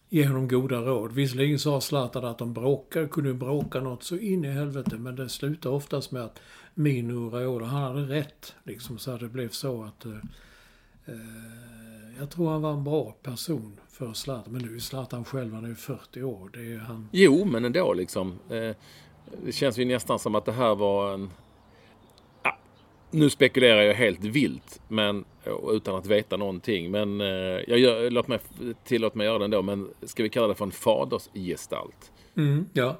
ge 0.09 0.27
honom 0.27 0.47
goda 0.47 0.81
råd. 0.81 1.11
Visserligen 1.11 1.59
sa 1.59 1.81
Zlatan 1.81 2.25
att 2.25 2.37
de 2.37 2.53
bråkar, 2.53 3.07
kunde 3.07 3.33
bråka 3.33 3.79
något 3.79 4.03
så 4.03 4.17
in 4.17 4.45
i 4.45 4.47
helvete, 4.47 4.97
men 4.97 5.15
det 5.15 5.29
slutar 5.29 5.69
oftast 5.69 6.11
med 6.11 6.21
att 6.21 6.39
Mino 6.73 7.29
Raiola, 7.29 7.65
han 7.65 7.81
hade 7.81 8.01
rätt. 8.01 8.55
Liksom, 8.63 8.97
så 8.97 9.17
det 9.17 9.27
blev 9.27 9.49
så 9.49 9.83
att... 9.83 10.05
Eh, 10.05 10.11
eh, 11.05 11.15
jag 12.19 12.29
tror 12.29 12.49
han 12.49 12.61
var 12.61 12.73
en 12.73 12.83
bra 12.83 13.15
person 13.23 13.79
för 13.89 14.13
Zlatan. 14.13 14.53
Men 14.53 14.61
nu 14.61 14.75
är 14.75 14.79
Zlatan 14.79 15.25
själv, 15.25 15.53
han 15.53 15.65
är 15.65 15.75
40 15.75 16.23
år. 16.23 16.49
Det 16.53 16.73
är 16.73 16.77
han... 16.77 17.09
Jo, 17.11 17.45
men 17.45 17.65
ändå 17.65 17.93
liksom. 17.93 18.39
Eh, 18.49 18.75
det 19.45 19.51
känns 19.51 19.77
ju 19.77 19.85
nästan 19.85 20.19
som 20.19 20.35
att 20.35 20.45
det 20.45 20.51
här 20.51 20.75
var 20.75 21.13
en 21.13 21.29
nu 23.11 23.29
spekulerar 23.29 23.81
jag 23.81 23.93
helt 23.93 24.23
vilt 24.23 24.81
men, 24.87 25.25
utan 25.71 25.95
att 25.95 26.05
veta 26.05 26.37
någonting. 26.37 26.91
Men 26.91 27.21
eh, 27.21 27.27
jag 27.67 27.79
gör, 27.79 28.09
låt 28.09 28.27
mig, 28.27 28.39
tillåt 28.83 29.15
mig 29.15 29.27
göra 29.27 29.39
det 29.39 29.45
ändå. 29.45 29.61
Men 29.61 29.89
ska 30.01 30.23
vi 30.23 30.29
kalla 30.29 30.47
det 30.47 30.55
för 30.55 30.65
en 30.65 30.71
fadersgestalt? 30.71 32.11
Mm, 32.37 32.65
ja. 32.73 32.97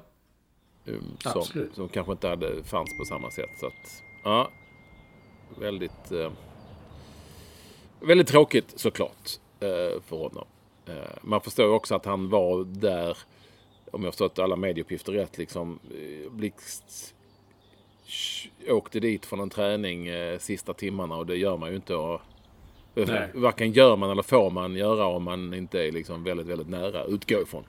Um, 0.84 1.16
som, 1.22 1.32
Absolut. 1.40 1.74
som 1.74 1.88
kanske 1.88 2.12
inte 2.12 2.28
hade, 2.28 2.64
fanns 2.64 2.98
på 2.98 3.04
samma 3.04 3.30
sätt. 3.30 3.50
Så 3.60 3.66
att, 3.66 4.02
ja, 4.24 4.50
väldigt, 5.58 6.12
eh, 6.12 6.32
väldigt 8.00 8.28
tråkigt 8.28 8.72
såklart 8.76 9.30
eh, 9.60 10.00
för 10.06 10.16
honom. 10.16 10.46
Eh, 10.86 10.94
man 11.22 11.40
förstår 11.40 11.68
också 11.68 11.94
att 11.94 12.04
han 12.04 12.28
var 12.28 12.64
där, 12.64 13.18
om 13.92 14.04
jag 14.04 14.12
förstått 14.12 14.38
alla 14.38 14.56
medieuppgifter 14.56 15.12
rätt, 15.12 15.38
liksom 15.38 15.78
eh, 15.90 16.32
blixt 16.32 17.14
åkte 18.68 19.00
dit 19.00 19.26
från 19.26 19.40
en 19.40 19.50
träning 19.50 20.06
eh, 20.06 20.38
sista 20.38 20.74
timmarna 20.74 21.16
och 21.16 21.26
det 21.26 21.36
gör 21.36 21.56
man 21.56 21.70
ju 21.70 21.76
inte. 21.76 21.94
Och, 21.94 22.20
Nej. 22.94 23.30
varken 23.34 23.72
gör 23.72 23.96
man 23.96 24.10
eller 24.10 24.22
får 24.22 24.50
man 24.50 24.76
göra 24.76 25.06
om 25.06 25.22
man 25.22 25.54
inte 25.54 25.78
är 25.78 25.92
liksom 25.92 26.24
väldigt, 26.24 26.46
väldigt 26.46 26.68
nära, 26.68 27.04
utgå 27.04 27.42
ifrån. 27.42 27.64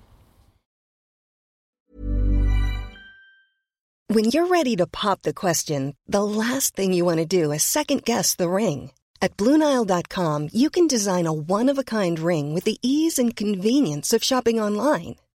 When 4.13 4.25
you're 4.25 4.47
ready 4.47 4.75
to 4.75 4.85
pop 4.85 5.21
the 5.21 5.33
question, 5.33 5.95
the 6.11 6.23
last 6.23 6.75
thing 6.75 6.93
you 6.93 7.05
want 7.05 7.19
to 7.19 7.25
do 7.25 7.53
is 7.53 7.63
second 7.63 8.03
guess 8.03 8.35
the 8.35 8.47
ring. 8.47 8.91
At 9.21 9.37
Bluenile.com, 9.37 10.49
you 10.53 10.69
can 10.69 10.87
design 10.87 11.25
a 11.25 11.33
one 11.33 11.69
of 11.71 11.77
a 11.77 11.83
kind 11.83 12.19
ring 12.19 12.53
with 12.53 12.65
the 12.65 12.77
ease 12.81 13.17
and 13.17 13.35
convenience 13.35 14.13
of 14.13 14.23
shopping 14.23 14.59
online. 14.59 15.15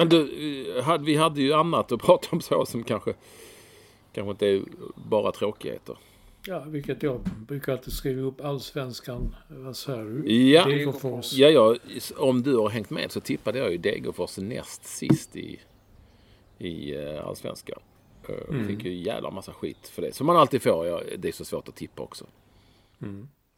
Men 0.00 0.08
du, 0.08 0.78
eh, 0.78 0.98
vi 0.98 1.16
hade 1.16 1.42
ju 1.42 1.52
annat 1.52 1.92
att 1.92 2.00
prata 2.02 2.28
om 2.30 2.40
så 2.40 2.66
som 2.66 2.84
kanske, 2.84 3.14
kanske 4.12 4.30
inte 4.30 4.46
är 4.46 4.62
bara 4.94 5.32
tråkigheter. 5.32 5.96
Ja, 6.46 6.60
vilket 6.66 7.02
jag 7.02 7.20
brukar 7.20 7.72
alltid 7.72 7.92
skriva 7.92 8.22
upp 8.22 8.40
allsvenskan. 8.40 9.36
Vad 9.48 9.76
säger 9.76 10.04
du? 10.04 10.32
Ja, 10.32 10.64
Degerfors. 10.64 11.32
ja, 11.32 11.48
ja, 11.48 11.76
om 12.16 12.42
du 12.42 12.56
har 12.56 12.68
hängt 12.68 12.90
med 12.90 13.12
så 13.12 13.20
tippade 13.20 13.58
jag 13.58 13.72
ju 13.72 13.78
Degerfors 13.78 14.38
näst 14.38 14.84
sist 14.86 15.36
i, 15.36 15.60
i 16.58 16.94
eh, 16.94 17.26
Allsvenskan. 17.26 17.78
Mm. 18.48 18.66
Fick 18.66 18.84
ju 18.84 18.94
jävla 18.94 19.30
massa 19.30 19.52
skit 19.52 19.88
för 19.88 20.02
det. 20.02 20.14
Som 20.14 20.26
man 20.26 20.36
alltid 20.36 20.62
får. 20.62 20.86
Ja, 20.86 21.02
det 21.18 21.28
är 21.28 21.32
så 21.32 21.44
svårt 21.44 21.68
att 21.68 21.76
tippa 21.76 22.02
också. 22.02 22.26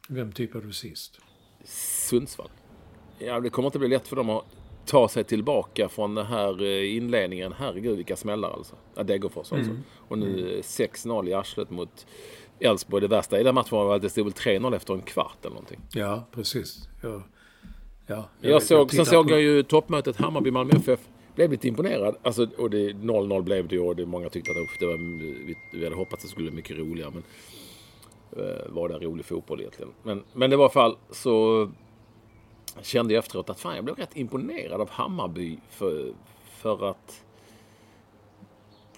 Vem 0.09 0.31
tippade 0.31 0.67
du 0.67 0.73
sist? 0.73 1.19
Sundsvall. 1.63 2.49
Ja, 3.19 3.39
det 3.39 3.49
kommer 3.49 3.67
inte 3.67 3.79
bli 3.79 3.87
lätt 3.87 4.07
för 4.07 4.15
dem 4.15 4.29
att 4.29 4.45
ta 4.85 5.07
sig 5.07 5.23
tillbaka 5.23 5.89
från 5.89 6.15
den 6.15 6.25
här 6.25 6.63
eh, 6.63 6.95
inledningen. 6.95 7.53
Herregud 7.57 7.97
vilka 7.97 8.15
smällar 8.15 8.51
alltså. 8.51 8.75
Ja, 8.95 9.03
Degerfors 9.03 9.53
alltså. 9.53 9.71
Och 10.07 10.17
nu 10.17 10.55
eh, 10.57 10.61
6-0 10.61 11.29
i 11.29 11.33
arslet 11.33 11.69
mot 11.69 12.05
Elfsborg. 12.59 13.01
Det 13.01 13.07
värsta 13.07 13.39
i 13.39 13.43
den 13.43 13.55
matchen 13.55 13.77
var 13.77 13.95
att 13.95 14.01
det 14.01 14.09
stod 14.09 14.25
väl 14.25 14.33
3-0 14.33 14.75
efter 14.75 14.93
en 14.93 15.01
kvart 15.01 15.37
eller 15.41 15.49
någonting. 15.49 15.79
Ja, 15.93 16.27
precis. 16.31 16.89
Jag, 17.01 17.21
ja, 18.07 18.29
Jag, 18.41 18.53
vet, 18.53 18.63
såg, 18.63 18.89
sen 18.89 19.05
tittar 19.05 19.17
såg 19.17 19.31
jag 19.31 19.41
ju 19.41 19.63
toppmötet 19.63 20.17
Hammarby-Malmö 20.17 20.75
FF. 20.75 20.99
Blev 21.35 21.51
lite 21.51 21.67
imponerad. 21.67 22.15
Alltså, 22.21 22.47
och 22.57 22.69
det, 22.69 22.93
0-0 22.93 23.41
blev 23.41 23.67
det 23.67 23.75
ju 23.75 23.81
och 23.81 23.95
det, 23.95 24.05
många 24.05 24.29
tyckte 24.29 24.51
att 24.51 24.79
det 24.79 24.85
var, 24.85 24.97
vi, 25.47 25.55
vi 25.73 25.83
hade 25.83 25.95
hoppats 25.95 26.13
att 26.13 26.21
det 26.21 26.27
skulle 26.27 26.49
bli 26.49 26.55
mycket 26.55 26.77
roligare. 26.77 27.11
Men 27.11 27.23
eh, 28.45 28.61
var 28.69 28.89
det 28.89 28.95
rolig 28.95 29.25
fotboll 29.25 29.59
egentligen? 29.59 29.91
Men, 30.03 30.23
men 30.33 30.49
det 30.49 30.55
var 30.55 30.63
i 30.63 30.65
alla 30.65 30.71
fall 30.73 30.97
så 31.11 31.71
kände 32.81 33.13
jag 33.13 33.19
efteråt 33.23 33.49
att 33.49 33.59
fan 33.59 33.75
jag 33.75 33.83
blev 33.83 33.95
rätt 33.95 34.17
imponerad 34.17 34.81
av 34.81 34.89
Hammarby 34.89 35.57
för, 35.69 36.13
för 36.57 36.89
att 36.89 37.23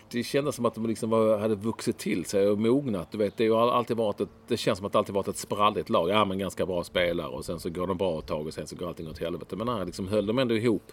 det 0.09 0.23
kändes 0.23 0.55
som 0.55 0.65
att 0.65 0.76
de 0.76 0.86
liksom 0.86 1.09
var, 1.09 1.38
hade 1.38 1.55
vuxit 1.55 1.97
till 1.97 2.26
sig 2.26 2.47
och 2.47 2.59
mognat. 2.59 3.11
Du 3.11 3.17
vet, 3.17 3.38
det, 3.38 3.47
har 3.47 3.71
alltid 3.71 3.97
varit 3.97 4.21
ett, 4.21 4.30
det 4.47 4.57
känns 4.57 4.78
som 4.78 4.86
att 4.86 4.93
det 4.93 4.99
alltid 4.99 5.15
varit 5.15 5.28
ett 5.28 5.38
spralligt 5.38 5.89
lag. 5.89 6.09
Ja, 6.09 6.26
men 6.26 6.39
ganska 6.39 6.65
bra 6.65 6.84
spelare 6.84 7.28
och 7.28 7.45
sen 7.45 7.59
så 7.59 7.69
går 7.69 7.88
de 7.88 7.97
bra 7.97 8.19
ett 8.19 8.26
tag 8.26 8.47
och 8.47 8.53
sen 8.53 8.67
så 8.67 8.76
går 8.76 8.88
allting 8.88 9.09
åt 9.09 9.19
helvete. 9.19 9.55
Men 9.55 9.67
här 9.67 9.86
liksom 9.86 10.07
höll 10.07 10.26
de 10.26 10.39
ändå 10.39 10.55
ihop. 10.55 10.91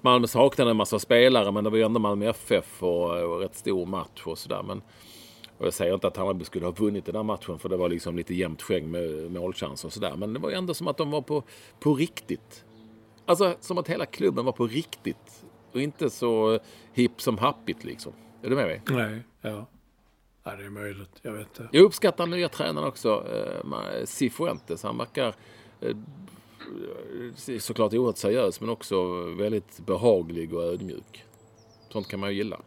Malmö 0.00 0.26
saknade 0.26 0.70
en 0.70 0.76
massa 0.76 0.98
spelare 0.98 1.52
men 1.52 1.64
det 1.64 1.70
var 1.70 1.76
ju 1.76 1.82
ändå 1.82 2.00
Malmö 2.00 2.28
FF 2.28 2.82
och, 2.82 3.10
och 3.10 3.40
rätt 3.40 3.56
stor 3.56 3.86
match 3.86 4.22
och 4.24 4.38
sådär. 4.38 4.62
Men 4.62 4.82
och 5.58 5.66
jag 5.66 5.74
säger 5.74 5.94
inte 5.94 6.06
att 6.06 6.16
Hammarby 6.16 6.44
skulle 6.44 6.66
ha 6.66 6.72
vunnit 6.72 7.04
den 7.04 7.16
här 7.16 7.22
matchen 7.22 7.58
för 7.58 7.68
det 7.68 7.76
var 7.76 7.88
liksom 7.88 8.16
lite 8.16 8.34
jämnt 8.34 8.62
skägg 8.62 8.88
med 8.88 9.30
målchanser 9.30 9.88
och 9.88 9.92
sådär. 9.92 10.16
Men 10.16 10.32
det 10.32 10.38
var 10.38 10.50
ju 10.50 10.56
ändå 10.56 10.74
som 10.74 10.88
att 10.88 10.96
de 10.96 11.10
var 11.10 11.22
på, 11.22 11.42
på 11.80 11.94
riktigt. 11.94 12.64
Alltså 13.26 13.56
som 13.60 13.78
att 13.78 13.88
hela 13.88 14.06
klubben 14.06 14.44
var 14.44 14.52
på 14.52 14.66
riktigt. 14.66 15.44
Och 15.72 15.80
inte 15.80 16.10
så 16.10 16.58
hipp 16.92 17.20
som 17.20 17.38
happigt 17.38 17.84
liksom. 17.84 18.12
Är 18.42 18.50
du 18.50 18.56
med 18.56 18.66
mig? 18.66 18.82
Nej, 18.90 19.22
ja. 19.40 19.66
ja. 20.44 20.56
det 20.56 20.64
är 20.64 20.70
möjligt. 20.70 21.20
Jag 21.22 21.32
vet 21.32 21.46
inte. 21.46 21.68
Jag 21.72 21.82
uppskattar 21.82 22.26
nya 22.26 22.48
tränaren 22.48 22.88
också. 22.88 23.26
Eh, 23.32 24.04
Cifuentes. 24.04 24.82
Han 24.82 24.98
verkar 24.98 25.34
eh, 25.80 25.96
såklart 27.58 27.94
oerhört 27.94 28.16
seriös 28.16 28.60
men 28.60 28.70
också 28.70 29.22
väldigt 29.22 29.86
behaglig 29.86 30.54
och 30.54 30.62
ödmjuk. 30.62 31.24
Sånt 31.88 32.08
kan 32.08 32.20
man 32.20 32.30
ju 32.30 32.36
gilla. 32.36 32.60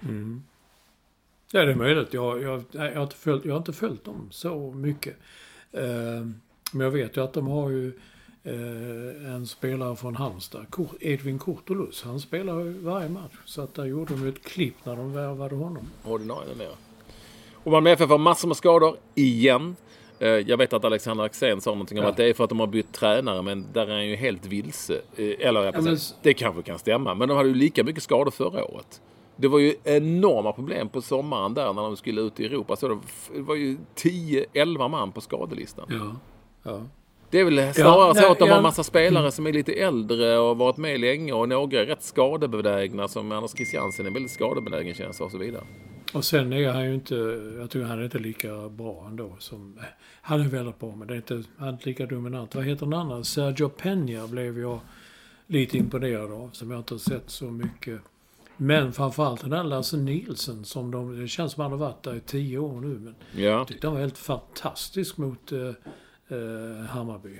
Ja, 0.00 0.08
det 1.64 1.72
är 1.72 1.76
möjligt. 1.76 2.14
Jag, 2.14 2.42
jag, 2.42 2.62
jag, 2.72 2.80
har, 2.94 3.02
inte 3.02 3.16
följt, 3.16 3.44
jag 3.44 3.52
har 3.52 3.58
inte 3.58 3.72
följt 3.72 4.04
dem 4.04 4.28
så 4.30 4.70
mycket. 4.72 5.16
Eh, 5.72 5.82
men 6.72 6.80
jag 6.80 6.90
vet 6.90 7.16
ju 7.16 7.24
att 7.24 7.32
de 7.32 7.46
har 7.46 7.70
ju 7.70 7.92
eh, 8.44 9.34
en 9.34 9.46
spelare 9.46 9.96
från 9.96 10.16
Halmstad, 10.16 10.66
Edvin 11.00 11.38
Kurtulus. 11.38 12.02
Han 12.02 12.20
spelar 12.20 12.60
ju 12.60 12.72
varje 12.72 13.08
match. 13.08 13.32
Så 13.44 13.62
att 13.62 13.74
där 13.74 13.84
gjorde 13.84 14.14
de 14.14 14.28
ett 14.28 14.42
klipp 14.44 14.74
när 14.84 14.96
de 14.96 15.12
värvade 15.12 15.54
honom. 15.54 15.88
Ordinarie 16.04 16.48
numera. 16.52 16.72
Och 17.54 17.72
Malmö 17.72 17.90
FF 17.90 18.08
har 18.10 18.18
massor 18.18 18.48
med 18.48 18.56
skador 18.56 18.96
igen. 19.14 19.76
Eh, 20.18 20.28
Jag 20.28 20.56
vet 20.56 20.72
att 20.72 20.84
Alexander 20.84 21.24
Axén 21.24 21.60
sa 21.60 21.70
någonting 21.70 21.98
om 21.98 22.04
Ja. 22.04 22.10
att 22.10 22.16
det 22.16 22.24
är 22.24 22.34
för 22.34 22.44
att 22.44 22.50
de 22.50 22.60
har 22.60 22.66
bytt 22.66 22.92
tränare 22.92 23.42
men 23.42 23.66
där 23.72 23.86
är 23.86 23.92
han 23.94 24.06
ju 24.06 24.16
helt 24.16 24.46
vilse. 24.46 24.94
Eh, 25.16 25.46
Eller 25.48 25.64
jag 25.64 25.74
Ja, 25.74 25.80
men- 25.80 25.96
det 26.22 26.34
kanske 26.34 26.62
kan 26.62 26.78
stämma 26.78 27.14
men 27.14 27.28
de 27.28 27.36
hade 27.36 27.48
ju 27.48 27.54
lika 27.54 27.84
mycket 27.84 28.02
skador 28.02 28.30
förra 28.30 28.64
året. 28.64 29.00
Det 29.36 29.48
var 29.48 29.58
ju 29.58 29.74
enorma 29.84 30.52
problem 30.52 30.88
på 30.88 31.02
sommaren 31.02 31.54
där 31.54 31.72
när 31.72 31.82
de 31.82 31.96
skulle 31.96 32.20
ut 32.20 32.40
i 32.40 32.46
Europa. 32.46 32.76
Så 32.76 32.88
det 32.88 33.40
var 33.40 33.54
ju 33.54 33.76
10-11 33.94 34.88
man 34.88 35.12
på 35.12 35.20
skadelistan. 35.20 35.86
Ja. 35.88 36.16
ja. 36.62 36.82
Det 37.30 37.40
är 37.40 37.44
väl 37.44 37.74
snarare 37.74 38.14
så 38.14 38.20
nej, 38.20 38.30
att 38.30 38.38
de 38.38 38.48
ja. 38.48 38.54
har 38.54 38.62
massa 38.62 38.84
spelare 38.84 39.30
som 39.30 39.46
är 39.46 39.52
lite 39.52 39.72
äldre 39.72 40.38
och 40.38 40.58
varit 40.58 40.76
med 40.76 41.00
länge 41.00 41.32
och 41.32 41.48
några 41.48 41.80
är 41.80 41.86
rätt 41.86 42.02
skadebenägna 42.02 43.08
som 43.08 43.32
Anders 43.32 43.50
Christiansen 43.50 44.06
är 44.06 44.10
väldigt 44.10 44.32
skadebenägen 44.32 44.94
känns 44.94 45.20
och 45.20 45.30
så 45.30 45.38
vidare. 45.38 45.64
Och 46.12 46.24
sen 46.24 46.52
är 46.52 46.72
han 46.72 46.84
ju 46.84 46.94
inte, 46.94 47.14
jag 47.58 47.70
tycker 47.70 47.86
han 47.86 47.98
är 47.98 48.04
inte 48.04 48.18
lika 48.18 48.68
bra 48.68 49.04
ändå 49.06 49.36
som, 49.38 49.78
han 50.22 50.40
är 50.40 50.48
väldigt 50.48 50.78
bra 50.78 50.96
men 50.96 51.08
det 51.08 51.14
är 51.14 51.16
inte, 51.16 51.42
han 51.58 51.68
är 51.68 51.72
inte 51.72 51.88
lika 51.88 52.06
dominant. 52.06 52.54
Vad 52.54 52.64
heter 52.64 52.86
den 52.86 52.94
andra? 52.94 53.24
Sergio 53.24 53.68
Peña 53.68 54.28
blev 54.28 54.58
jag 54.58 54.80
lite 55.46 55.78
imponerad 55.78 56.32
av, 56.32 56.50
som 56.52 56.70
jag 56.70 56.80
inte 56.80 56.94
har 56.94 56.98
sett 56.98 57.30
så 57.30 57.44
mycket. 57.44 58.00
Men 58.56 58.92
framförallt 58.92 59.40
den 59.40 59.50
där 59.50 59.64
Lasse 59.64 59.96
Nielsen 59.96 60.64
som 60.64 60.90
de, 60.90 61.20
det 61.20 61.28
känns 61.28 61.52
som 61.52 61.62
han 61.62 61.70
har 61.70 61.78
varit 61.78 62.02
där 62.02 62.14
i 62.14 62.20
tio 62.20 62.58
år 62.58 62.80
nu. 62.80 62.86
Men 62.98 63.14
Ja. 63.34 63.42
jag 63.50 63.66
tyckte 63.68 63.86
han 63.86 63.94
var 63.94 64.00
helt 64.00 64.18
fantastisk 64.18 65.16
mot 65.16 65.52
eh, 65.52 65.58
eh, 66.28 66.86
Hammarby. 66.88 67.38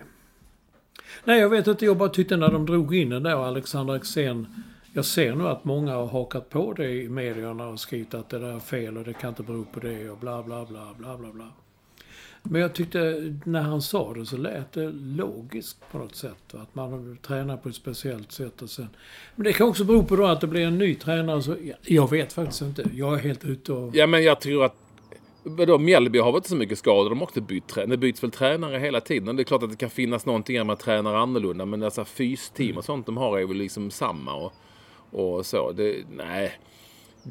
Nej, 1.24 1.40
jag 1.40 1.48
vet 1.48 1.66
inte. 1.66 1.84
Jag 1.84 1.96
bara 1.96 2.08
tyckte 2.08 2.36
när 2.36 2.50
de 2.50 2.66
drog 2.66 2.94
in 2.94 3.10
den 3.10 3.22
där 3.22 3.36
och 3.36 3.46
Alexander 3.46 3.94
Axén. 3.94 4.46
Jag 4.92 5.04
ser 5.04 5.34
nu 5.34 5.48
att 5.48 5.64
många 5.64 5.94
har 5.94 6.06
hakat 6.06 6.50
på 6.50 6.72
det 6.72 6.90
i 6.90 7.08
medierna 7.08 7.68
och 7.68 7.80
skrivit 7.80 8.14
att 8.14 8.28
det 8.28 8.38
där 8.38 8.52
är 8.56 8.60
fel 8.60 8.96
och 8.96 9.04
det 9.04 9.12
kan 9.12 9.28
inte 9.28 9.42
bero 9.42 9.64
på 9.64 9.80
det 9.80 10.10
och 10.10 10.18
bla 10.18 10.42
bla 10.42 10.64
bla 10.66 10.94
bla 10.98 11.16
bla 11.18 11.32
bla. 11.32 11.48
Men 12.50 12.60
jag 12.60 12.74
tyckte 12.74 13.32
när 13.44 13.62
han 13.62 13.82
sa 13.82 14.14
det 14.14 14.26
så 14.26 14.36
lät 14.36 14.72
det 14.72 14.90
logiskt 14.92 15.80
på 15.92 15.98
något 15.98 16.14
sätt. 16.14 16.54
Att 16.54 16.74
man 16.74 17.18
tränar 17.22 17.56
på 17.56 17.68
ett 17.68 17.74
speciellt 17.74 18.32
sätt 18.32 18.62
och 18.62 18.70
sen... 18.70 18.88
Men 19.36 19.44
det 19.44 19.52
kan 19.52 19.68
också 19.68 19.84
bero 19.84 20.02
på 20.02 20.16
då 20.16 20.26
att 20.26 20.40
det 20.40 20.46
blir 20.46 20.66
en 20.66 20.78
ny 20.78 20.94
tränare. 20.94 21.42
Så, 21.42 21.56
ja, 21.62 21.74
jag 21.82 22.10
vet 22.10 22.32
faktiskt 22.32 22.62
inte. 22.62 22.90
Jag 22.94 23.14
är 23.14 23.18
helt 23.18 23.44
ute 23.44 23.72
och... 23.72 23.96
Ja, 23.96 24.06
men 24.06 24.24
jag 24.24 24.40
tror 24.40 24.64
att... 24.64 24.74
Vadå, 25.42 25.78
Mjällby 25.78 26.18
har 26.18 26.32
väl 26.32 26.36
inte 26.36 26.48
så 26.48 26.56
mycket 26.56 26.78
skador. 26.78 27.10
De 27.10 27.18
har 27.18 27.26
också 27.26 27.40
bytt 27.40 27.68
tränare. 27.68 27.90
Det 27.90 27.96
byts 27.96 28.22
väl 28.22 28.30
tränare 28.30 28.78
hela 28.78 29.00
tiden. 29.00 29.36
Det 29.36 29.42
är 29.42 29.44
klart 29.44 29.62
att 29.62 29.70
det 29.70 29.76
kan 29.76 29.90
finnas 29.90 30.26
någonting 30.26 30.66
med 30.66 30.72
att 30.72 30.80
träna 30.80 31.18
annorlunda. 31.18 31.64
Men 31.64 31.80
dessa 31.80 32.04
fysteam 32.04 32.76
och 32.76 32.84
sånt 32.84 33.06
de 33.06 33.16
har 33.16 33.38
är 33.38 33.46
väl 33.46 33.56
liksom 33.56 33.90
samma. 33.90 34.34
Och, 34.34 34.52
och 35.10 35.46
så. 35.46 35.72
Det, 35.72 35.96
nej, 36.16 36.52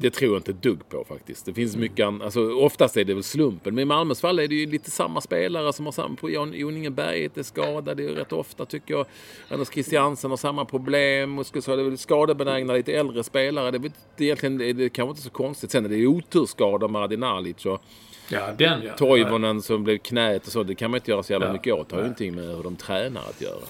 det 0.00 0.10
tror 0.10 0.32
jag 0.32 0.38
inte 0.38 0.50
ett 0.50 0.62
dugg 0.62 0.88
på 0.88 1.04
faktiskt. 1.08 1.46
Det 1.46 1.52
finns 1.54 1.76
mycket 1.76 2.06
an- 2.06 2.22
alltså, 2.22 2.50
Oftast 2.54 2.96
är 2.96 3.04
det 3.04 3.14
väl 3.14 3.22
slumpen. 3.22 3.74
Men 3.74 3.82
i 3.82 3.84
Malmös 3.84 4.20
fall 4.20 4.38
är 4.38 4.48
det 4.48 4.54
ju 4.54 4.66
lite 4.70 4.90
samma 4.90 5.20
spelare 5.20 5.72
som 5.72 5.84
har 5.84 5.92
samma... 5.92 6.16
på- 6.16 6.30
Jon 6.30 6.52
Jon 6.52 6.76
Inge 6.76 6.90
Berget 6.90 7.38
är 7.38 7.42
skadad. 7.42 7.96
Det 7.96 8.04
är 8.04 8.08
rätt 8.08 8.32
ofta 8.32 8.64
tycker 8.66 8.94
jag. 8.94 9.06
Anders 9.48 9.68
Christiansen 9.68 10.30
har 10.30 10.36
samma 10.36 10.64
problem. 10.64 11.38
Och 11.38 11.46
ska 11.46 11.62
säga, 11.62 11.76
det 11.76 11.82
är 11.82 11.88
väl 11.88 11.98
skadebenägna 11.98 12.72
lite 12.72 12.92
äldre 12.92 13.24
spelare. 13.24 13.70
Det 13.70 13.76
är, 13.78 13.84
inte- 13.84 14.24
egentligen, 14.24 14.58
det 14.58 14.84
är 14.84 14.88
kanske 14.88 15.10
inte 15.10 15.22
så 15.22 15.30
konstigt. 15.30 15.70
Sen 15.70 15.84
är 15.84 15.88
det 15.88 15.96
ju 15.96 16.06
oturskador 16.06 16.88
med 16.88 17.02
Adinalic 17.02 17.66
och 17.66 17.82
Ja, 18.30 18.52
den 18.58 18.82
ja. 18.82 18.92
Toivonen 18.96 19.62
som 19.62 19.84
blev 19.84 19.98
knät 19.98 20.46
och 20.46 20.52
så. 20.52 20.62
Det 20.62 20.74
kan 20.74 20.90
man 20.90 20.98
inte 20.98 21.10
göra 21.10 21.22
så 21.22 21.32
jävla 21.32 21.46
Ja. 21.46 21.52
mycket 21.52 21.74
åt. 21.74 21.88
Det 21.88 21.94
har 21.96 22.00
ju 22.02 22.06
ingenting 22.06 22.34
med 22.34 22.56
hur 22.56 22.62
de 22.62 22.76
tränar 22.76 23.20
att 23.20 23.40
göra. 23.42 23.60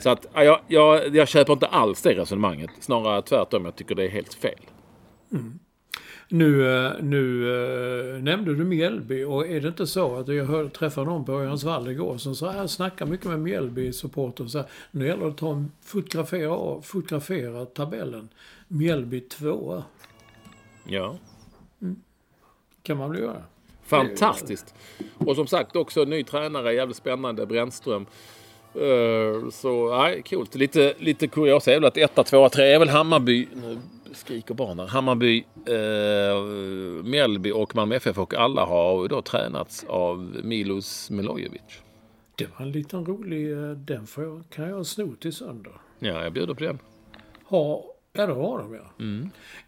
Så 0.00 0.10
att, 0.10 0.26
ja, 0.34 0.44
jag, 0.44 0.60
jag, 0.68 1.16
jag 1.16 1.28
köper 1.28 1.52
inte 1.52 1.66
alls 1.66 2.02
det 2.02 2.14
resonemanget. 2.14 2.70
Snarare 2.80 3.22
tvärtom. 3.22 3.64
Jag 3.64 3.76
tycker 3.76 3.94
det 3.94 4.04
är 4.04 4.08
helt 4.08 4.34
fel. 4.34 4.58
Nu, 6.34 6.76
eh, 6.86 6.92
nu 7.02 7.50
eh, 8.16 8.22
nämnde 8.22 8.54
du 8.54 8.64
Mjällby 8.64 9.24
och 9.24 9.46
är 9.46 9.60
det 9.60 9.68
inte 9.68 9.86
så 9.86 10.16
att 10.16 10.28
jag 10.28 10.44
hörde, 10.44 10.70
träffade 10.70 11.06
någon 11.06 11.24
på 11.24 11.32
Örjansvall 11.32 11.88
igår 11.88 12.18
som 12.18 12.34
sa 12.34 12.54
jag 12.56 12.70
snackar 12.70 13.06
mycket 13.06 13.26
med 13.26 13.38
här, 14.58 14.64
Nu 14.90 15.06
gäller 15.06 15.24
det 15.24 15.30
att 15.30 15.36
ta 15.36 15.52
en 15.52 15.72
fotografera, 15.84 16.82
fotografera 16.82 17.66
tabellen. 17.66 18.28
Mjällby 18.68 19.20
tvåa. 19.20 19.84
Ja. 20.88 21.16
Kan 22.82 22.96
man 22.96 23.10
väl 23.10 23.20
göra? 23.20 23.42
Fantastiskt. 23.84 24.74
Och 25.18 25.36
som 25.36 25.46
sagt 25.46 25.76
också 25.76 26.04
ny 26.04 26.24
tränare, 26.24 26.74
jävligt 26.74 26.96
spännande, 26.96 27.46
Brännström. 27.46 28.06
Eh, 28.74 29.50
Så, 29.50 29.96
nej, 29.96 30.22
coolt. 30.22 30.54
Lite, 30.54 30.94
lite 30.98 31.28
kuriosa 31.28 31.72
är 31.72 31.80
väl 31.80 31.84
att 31.84 31.96
1, 31.96 32.26
2, 32.26 32.48
3 32.48 32.64
är 32.64 32.78
väl 32.78 32.88
Hammarby. 32.88 33.48
Nu 34.12 34.16
skriker 34.16 34.54
barnen. 34.54 34.88
Hammarby, 34.88 35.44
eh, 35.66 37.04
Mjällby 37.04 37.52
och 37.52 37.76
Malmö 37.76 37.94
FF 37.94 38.18
och 38.18 38.34
alla 38.34 38.64
har 38.64 39.08
då 39.08 39.22
tränats 39.22 39.84
av 39.88 40.40
Milos 40.44 41.10
Milojevic. 41.10 41.82
Det 42.36 42.46
var 42.58 42.66
en 42.66 42.72
liten 42.72 43.06
rolig, 43.06 43.52
eh, 43.52 43.70
den 43.70 44.06
får 44.06 44.24
jag, 44.24 44.44
kan 44.50 44.68
jag 44.68 44.86
sno 44.86 45.14
till 45.16 45.32
söndag. 45.32 45.80
Ja, 45.98 46.22
jag 46.22 46.32
bjuder 46.32 46.54
på 46.54 46.64
den. 46.64 46.78
Ha, 47.44 47.84
ja, 48.12 48.26
det 48.26 48.32
har 48.32 48.58
de 48.58 48.74
ja. 48.74 48.92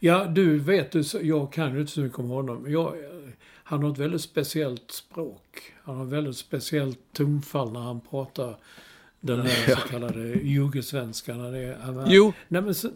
Ja, 0.00 0.24
du 0.24 0.58
vet, 0.58 0.92
du, 0.92 1.02
jag 1.22 1.52
kan 1.52 1.74
ju 1.74 1.80
inte 1.80 1.92
så 1.92 2.00
mycket 2.00 2.18
om 2.18 2.28
honom. 2.28 2.70
Jag, 2.70 2.86
eh, 2.86 3.10
han 3.46 3.82
har 3.82 3.90
ett 3.92 3.98
väldigt 3.98 4.22
speciellt 4.22 4.90
språk. 4.90 5.72
Han 5.82 5.96
har 5.96 6.04
ett 6.04 6.12
väldigt 6.12 6.36
speciellt 6.36 6.98
tonfall 7.12 7.72
när 7.72 7.80
han 7.80 8.00
pratar 8.00 8.56
den 9.20 9.40
här 9.40 9.74
så 9.74 9.88
kallade 9.88 10.20
jugesvenskan. 10.28 11.38
Jo. 12.06 12.32
Nej, 12.48 12.62
men 12.62 12.74
sen 12.74 12.92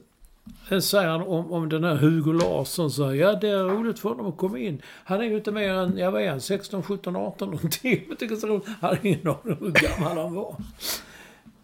säger 0.82 1.08
han 1.08 1.20
om, 1.20 1.52
om 1.52 1.68
den 1.68 1.84
här 1.84 1.94
Hugo 1.94 2.32
Larsson 2.32 2.90
så 2.90 3.04
här, 3.06 3.14
ja 3.14 3.34
det 3.34 3.48
är 3.48 3.64
roligt 3.64 3.98
för 3.98 4.08
honom 4.08 4.26
att 4.26 4.36
komma 4.36 4.58
in. 4.58 4.82
Han 5.04 5.20
är 5.20 5.24
ju 5.24 5.36
inte 5.36 5.52
mer 5.52 5.70
än, 5.72 5.98
jag 5.98 6.12
vet 6.12 6.30
han, 6.30 6.40
16, 6.40 6.82
17, 6.82 7.16
18 7.16 7.50
någonting. 7.50 8.04
Jag 8.08 8.18
tycker 8.18 8.36
så 8.36 8.46
roligt. 8.46 8.66
Han 8.66 8.90
har 8.90 8.98
ingen 9.02 9.28
aning 9.28 9.56
hur 9.60 9.70
gammal 9.70 10.18
han 10.18 10.34
var. 10.34 10.56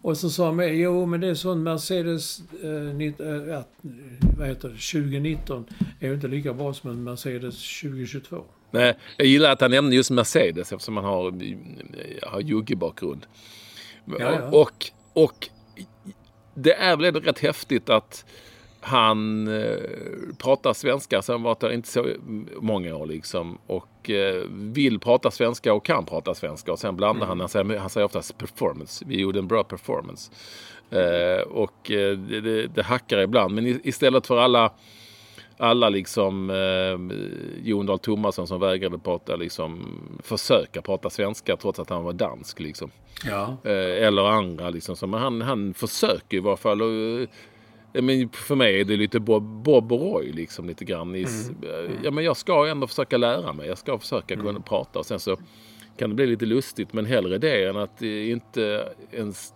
Och 0.01 0.17
så 0.17 0.29
sa 0.29 0.45
han 0.45 0.55
med, 0.55 0.75
jo 0.77 1.05
men 1.05 1.21
det 1.21 1.27
är 1.27 1.33
sån 1.33 1.63
Mercedes, 1.63 2.39
eh, 2.63 2.69
nitt- 2.69 3.19
eh, 3.19 3.61
vad 4.37 4.47
heter 4.47 4.69
det, 4.69 4.75
2019 4.75 5.65
är 5.99 6.07
ju 6.07 6.13
inte 6.13 6.27
lika 6.27 6.53
bra 6.53 6.73
som 6.73 6.89
en 6.89 7.03
Mercedes 7.03 7.79
2022. 7.81 8.43
Nej, 8.71 8.97
jag 9.17 9.27
gillar 9.27 9.51
att 9.51 9.61
han 9.61 9.71
nämnde 9.71 9.95
just 9.95 10.11
Mercedes 10.11 10.71
eftersom 10.71 10.95
han 10.97 11.05
har, 11.05 11.31
har 12.29 12.41
juggebakgrund. 12.41 13.25
Ja, 14.05 14.15
ja. 14.19 14.49
Och, 14.51 14.91
och 15.13 15.49
det 16.55 16.73
är 16.73 16.95
väl 16.97 17.05
ändå 17.05 17.19
rätt 17.19 17.39
häftigt 17.39 17.89
att 17.89 18.25
han 18.85 19.47
eh, 19.47 19.77
pratar 20.37 20.73
svenska, 20.73 21.21
så 21.21 21.31
han 21.31 21.43
varit 21.43 21.59
där 21.59 21.71
inte 21.73 21.87
så 21.87 22.07
många 22.55 22.95
år 22.95 23.05
liksom. 23.05 23.57
Och 23.67 24.09
eh, 24.09 24.43
vill 24.49 24.99
prata 24.99 25.31
svenska 25.31 25.73
och 25.73 25.85
kan 25.85 26.05
prata 26.05 26.33
svenska. 26.33 26.71
Och 26.71 26.79
sen 26.79 26.95
blandar 26.95 27.27
han, 27.27 27.39
han 27.39 27.49
säger, 27.49 27.77
han 27.77 27.89
säger 27.89 28.05
oftast 28.05 28.37
performance. 28.37 29.05
Vi 29.07 29.19
gjorde 29.19 29.39
en 29.39 29.47
bra 29.47 29.63
performance. 29.63 30.31
Eh, 30.89 31.41
och 31.41 31.91
eh, 31.91 32.17
det, 32.17 32.41
det, 32.41 32.67
det 32.67 32.83
hackar 32.83 33.17
ibland. 33.19 33.55
Men 33.55 33.79
istället 33.83 34.27
för 34.27 34.37
alla 34.37 34.71
alla 35.57 35.89
liksom 35.89 36.49
eh, 36.49 37.17
Jon 37.63 37.85
Dahl 37.85 37.99
Tomasson 37.99 38.47
som 38.47 38.59
vägrade 38.59 38.97
prata 38.97 39.35
liksom 39.35 39.99
försöka 40.23 40.81
prata 40.81 41.09
svenska 41.09 41.57
trots 41.57 41.79
att 41.79 41.89
han 41.89 42.03
var 42.03 42.13
dansk 42.13 42.59
liksom. 42.59 42.91
Ja. 43.25 43.57
Eh, 43.63 44.05
eller 44.07 44.25
andra 44.25 44.69
liksom. 44.69 44.95
Så, 44.95 45.07
men 45.07 45.19
han, 45.19 45.41
han 45.41 45.73
försöker 45.73 46.37
i 46.37 46.39
varje 46.39 46.57
fall. 46.57 46.81
Och, 46.81 47.21
eh, 47.21 47.27
men 48.01 48.29
för 48.29 48.55
mig 48.55 48.81
är 48.81 48.85
det 48.85 48.97
lite 48.97 49.19
Bob, 49.19 49.63
Bob 49.63 49.91
och 49.91 49.99
Roy 49.99 50.31
liksom 50.31 50.67
lite 50.67 50.85
grann. 50.85 51.15
I, 51.15 51.21
eh, 51.23 51.91
Ja 52.03 52.11
men 52.11 52.23
jag 52.23 52.37
ska 52.37 52.67
ändå 52.67 52.87
försöka 52.87 53.17
lära 53.17 53.53
mig. 53.53 53.67
Jag 53.67 53.77
ska 53.77 53.99
försöka 53.99 54.35
kunna 54.35 54.59
prata 54.59 54.99
och 54.99 55.05
sen 55.05 55.19
så 55.19 55.37
kan 55.97 56.09
det 56.09 56.15
bli 56.15 56.27
lite 56.27 56.45
lustigt 56.45 56.93
men 56.93 57.05
hellre 57.05 57.37
det 57.37 57.65
än 57.65 57.77
att 57.77 58.01
eh, 58.01 58.29
inte 58.31 58.87
ens 59.11 59.53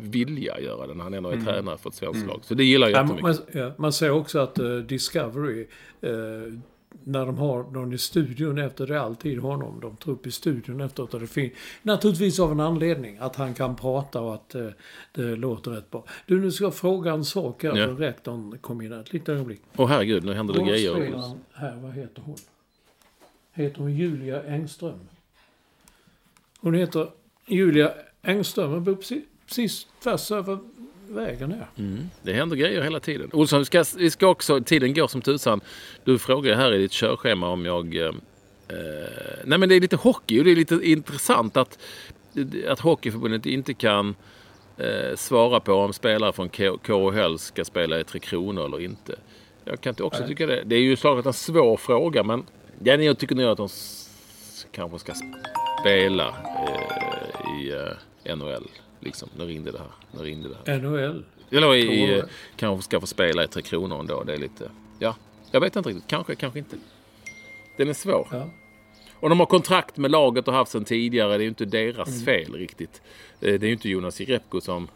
vilja 0.00 0.60
göra 0.60 0.86
det 0.86 0.94
när 0.94 1.04
han 1.04 1.14
ändå 1.14 1.30
är 1.30 1.36
tränare 1.40 1.78
för 1.78 1.88
ett 1.90 1.94
svenskt 1.94 2.26
lag. 2.26 2.40
Så 2.42 2.54
det 2.54 2.64
gillar 2.64 2.88
jag 2.88 2.96
Ja, 2.96 3.02
jättemycket. 3.02 3.54
man, 3.54 3.62
ja, 3.62 3.72
man 3.78 3.92
ser 3.92 4.10
också 4.10 4.38
att 4.38 4.58
eh, 4.58 4.74
Discovery, 4.76 5.66
eh, 6.00 6.10
när 7.04 7.26
de 7.26 7.38
har 7.38 7.62
någon 7.62 7.92
i 7.92 7.98
studion 7.98 8.58
efter, 8.58 8.86
det 8.86 8.94
är 8.94 8.98
alltid 8.98 9.38
honom 9.38 9.80
de 9.80 9.96
tar 9.96 10.12
upp 10.12 10.26
i 10.26 10.30
studion 10.30 10.80
efteråt. 10.80 11.14
Och 11.14 11.20
det 11.20 11.26
fin- 11.26 11.50
naturligtvis 11.82 12.40
av 12.40 12.52
en 12.52 12.60
anledning, 12.60 13.18
att 13.18 13.36
han 13.36 13.54
kan 13.54 13.76
prata 13.76 14.20
och 14.20 14.34
att 14.34 14.54
eh, 14.54 14.66
det 15.12 15.36
låter 15.36 15.70
rätt 15.70 15.90
bra. 15.90 16.04
Du, 16.26 16.40
nu 16.40 16.50
ska 16.52 16.64
jag 16.64 16.74
fråga 16.74 17.12
en 17.12 17.24
sak 17.24 17.62
här, 17.62 17.76
Ja. 17.76 17.86
rektorn 17.86 18.58
kom 18.58 18.80
in 18.80 18.92
här. 18.92 19.00
Ett 19.00 19.12
litet 19.12 19.28
ögonblick. 19.28 19.60
Åh 19.76 19.88
herregud, 19.88 20.24
nu 20.24 20.34
händer 20.34 20.54
det 20.54 20.64
grejer. 20.64 21.34
Här, 21.52 21.76
vad 21.76 21.92
heter 21.92 22.22
hon? 22.22 22.36
Heter 23.52 23.78
hon 23.80 23.94
Julia 23.96 24.42
Engström? 24.42 24.98
Hon 26.60 26.74
heter 26.74 27.08
Julia 27.46 27.92
Engström 28.22 28.72
och 28.72 28.82
bor 28.82 28.94
precis, 28.94 29.24
precis 29.46 29.86
tvärs 30.02 30.30
över 30.32 30.58
vägen 31.10 31.52
här. 31.52 31.66
Det 32.22 32.32
händer 32.32 32.56
grejer 32.56 32.82
hela 32.82 33.00
tiden. 33.00 33.30
Olsson, 33.32 33.58
vi 33.58 33.64
ska, 33.64 33.84
vi 33.96 34.10
ska 34.10 34.26
också, 34.26 34.60
tiden 34.60 34.94
går 34.94 35.08
som 35.08 35.22
tusan. 35.22 35.60
Du 36.04 36.18
frågar 36.18 36.56
här 36.56 36.74
i 36.74 36.78
ditt 36.78 36.92
körschema 36.92 37.48
om 37.48 37.64
jag... 37.64 37.96
Eh, 37.96 38.06
eh, 38.06 38.14
nej 39.44 39.58
men 39.58 39.68
det 39.68 39.74
är 39.74 39.80
lite 39.80 39.96
hockey 39.96 40.40
och 40.40 40.44
det 40.44 40.50
är 40.50 40.56
lite 40.56 40.74
intressant 40.74 41.56
att, 41.56 41.78
att 42.68 42.80
Hockeyförbundet 42.80 43.46
inte 43.46 43.74
kan 43.74 44.14
eh, 44.78 45.16
svara 45.16 45.60
på 45.60 45.74
om 45.74 45.92
spelare 45.92 46.32
från 46.32 46.48
KHL 46.82 47.38
ska 47.38 47.64
spela 47.64 48.00
i 48.00 48.04
Tre 48.04 48.20
Kronor 48.20 48.64
eller 48.64 48.80
inte. 48.80 49.14
Jag 49.64 49.80
kan 49.80 49.90
inte 49.90 50.02
också 50.02 50.26
tycka 50.26 50.46
det. 50.46 50.62
Det 50.66 50.76
är 50.76 50.80
ju 50.80 50.96
såklart 50.96 51.26
en 51.26 51.32
svår 51.32 51.76
fråga 51.76 52.22
men 52.22 52.44
ja, 52.84 52.94
jag 52.94 53.18
tycker 53.18 53.34
nog 53.34 53.46
att 53.46 53.58
de 53.58 53.68
kanske 54.72 54.98
ska 54.98 55.12
spela 55.80 56.28
eh, 56.28 56.99
i 57.62 57.72
eh, 58.24 58.36
NHL. 58.36 58.68
Liksom. 59.00 59.28
Nu 59.38 59.44
ringde 59.44 59.70
det 59.72 59.78
här. 59.78 59.90
Nu 60.18 60.22
ringde 60.24 60.48
det 60.48 60.72
här. 60.72 60.78
NHL. 60.80 61.24
Eller 61.50 61.74
i, 61.74 61.86
Tror 62.06 62.18
eh, 62.18 62.24
kanske 62.56 62.84
ska 62.84 63.00
få 63.00 63.06
spela 63.06 63.44
i 63.44 63.48
Tre 63.48 63.62
Kronor 63.62 64.00
ändå. 64.00 64.22
Det 64.24 64.32
är 64.34 64.38
lite... 64.38 64.70
Ja, 64.98 65.16
jag 65.50 65.60
vet 65.60 65.76
inte 65.76 65.88
riktigt. 65.88 66.06
Kanske, 66.06 66.34
kanske 66.34 66.58
inte. 66.58 66.76
Den 67.76 67.88
är 67.88 67.92
svår. 67.92 68.28
Ja. 68.32 68.50
Och 69.20 69.28
de 69.28 69.38
har 69.40 69.46
kontrakt 69.46 69.96
med 69.96 70.10
laget 70.10 70.48
och 70.48 70.54
haft 70.54 70.70
sedan 70.72 70.84
tidigare. 70.84 71.28
Det 71.28 71.34
är 71.34 71.40
ju 71.42 71.48
inte 71.48 71.64
deras 71.64 72.08
Mm. 72.08 72.20
fel 72.24 72.52
riktigt. 72.54 73.02
Eh, 73.40 73.54
Det 73.60 73.66
är 73.66 73.68
ju 73.68 73.72
inte 73.72 73.88
Jonas 73.88 74.20
Jerebko 74.20 74.60
som 74.60 74.88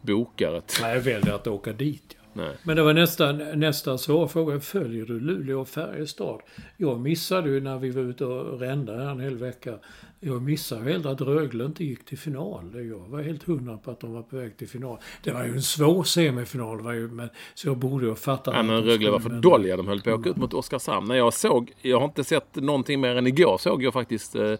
bokar 0.00 0.54
ett... 0.54 0.78
Nej, 0.82 0.94
jag 0.94 1.00
väljer 1.00 1.34
att 1.34 1.46
åka 1.46 1.72
dit. 1.72 2.02
Ja. 2.08 2.16
Nej. 2.32 2.56
Men 2.62 2.76
det 2.76 2.82
var 2.82 2.92
nästa, 2.92 3.32
nästa 3.32 3.98
svåra 3.98 4.28
fråga. 4.28 4.60
Följer 4.60 5.04
du 5.06 5.20
Luleå 5.20 5.60
och 5.60 5.68
Färjestad? 5.68 6.40
Jag 6.76 7.00
missade 7.00 7.50
ju 7.50 7.60
när 7.60 7.78
vi 7.78 7.90
var 7.90 8.02
ute 8.02 8.24
och 8.24 8.60
rände 8.60 8.92
här 8.96 9.10
en 9.10 9.20
hel 9.20 9.36
vecka. 9.36 9.74
Jag 10.20 10.42
missade 10.42 10.92
helt 10.92 11.06
att 11.06 11.20
Rögle 11.20 11.64
inte 11.64 11.84
gick 11.84 12.04
till 12.04 12.18
final. 12.18 12.86
Jag 12.88 12.98
var 12.98 13.22
helt 13.22 13.42
hundra 13.42 13.78
på 13.78 13.90
att 13.90 14.00
de 14.00 14.12
var 14.12 14.22
på 14.22 14.36
väg 14.36 14.56
till 14.56 14.68
final. 14.68 14.98
Det 15.22 15.30
var 15.30 15.44
ju 15.44 15.52
en 15.52 15.62
svår 15.62 16.04
semifinal. 16.04 16.80
Var 16.80 16.92
ju, 16.92 17.08
men, 17.08 17.28
så 17.54 17.68
jag 17.68 17.76
borde 17.78 18.08
ha 18.08 18.14
fattat. 18.16 18.54
Ja, 18.56 18.62
men 18.62 18.82
Rögle 18.82 19.10
var 19.10 19.20
för 19.20 19.30
men- 19.30 19.40
dåliga. 19.40 19.76
De 19.76 19.88
höll 19.88 20.00
på 20.02 20.10
att 20.10 20.18
åka 20.20 20.28
ut 20.30 20.36
mot 20.36 20.54
Oskarshamn. 20.54 21.08
När 21.08 21.14
jag 21.14 21.34
såg, 21.34 21.72
jag 21.82 21.98
har 21.98 22.04
inte 22.04 22.24
sett 22.24 22.54
någonting 22.54 23.00
mer 23.00 23.16
än 23.16 23.26
igår, 23.26 23.58
såg 23.58 23.82
jag 23.82 23.92
faktiskt 23.92 24.34
eh, 24.36 24.50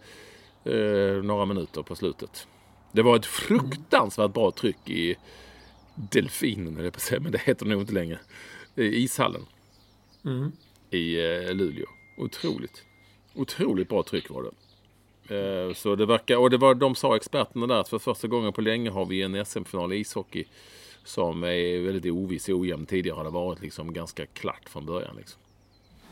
eh, 0.64 1.22
några 1.22 1.44
minuter 1.44 1.82
på 1.82 1.94
slutet. 1.94 2.46
Det 2.92 3.02
var 3.02 3.16
ett 3.16 3.26
fruktansvärt 3.26 4.32
bra 4.32 4.50
tryck 4.50 4.90
i 4.90 5.16
Delfinen, 5.94 6.84
jag 6.84 6.92
på 6.92 7.00
säga, 7.00 7.20
men 7.20 7.32
det 7.32 7.40
heter 7.44 7.66
nog 7.66 7.80
inte 7.80 7.92
längre. 7.92 8.18
I 8.74 8.82
ishallen 8.84 9.42
Mm. 10.24 10.52
i 10.90 11.16
eh, 11.24 11.54
Luleå. 11.54 11.86
Otroligt. 12.18 12.84
Otroligt 13.34 13.88
bra 13.88 14.02
tryck 14.02 14.30
var 14.30 14.42
det. 14.42 14.50
Eh, 15.30 15.74
Så 15.74 15.94
det 15.96 16.06
verkar, 16.06 16.36
och 16.36 16.50
det 16.50 16.56
var, 16.56 16.74
de 16.74 16.94
sa 16.94 17.16
experterna 17.16 17.66
där 17.66 17.80
att 17.80 17.88
för 17.88 17.98
första 17.98 18.28
gången 18.28 18.52
på 18.52 18.60
länge 18.60 18.90
har 18.90 19.06
vi 19.06 19.22
en 19.22 19.44
SM-final 19.46 19.92
i 19.92 19.96
ishockey 19.96 20.44
som 21.04 21.44
är 21.44 21.80
väldigt 21.86 22.12
oviss 22.12 22.48
och 22.48 22.54
ojämn. 22.58 22.86
Tidigare 22.86 23.16
har 23.16 23.24
det 23.24 23.30
varit 23.30 23.62
liksom 23.62 23.92
ganska 23.92 24.26
klart 24.26 24.68
från 24.68 24.86
början. 24.86 25.16
Liksom. 25.16 25.40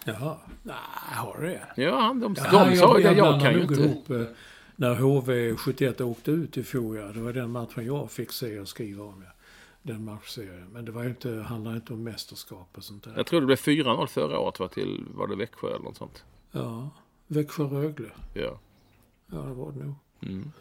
Jaha. 0.04 0.36
Nej, 0.62 0.74
har 1.14 1.40
det 1.40 1.48
det? 1.48 1.82
Ja, 1.82 2.16
de, 2.20 2.34
Ja, 2.52 2.64
de 2.68 2.76
sa 2.76 2.98
ju 2.98 3.02
det. 3.04 3.12
Jag 3.12 3.40
kan 3.40 3.54
ju 3.54 3.60
inte... 3.62 3.74
ihop, 3.74 4.10
eh, 4.10 4.22
när 4.76 4.94
HV71 4.94 6.02
åkte 6.02 6.30
ut 6.30 6.56
i 6.56 6.62
fjol, 6.62 6.96
ja. 6.96 7.04
Det 7.04 7.20
var 7.20 7.32
den 7.32 7.50
matchen 7.50 7.86
jag 7.86 8.10
fick 8.10 8.32
se 8.32 8.58
och 8.60 8.68
skriva 8.68 9.04
om. 9.04 9.22
Ja. 9.26 9.30
Den 9.82 10.04
matchserien. 10.04 10.68
Men 10.72 10.84
det 10.84 10.92
var 10.92 11.04
inte, 11.04 11.44
handlar 11.48 11.74
inte 11.74 11.92
om 11.92 12.02
mästerskap 12.02 12.68
och 12.76 12.84
sånt 12.84 13.04
där. 13.04 13.12
Jag 13.16 13.26
tror 13.26 13.40
det 13.40 13.46
blev 13.46 13.56
4-0 13.56 14.06
förra 14.06 14.38
året 14.38 14.60
va, 14.60 14.68
till 14.68 15.04
var 15.14 15.26
det 15.26 15.36
Växjö 15.36 15.68
eller 15.68 15.84
något 15.84 15.96
sånt. 15.96 16.24
Ja. 16.52 16.90
Växjö-Rögle. 17.26 18.08
Ja. 18.34 18.58
Ja, 19.30 19.38
det 19.38 19.54
var 19.54 19.72
det 19.72 19.84
nog. 19.84 19.94
Mm. 20.22 20.52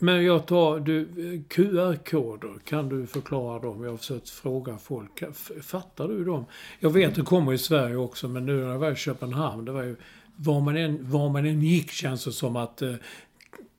Men 0.00 0.24
jag 0.24 0.46
tar, 0.46 0.80
du, 0.80 1.06
QR-koder, 1.48 2.58
kan 2.64 2.88
du 2.88 3.06
förklara 3.06 3.58
dem? 3.58 3.82
Jag 3.82 3.90
har 3.90 3.96
försökt 3.96 4.28
fråga 4.28 4.78
folk. 4.78 5.22
Fattar 5.62 6.08
du 6.08 6.24
dem? 6.24 6.44
Jag 6.80 6.90
vet 6.90 7.14
det 7.14 7.22
kommer 7.22 7.52
i 7.52 7.58
Sverige 7.58 7.96
också, 7.96 8.28
men 8.28 8.46
nu 8.46 8.60
när 8.60 8.70
jag 8.70 8.78
var 8.78 8.92
i 8.92 8.96
Köpenhamn, 8.96 9.64
det 9.64 9.72
var 9.72 9.82
ju, 9.82 9.96
var 10.36 10.60
man 10.60 10.76
än, 10.76 11.10
var 11.10 11.28
man 11.28 11.46
än 11.46 11.62
gick 11.62 11.90
känns 11.90 12.24
det 12.24 12.32
som 12.32 12.56
att 12.56 12.82
eh, 12.82 12.94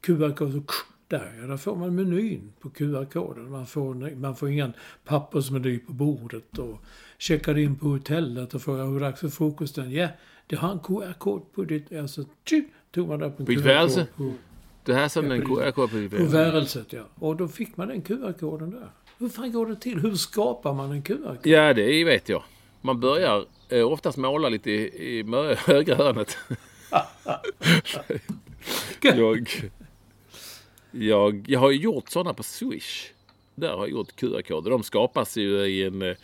QR-koden, 0.02 0.64
där, 1.08 1.38
ja, 1.42 1.48
där 1.48 1.58
får 1.58 1.76
man 1.76 1.96
menyn 1.96 2.54
på 2.60 2.70
QR-koden. 2.70 3.52
Man 3.52 3.66
får, 3.66 4.16
man 4.16 4.36
får 4.36 4.50
ingen 4.50 4.74
pappersmeny 5.06 5.80
på 5.80 5.94
bordet 5.94 6.58
och 6.58 6.82
checkar 7.18 7.58
in 7.58 7.76
på 7.76 7.88
hotellet 7.88 8.54
och 8.54 8.62
frågar 8.62 8.86
hur 8.86 9.00
dags 9.00 9.20
för 9.20 9.30
frukosten. 9.30 9.92
Ja, 9.92 10.08
det 10.50 10.56
har 10.56 10.72
en 10.72 10.80
QR-kod 10.80 11.54
på 11.54 11.64
ditt, 11.64 11.94
alltså, 11.94 12.26
tju, 12.50 12.64
tog 12.92 13.08
man 13.08 13.24
upp 13.24 13.40
en 13.40 13.46
QR-kod 13.46 13.64
värelse? 13.64 14.08
på 14.18 14.32
Det 14.84 14.94
här 14.94 15.08
som 15.08 15.32
en 15.32 15.42
på 15.42 15.48
ditt- 15.48 15.76
QR-kod 15.76 15.90
på 16.12 16.24
värelset, 16.26 16.94
ja. 16.94 17.04
Och 17.16 17.36
då 17.36 17.48
fick 17.48 17.78
man 17.78 17.88
den 17.88 18.02
QR-koden 18.02 18.72
där. 18.72 18.90
Hur 19.18 19.30
fan 19.30 19.52
går 19.52 19.66
det 19.68 19.76
till? 19.76 20.00
Hur 20.00 20.16
skapar 20.16 20.74
man 20.74 20.92
en 20.92 21.02
QR-kod? 21.04 21.48
Ja, 21.48 21.74
det 21.74 22.04
vet 22.04 22.30
jag. 22.30 22.44
Man 22.82 23.00
börjar 23.00 23.46
eh, 23.70 23.88
oftast 23.92 24.18
måla 24.18 24.50
lite 24.50 24.72
i, 24.72 25.20
i 25.20 25.24
högra 25.58 25.96
hörnet. 25.96 26.38
jag, 29.02 29.50
jag, 30.92 31.46
jag 31.48 31.60
har 31.60 31.72
ju 31.72 31.78
gjort 31.78 32.10
sådana 32.10 32.34
på 32.34 32.44
Swish. 32.44 33.06
Där 33.56 33.70
har 33.70 33.78
jag 33.78 33.90
gjort 33.90 34.16
QR-koder. 34.16 34.72
De 34.72 34.84
skapas 34.84 35.38
ju 35.38 35.58
i 35.66 35.84
en... 35.84 36.02
eh, 36.02 36.16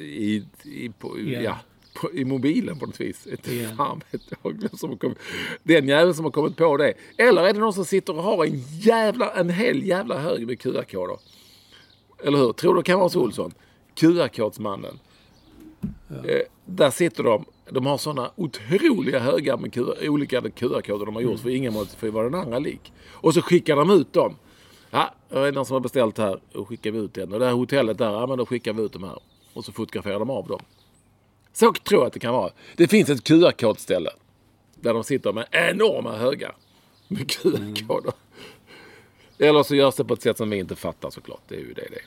I, 0.00 0.44
i, 0.64 0.88
på, 0.98 1.18
Ja. 1.20 1.40
ja, 1.40 1.58
på, 1.94 2.12
I 2.12 2.24
mobilen 2.24 2.78
på 2.78 2.86
något 2.86 3.00
vis. 3.00 3.28
Ja. 3.44 3.68
fan 3.76 4.02
som 4.72 4.98
kommit, 4.98 5.18
Den 5.62 5.88
jäveln 5.88 6.14
som 6.14 6.24
har 6.24 6.32
kommit 6.32 6.56
på 6.56 6.76
det. 6.76 6.94
Eller 7.16 7.42
är 7.42 7.52
det 7.52 7.58
någon 7.58 7.72
som 7.72 7.84
sitter 7.84 8.16
och 8.16 8.22
har 8.22 8.44
en 8.44 8.62
jävla, 8.80 9.30
en 9.30 9.50
hel 9.50 9.86
jävla 9.86 10.18
hög 10.18 10.46
med 10.46 10.58
QR-koder? 10.60 11.18
Eller 12.24 12.38
hur? 12.38 12.52
Tror 12.52 12.74
du 12.74 12.80
det 12.80 12.84
kan 12.84 12.98
vara 12.98 13.08
så 13.08 13.22
Olsson? 13.22 13.54
QR-kodsmannen. 13.94 14.98
Eh, 16.10 16.40
där 16.66 16.90
sitter 16.90 17.22
de. 17.22 17.44
De 17.70 17.86
har 17.86 17.98
sådana 17.98 18.30
otroliga 18.36 19.18
högar 19.18 19.56
med 19.56 19.72
QR, 19.72 20.08
olika 20.08 20.40
QR-koder 20.40 21.06
de 21.06 21.14
har 21.14 21.22
gjort 21.22 21.40
för 21.40 21.50
ingen 21.50 21.72
måste 21.72 21.96
få 21.96 22.10
vara 22.10 22.24
den 22.30 22.40
andra 22.40 22.58
lik. 22.58 22.92
Och 23.10 23.34
så 23.34 23.42
skickar 23.42 23.76
de 23.76 23.90
ut 23.90 24.12
dem. 24.12 24.36
Ja, 24.90 25.14
det 25.28 25.38
är 25.38 25.52
någon 25.52 25.66
som 25.66 25.74
har 25.74 25.80
beställt 25.80 26.18
här 26.18 26.40
och 26.54 26.68
skickar 26.68 26.90
vi 26.90 26.98
ut 26.98 27.14
den. 27.14 27.32
Och 27.32 27.38
det 27.38 27.46
här 27.46 27.52
hotellet 27.52 27.98
där, 27.98 28.10
ja 28.10 28.26
men 28.26 28.38
då 28.38 28.46
skickar 28.46 28.72
vi 28.72 28.82
ut 28.82 28.92
de 28.92 29.02
här. 29.04 29.18
Och 29.52 29.64
så 29.64 29.72
fotograferar 29.72 30.18
de 30.18 30.30
av 30.30 30.46
dem. 30.46 30.60
Så 31.54 31.72
tror 31.72 32.00
jag 32.00 32.06
att 32.06 32.12
det 32.12 32.18
kan 32.18 32.32
vara. 32.32 32.52
Det 32.76 32.88
finns 32.88 33.08
ett 33.08 33.24
QR-kodställe. 33.24 34.10
Där 34.74 34.94
de 34.94 35.04
sitter 35.04 35.32
med 35.32 35.46
enorma 35.50 36.16
högar 36.16 36.56
med 37.08 37.30
QR-koder. 37.30 38.12
Eller 39.38 39.62
så 39.62 39.74
görs 39.74 39.94
det 39.94 40.04
på 40.04 40.14
ett 40.14 40.22
sätt 40.22 40.36
som 40.36 40.50
vi 40.50 40.58
inte 40.58 40.76
fattar 40.76 41.10
såklart. 41.10 41.42
Det 41.48 41.54
är 41.54 41.60
ju 41.60 41.72
det 41.72 41.88
det. 41.90 42.00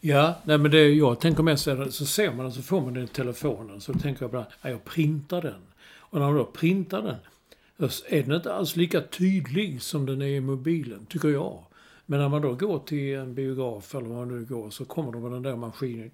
Ja, 0.00 0.34
nej 0.44 0.58
men 0.58 0.70
det 0.70 0.88
jag 0.88 1.20
tänker 1.20 1.42
mest 1.42 1.66
är 1.66 1.90
så 1.90 2.06
ser 2.06 2.32
man 2.32 2.44
den 2.44 2.52
så 2.52 2.62
får 2.62 2.80
man 2.80 2.94
den 2.94 3.04
i 3.04 3.06
telefonen. 3.06 3.80
Så 3.80 3.92
tänker 3.92 4.22
jag 4.22 4.30
bara, 4.30 4.46
ja, 4.62 4.70
jag 4.70 4.84
printar 4.84 5.42
den. 5.42 5.62
Och 5.96 6.18
när 6.18 6.26
man 6.26 6.36
då 6.36 6.44
printar 6.44 7.02
den, 7.02 7.90
så 7.90 8.04
är 8.08 8.22
den 8.22 8.36
inte 8.36 8.54
alls 8.54 8.76
lika 8.76 9.00
tydlig 9.00 9.82
som 9.82 10.06
den 10.06 10.22
är 10.22 10.26
i 10.26 10.40
mobilen, 10.40 11.06
tycker 11.06 11.28
jag. 11.28 11.64
Men 12.06 12.20
när 12.20 12.28
man 12.28 12.42
då 12.42 12.54
går 12.54 12.78
till 12.78 13.14
en 13.14 13.34
biograf 13.34 13.94
eller 13.94 14.06
vad 14.08 14.18
man 14.18 14.38
nu 14.38 14.44
går, 14.44 14.70
så 14.70 14.84
kommer 14.84 15.12
de 15.12 15.22
med 15.22 15.32
den 15.32 15.42
där 15.42 15.56
maskinen. 15.56 16.10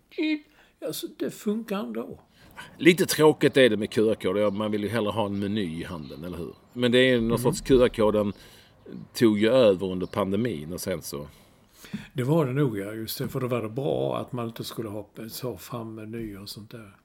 Alltså, 0.87 1.07
det 1.19 1.31
funkar 1.31 1.79
ändå. 1.79 2.21
Lite 2.79 3.07
tråkigt 3.07 3.57
är 3.57 3.71
det 3.71 3.77
med 3.77 3.91
QR-koder. 3.91 4.41
Ja, 4.41 4.51
Man 4.51 4.71
vill 4.71 4.83
ju 4.83 4.89
hellre 4.89 5.11
ha 5.11 5.27
en 5.27 5.39
meny 5.39 5.81
i 5.81 5.85
handen, 5.85 6.25
eller 6.25 6.39
hur? 6.39 6.55
Men 6.73 6.93
det 6.93 6.99
är 6.99 7.21
någon 7.21 7.39
sorts 7.39 7.61
QR-koden 7.61 8.33
tog 9.15 9.39
ju 9.39 9.51
över 9.51 9.87
under 9.87 10.07
pandemin 10.07 10.73
och 10.73 10.81
sen 10.81 11.03
så... 11.03 11.27
Det 12.13 12.23
var 12.23 12.47
det 12.47 12.53
nog, 12.53 12.79
ja. 12.79 12.93
Just 12.93 13.19
det. 13.19 13.29
För 13.29 13.41
då 13.41 13.47
var 13.47 13.63
det 13.63 13.69
bra 13.69 14.19
att 14.19 14.33
man 14.33 14.47
inte 14.47 14.65
skulle 14.65 14.89
ha 14.89 15.09
så 15.31 15.57
fram 15.57 15.95
menyer 15.95 16.43
och 16.43 16.49
sånt 16.49 16.71
där. 16.71 16.97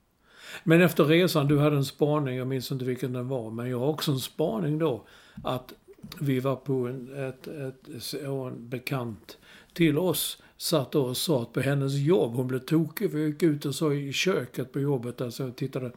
Men 0.64 0.82
efter 0.82 1.06
resan, 1.06 1.48
du 1.48 1.60
hade 1.60 1.76
en 1.76 1.86
spaning, 1.86 2.36
jag 2.36 2.48
minns 2.48 2.72
inte 2.72 2.86
vilken 2.86 3.14
den 3.14 3.28
var, 3.28 3.52
men 3.52 3.70
jag 3.70 3.80
har 3.80 3.88
också 3.88 4.12
en 4.12 4.20
spaning 4.20 4.80
då. 4.80 5.04
Att 5.44 5.74
vi 6.20 6.40
var 6.40 6.56
på 6.56 6.74
en, 6.88 7.28
ett, 7.28 7.48
ett, 7.48 8.14
en 8.24 8.70
bekant 8.70 9.38
till 9.74 9.98
oss 9.98 10.42
satt 10.62 10.96
och 10.96 11.18
sa 11.18 11.42
att 11.42 11.54
på 11.54 11.62
hennes 11.62 11.94
jobb, 11.94 12.34
hon 12.36 12.48
blev 12.48 12.60
tokig, 12.60 13.12
för 13.12 13.18
jag 13.18 13.30
gick 13.30 13.44
ut 13.44 13.66
och 13.66 13.76
sa 13.76 13.94
i 13.94 14.14
köket 14.14 14.74
på 14.74 14.80
jobbet, 14.80 15.22
alltså 15.22 15.44
jag 15.44 15.56
tittade. 15.56 15.92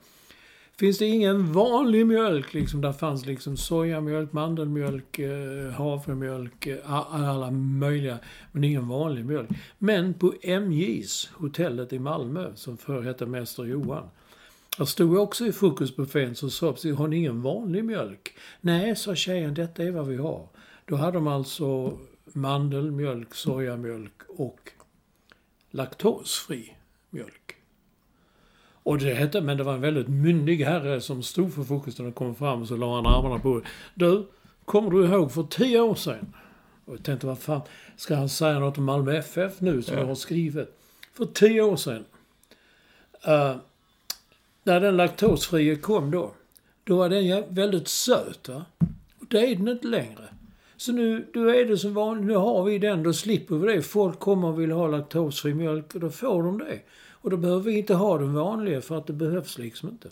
Finns 0.79 0.99
det 0.99 1.07
ingen 1.07 1.53
vanlig 1.53 2.07
mjölk 2.07 2.55
liksom? 2.55 2.81
Där 2.81 2.93
fanns 2.93 3.27
liksom 3.27 3.57
sojamjölk, 3.57 4.33
mandelmjölk, 4.33 5.19
eh, 5.19 5.71
havremjölk, 5.71 6.67
eh, 6.67 7.15
alla 7.15 7.51
möjliga. 7.51 8.19
Men 8.53 8.65
ingen 8.65 8.89
vanlig 8.89 9.25
mjölk. 9.25 9.49
Men 9.79 10.15
på 10.15 10.35
MJs, 10.43 11.31
hotellet 11.35 11.93
i 11.93 11.99
Malmö, 11.99 12.51
som 12.55 12.77
förr 12.77 13.03
hette 13.03 13.27
Mäster 13.27 13.65
Johan. 13.65 14.09
Jag 14.79 14.89
stod 14.89 15.19
också 15.19 15.47
i 15.47 15.53
frukostbuffén 15.53 16.35
så 16.35 16.51
sa 16.51 16.73
precis, 16.73 16.97
har 16.97 17.09
ni 17.09 17.17
ingen 17.17 17.43
vanlig 17.43 17.85
mjölk? 17.85 18.35
Nej, 18.61 18.97
sa 18.97 19.15
tjejen, 19.15 19.55
detta 19.55 19.83
är 19.83 19.91
vad 19.91 20.07
vi 20.07 20.17
har. 20.17 20.49
Då 20.85 20.97
hade 20.97 21.13
de 21.13 21.27
alltså 21.27 21.99
mandelmjölk, 22.25 23.35
sojamjölk 23.35 24.23
och 24.29 24.71
laktosfri 25.71 26.77
mjölk. 27.11 27.57
Och 28.85 28.99
det 28.99 29.15
hette, 29.15 29.41
men 29.41 29.57
det 29.57 29.63
var 29.65 29.75
en 29.75 29.81
väldigt 29.81 30.09
myndig 30.09 30.65
herre 30.65 31.01
som 31.01 31.23
stod 31.23 31.55
för 31.55 31.65
frukosten 31.65 32.07
och 32.07 32.15
kom 32.15 32.35
fram 32.35 32.63
och 32.63 32.69
så 32.69 32.77
la 32.77 32.95
han 32.95 33.07
armarna 33.07 33.39
på 33.39 33.63
Du, 33.95 34.27
kommer 34.65 34.91
du 34.91 35.05
ihåg 35.05 35.33
för 35.33 35.43
tio 35.43 35.81
år 35.81 35.95
sedan? 35.95 36.35
Och 36.85 36.95
jag 36.95 37.03
tänkte, 37.05 37.27
vad 37.27 37.39
fan, 37.39 37.61
ska 37.97 38.15
han 38.15 38.29
säga 38.29 38.59
något 38.59 38.79
om 38.79 38.85
Malmö 38.85 39.17
FF 39.17 39.61
nu 39.61 39.83
som 39.83 39.99
jag 39.99 40.07
har 40.07 40.15
skrivit? 40.15 40.79
För 41.13 41.25
tio 41.25 41.63
år 41.63 41.77
sedan. 41.77 42.05
eh, 43.25 43.57
när 44.65 44.81
den 44.81 44.97
laktosfria 44.97 45.77
kom 45.77 46.11
då, 46.11 46.35
då 46.85 46.97
var 46.97 47.09
den 47.09 47.55
väldigt 47.55 47.89
söt. 47.89 48.49
Va? 48.49 48.65
Och 49.19 49.27
det 49.29 49.39
är 49.39 49.57
den 49.57 49.69
inte 49.69 49.87
längre. 49.87 50.29
Så 50.83 50.93
nu, 50.93 51.27
då 51.33 51.49
är 51.49 51.65
det 51.65 51.79
som 51.79 51.95
vanligt, 51.95 52.27
nu 52.27 52.35
har 52.35 52.65
vi 52.65 52.79
den, 52.79 53.03
då 53.03 53.13
slipper 53.13 53.57
vi 53.57 53.73
det. 53.73 53.83
Folk 53.83 54.19
kommer 54.19 54.49
och 54.49 54.61
vill 54.61 54.71
ha 54.71 54.87
laktosfri 54.87 55.55
mjölk 55.55 55.95
och 55.95 56.01
då 56.01 56.11
får 56.11 56.43
de 56.43 56.59
det. 56.59 56.81
Och 57.11 57.31
då 57.31 57.37
behöver 57.37 57.63
vi 57.63 57.79
inte 57.79 57.95
ha 57.95 58.19
den 58.19 58.35
vanliga 58.35 58.81
för 58.81 58.99
att 58.99 59.07
det 59.07 59.13
behövs 59.13 59.59
liksom 59.59 59.89
inte. 59.89 60.09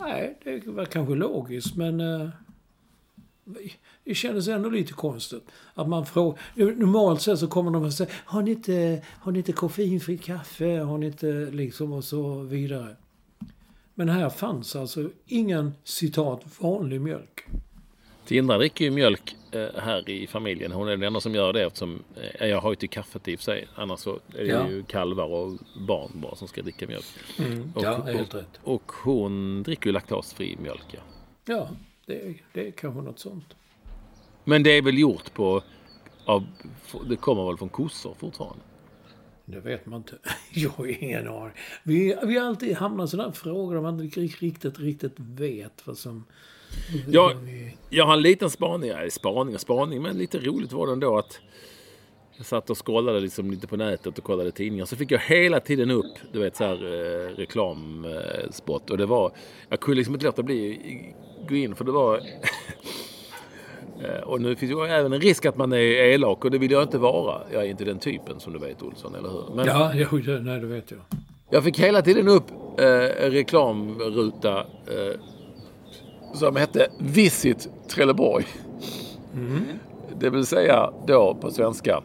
Nej, 0.00 0.38
det 0.44 0.66
var 0.66 0.84
kanske 0.84 1.14
logiskt 1.14 1.76
men 1.76 2.00
eh, 2.00 2.28
det 4.04 4.14
kändes 4.14 4.48
ändå 4.48 4.70
lite 4.70 4.92
konstigt. 4.92 5.50
Att 5.74 5.88
man 5.88 6.06
frågar, 6.06 6.38
normalt 6.56 7.22
sett 7.22 7.38
så 7.38 7.46
kommer 7.46 7.70
de 7.70 7.84
och 7.84 7.92
säger 7.92 8.12
har 8.24 8.42
ni 8.42 8.50
inte, 8.50 9.02
har 9.06 9.32
ni 9.32 9.38
inte 9.38 9.52
koffeinfri 9.52 10.18
kaffe? 10.18 10.78
Har 10.78 10.98
ni 10.98 11.06
inte 11.06 11.50
liksom 11.50 11.92
och 11.92 12.04
så 12.04 12.42
vidare. 12.42 12.96
Men 13.94 14.08
här 14.08 14.30
fanns 14.30 14.76
alltså 14.76 15.10
ingen 15.26 15.72
citat 15.84 16.44
vanlig 16.60 17.00
mjölk. 17.00 17.46
Tindra 18.24 18.58
dricker 18.58 18.84
ju 18.84 18.90
mjölk 18.90 19.36
eh, 19.50 19.66
här 19.76 20.08
i 20.10 20.26
familjen. 20.26 20.72
Hon 20.72 20.88
är 20.88 20.90
den 20.90 21.02
enda 21.02 21.20
som 21.20 21.34
gör 21.34 21.52
det 21.52 21.62
eftersom 21.62 22.02
eh, 22.40 22.46
jag 22.46 22.60
har 22.60 22.70
ju 22.70 22.76
till 22.76 22.88
kaffet 22.90 23.28
i 23.28 23.34
och 23.34 23.38
för 23.38 23.44
sig. 23.44 23.68
Annars 23.74 24.00
så 24.00 24.10
är 24.34 24.44
det 24.44 24.46
Ja. 24.46 24.68
ju 24.70 24.82
kalvar 24.82 25.24
och 25.24 25.52
barn 25.88 26.10
bara 26.14 26.34
som 26.36 26.48
ska 26.48 26.62
dricka 26.62 26.86
mjölk. 26.86 27.04
Och, 27.74 27.82
ja, 27.84 28.02
helt 28.02 28.34
och, 28.34 28.40
rätt. 28.40 28.60
och 28.62 28.92
hon 29.04 29.62
dricker 29.62 29.86
ju 29.86 29.92
laktosfri 29.92 30.56
mjölk. 30.62 30.84
Ja. 30.90 31.00
Ja, 31.46 31.68
det, 32.06 32.34
det 32.52 32.66
är 32.66 32.70
kanske 32.70 33.00
något 33.00 33.18
sånt. 33.18 33.54
Men 34.44 34.62
det 34.62 34.70
är 34.70 34.82
väl 34.82 34.98
gjort 34.98 35.34
på... 35.34 35.62
Av, 36.24 36.46
det 37.08 37.16
kommer 37.16 37.46
väl 37.46 37.56
från 37.56 37.68
kossor 37.68 38.14
fortfarande? 38.18 38.62
Det 39.44 39.60
vet 39.60 39.86
man 39.86 39.96
inte. 39.96 40.18
Jag 40.54 40.70
har 40.70 41.02
ingen 41.02 41.28
aning. 41.28 41.52
Vi, 41.82 42.16
vi 42.26 42.38
har 42.38 42.46
alltid 42.46 42.76
hamnat 42.76 43.08
i 43.08 43.10
sådana 43.10 43.32
frågor 43.32 43.74
där 43.74 43.82
man 43.82 44.00
inte 44.00 44.20
riktigt, 44.20 44.78
riktigt 44.78 45.14
vet 45.18 45.86
vad 45.86 45.98
som... 45.98 46.24
Jag, 47.08 47.32
jag 47.90 48.06
har 48.06 48.12
en 48.14 48.22
liten 48.22 48.50
spaning, 48.50 48.90
ja, 48.90 49.10
spaning 49.10 49.54
och 49.54 49.60
spaning, 49.60 50.02
men 50.02 50.18
lite 50.18 50.38
roligt 50.38 50.72
var 50.72 50.86
det 50.86 50.92
ändå 50.92 51.18
att 51.18 51.38
jag 52.36 52.46
satt 52.46 52.70
och 52.70 52.86
scrollade 52.86 53.20
liksom 53.20 53.50
lite 53.50 53.66
på 53.66 53.76
nätet 53.76 54.18
och 54.18 54.24
kollade 54.24 54.50
tidningar. 54.50 54.84
Så 54.84 54.96
fick 54.96 55.10
jag 55.10 55.18
hela 55.18 55.60
tiden 55.60 55.90
upp, 55.90 56.12
du 56.32 56.40
vet 56.40 56.56
så 56.56 56.64
här 56.64 56.74
eh, 56.84 57.36
reklamspot. 57.36 58.90
Och 58.90 58.98
det 58.98 59.06
var, 59.06 59.32
jag 59.68 59.80
kunde 59.80 59.96
liksom 59.96 60.14
inte 60.14 60.26
låta 60.26 60.42
bli 60.42 60.80
gå 61.48 61.54
in 61.54 61.74
för 61.74 61.84
det 61.84 61.92
var 61.92 62.20
Eh, 64.02 64.20
Och 64.22 64.40
nu 64.40 64.56
finns 64.56 64.72
ju 64.72 64.86
även 64.86 65.12
en 65.12 65.20
risk 65.20 65.46
att 65.46 65.56
man 65.56 65.72
är 65.72 65.76
elak 65.78 66.44
och 66.44 66.50
det 66.50 66.58
vill 66.58 66.70
jag 66.70 66.82
inte 66.82 66.98
vara. 66.98 67.40
Jag 67.52 67.64
är 67.64 67.68
inte 67.68 67.84
den 67.84 67.98
typen 67.98 68.40
som 68.40 68.52
du 68.52 68.58
vet 68.58 68.82
Olsson, 68.82 69.14
eller 69.14 69.28
hur? 69.28 69.54
Men 69.54 69.66
Ja, 69.66 69.92
jo, 69.94 70.06
nej, 70.40 70.60
det 70.60 70.66
vet 70.66 70.90
jag. 70.90 71.00
jag 71.50 71.64
fick 71.64 71.78
hela 71.78 72.02
tiden 72.02 72.28
upp 72.28 72.44
eh, 72.78 73.30
reklamruta 73.30 74.58
eh, 74.60 75.20
som 76.34 76.56
hette 76.56 76.88
Visit 76.98 77.68
Trelleborg. 77.88 78.46
Det 80.20 80.30
vill 80.30 80.46
säga 80.46 80.90
då 81.06 81.34
på 81.40 81.50
svenska 81.50 82.02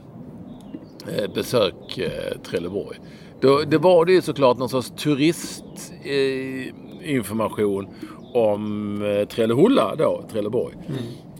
eh, 1.17 1.33
besök 1.33 1.97
eh, 1.97 2.37
Trelleborg. 2.43 2.97
Då, 3.41 3.61
det 3.67 3.77
var 3.77 4.05
det 4.05 4.11
ju 4.11 4.21
såklart 4.21 4.57
någon 4.57 4.69
sorts 4.69 4.89
turistinformation 4.89 7.85
eh, 7.85 7.91
om 8.33 9.01
eh, 9.01 9.25
Trellehulla 9.27 9.95
då, 9.95 10.23
Trelleborg. 10.31 10.75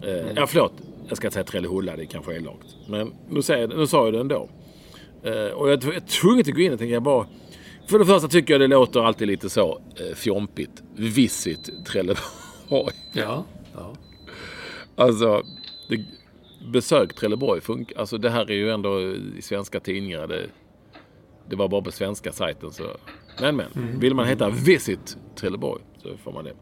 Eh, 0.02 0.32
ja, 0.36 0.48
förlåt. 0.48 0.74
Jag 1.08 1.18
ska 1.18 1.28
inte 1.28 1.34
säga 1.34 1.44
Trellehulla, 1.44 1.96
det 1.96 2.04
är 2.04 2.06
kanske 2.06 2.36
är 2.36 2.40
långt. 2.40 2.76
Men 2.88 3.14
nu, 3.30 3.42
säger, 3.42 3.68
nu 3.68 3.88
sa 3.88 4.06
jag 4.06 4.14
det 4.14 4.20
ändå. 4.20 4.50
Eh, 5.24 5.48
och 5.54 5.70
jag 5.70 5.84
är 5.84 6.00
tvungen 6.00 6.40
att 6.40 6.56
gå 6.56 6.62
in 6.62 6.74
och 6.74 6.80
tänka 6.80 7.00
bara... 7.00 7.26
För 7.88 8.00
det 8.00 8.06
första 8.06 8.28
tycker 8.28 8.54
jag 8.54 8.62
det 8.62 8.68
låter 8.68 9.00
alltid 9.00 9.28
lite 9.28 9.50
så 9.50 9.80
eh, 9.96 10.16
fjompigt. 10.16 10.84
Visit 10.96 11.86
Trelleborg. 11.86 12.24
Ja. 13.14 13.46
ja. 13.74 13.94
Alltså, 14.96 15.44
det, 15.90 16.06
besök 16.72 17.14
Trelleborg 17.14 17.62
funkar. 17.62 18.00
Alltså 18.00 18.18
det 18.18 18.30
här 18.30 18.52
är 18.52 18.56
ju 18.56 18.72
ändå 18.72 19.02
i 19.38 19.42
svenska 19.42 19.80
tidningar. 19.80 20.28
Det, 20.28 20.50
det 21.50 21.56
var 21.56 21.68
bara 21.68 21.82
på 21.82 21.92
svenska 21.92 22.32
sajten. 22.32 22.72
Så. 22.72 22.84
Men 23.42 23.56
men, 23.56 24.00
vill 24.00 24.16
man 24.16 24.28
heta 24.28 24.50
Visit 24.50 25.18
Trelleborg 25.36 25.82
så 26.04 26.18
får 26.18 26.32
man 26.32 26.44
det. 26.44 26.54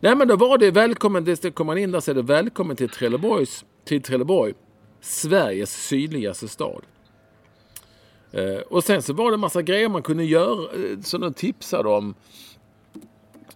Nej 0.00 0.16
men 0.16 0.28
då 0.28 0.36
var 0.36 0.58
det 0.58 0.70
välkommen, 0.70 1.24
det 1.24 1.54
kommer 1.54 1.72
man 1.72 1.82
in 1.82 1.90
där 1.90 2.00
så 2.00 2.10
är 2.10 2.14
det 2.14 2.22
välkommen 2.22 2.76
till 2.76 2.88
Trelleborgs, 2.88 3.64
till 3.84 4.02
Trelleborg. 4.02 4.54
Sveriges 5.00 5.86
sydligaste 5.88 6.48
stad. 6.48 6.82
Eh, 8.32 8.60
och 8.68 8.84
sen 8.84 9.02
så 9.02 9.12
var 9.12 9.30
det 9.30 9.34
en 9.34 9.40
massa 9.40 9.62
grejer 9.62 9.88
man 9.88 10.02
kunde 10.02 10.24
göra, 10.24 10.62
eh, 10.62 11.00
som 11.00 11.20
de 11.20 11.34
tipsade 11.34 11.88
om. 11.88 12.14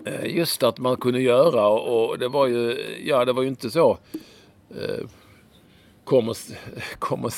Eh, 0.04 0.36
just 0.36 0.62
att 0.62 0.78
man 0.78 0.96
kunde 0.96 1.20
göra 1.20 1.68
och, 1.68 2.18
det 2.18 2.28
var 2.28 2.46
ju, 2.46 2.76
ja 3.04 3.24
det 3.24 3.32
var 3.32 3.42
ju 3.42 3.48
inte 3.48 3.70
så. 3.70 3.98
Eh, 4.70 5.06
kom 6.04 6.28
och, 6.28 6.36
kom 6.98 7.24
och, 7.24 7.32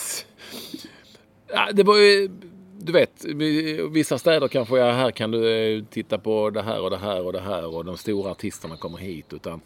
ja, 1.46 1.68
det 1.72 1.82
var 1.82 1.96
ju, 1.96 2.30
du 2.78 2.92
vet, 2.92 3.24
vissa 3.90 4.18
städer 4.18 4.48
kanske, 4.48 4.78
ja 4.78 4.92
här 4.92 5.10
kan 5.10 5.30
du 5.30 5.76
eh, 5.76 5.84
titta 5.84 6.18
på 6.18 6.50
det 6.50 6.62
här 6.62 6.80
och 6.80 6.90
det 6.90 6.98
här 6.98 7.26
och 7.26 7.32
det 7.32 7.40
här 7.40 7.76
och 7.76 7.84
de 7.84 7.96
stora 7.96 8.30
artisterna 8.30 8.76
kommer 8.76 8.98
hit. 8.98 9.32
Utan 9.32 9.60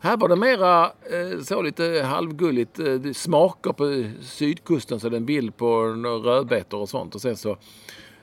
här 0.00 0.16
var 0.16 0.28
det 0.28 0.36
mera 0.36 0.84
eh, 0.84 1.40
så 1.42 1.62
lite 1.62 2.02
halvgulligt, 2.06 2.78
eh, 2.78 3.12
smaker 3.12 3.72
på 3.72 4.10
sydkusten 4.22 5.00
så 5.00 5.08
det 5.08 5.14
är 5.16 5.18
en 5.18 5.26
bild 5.26 5.56
på 5.56 5.82
rödbetor 6.24 6.78
och 6.78 6.88
sånt. 6.88 7.14
Och 7.14 7.20
sen 7.20 7.36
så, 7.36 7.56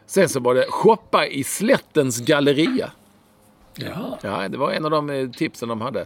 sen 0.06 0.30
så 0.30 0.40
var 0.40 0.56
det 0.56 0.66
shoppa 0.70 1.28
i 1.28 1.44
Slättens 1.44 2.20
galleria. 2.20 2.92
Ja. 3.80 4.20
Ja, 4.22 4.50
det 4.50 4.58
var 4.58 4.72
en 4.72 4.86
av 4.86 4.92
de 4.92 5.10
eh, 5.10 5.30
tipsen 5.30 5.70
de 5.70 5.82
hade. 5.82 6.02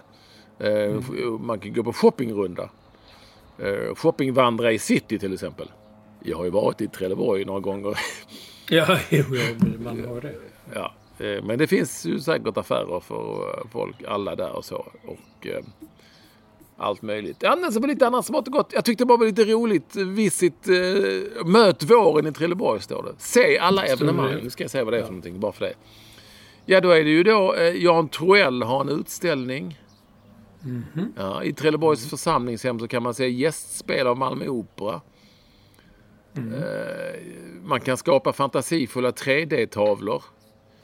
Eh, 0.60 0.98
f- 0.98 1.06
Man 1.40 1.60
kan 1.60 1.74
gå 1.74 1.84
på 1.84 1.94
shoppingrunda. 1.94 2.70
Eh, 3.58 3.96
Shoppingvandra 3.96 4.72
i 4.72 4.80
city 4.80 5.20
till 5.20 5.34
exempel. 5.34 5.72
Jag 6.24 6.38
har 6.38 6.44
ju 6.46 6.50
varit 6.52 6.82
i 6.82 6.88
Trelleborg 6.88 7.46
några 7.46 7.60
gånger. 7.60 7.98
Ja, 8.70 8.98
jo, 9.10 9.24
man 9.84 10.06
har 10.06 10.22
det. 10.22 10.36
ja. 10.74 10.94
Men 11.44 11.58
det 11.58 11.68
finns 11.68 12.06
ju 12.06 12.20
säkert 12.20 12.58
affärer 12.58 13.00
för 13.00 13.64
folk, 13.72 13.96
alla 14.08 14.36
där 14.36 14.52
och 14.56 14.66
så. 14.66 14.76
Och 15.06 15.48
eh, 15.48 15.64
allt 16.78 17.02
möjligt. 17.02 17.44
Annars 17.44 17.74
var 17.76 17.82
det 17.82 17.88
lite 17.88 18.08
annat 18.08 18.26
smått 18.26 18.48
och 18.48 18.54
gott. 18.54 18.72
Jag 18.74 18.86
tyckte 18.86 19.04
det 19.04 19.06
bara 19.08 19.18
var 19.18 19.26
lite 19.26 19.44
roligt. 19.46 19.96
Visit, 19.96 20.68
eh, 20.68 21.46
möt 21.46 21.84
våren 21.84 22.28
i 22.28 22.32
Trelleborg 22.34 22.82
står 22.82 23.04
det. 23.04 23.14
Se 23.18 23.58
alla 23.58 23.86
evenemang. 23.86 24.40
Nu 24.44 24.50
ska 24.50 24.64
jag 24.64 24.72
säga 24.72 24.84
vad 24.84 24.94
det 24.94 24.98
är 24.98 25.04
för 25.04 25.10
någonting, 25.12 25.40
bara 25.40 25.52
för 25.52 25.66
det. 25.66 25.74
Ja, 26.66 26.82
då 26.82 26.90
är 26.90 27.04
det 27.04 27.10
ju 27.10 27.24
då 27.24 27.56
eh, 27.56 27.76
Jan 27.76 28.10
Troell 28.10 28.64
har 28.64 28.82
en 28.82 28.90
utställning. 28.90 29.80
Ja, 31.18 31.44
I 31.44 31.54
Trelleborgs 31.54 32.10
församlingshem 32.10 32.80
så 32.80 32.88
kan 32.88 33.04
man 33.04 33.14
se 33.14 33.30
gästspel 33.30 34.08
av 34.08 34.18
Malmö 34.18 34.48
Opera. 34.48 35.02
Eh, 36.36 37.22
man 37.64 37.82
kan 37.82 37.98
skapa 37.98 38.34
fantasifulla 38.34 39.12
3D-tavlor. 39.12 40.24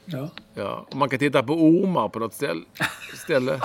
Ja. 0.05 0.29
Ja, 0.53 0.87
man 0.95 1.09
kan 1.09 1.19
titta 1.19 1.43
på 1.43 1.53
ormar 1.53 2.09
på 2.09 2.19
något 2.19 2.33
ställ, 2.33 2.65
ställe. 3.23 3.61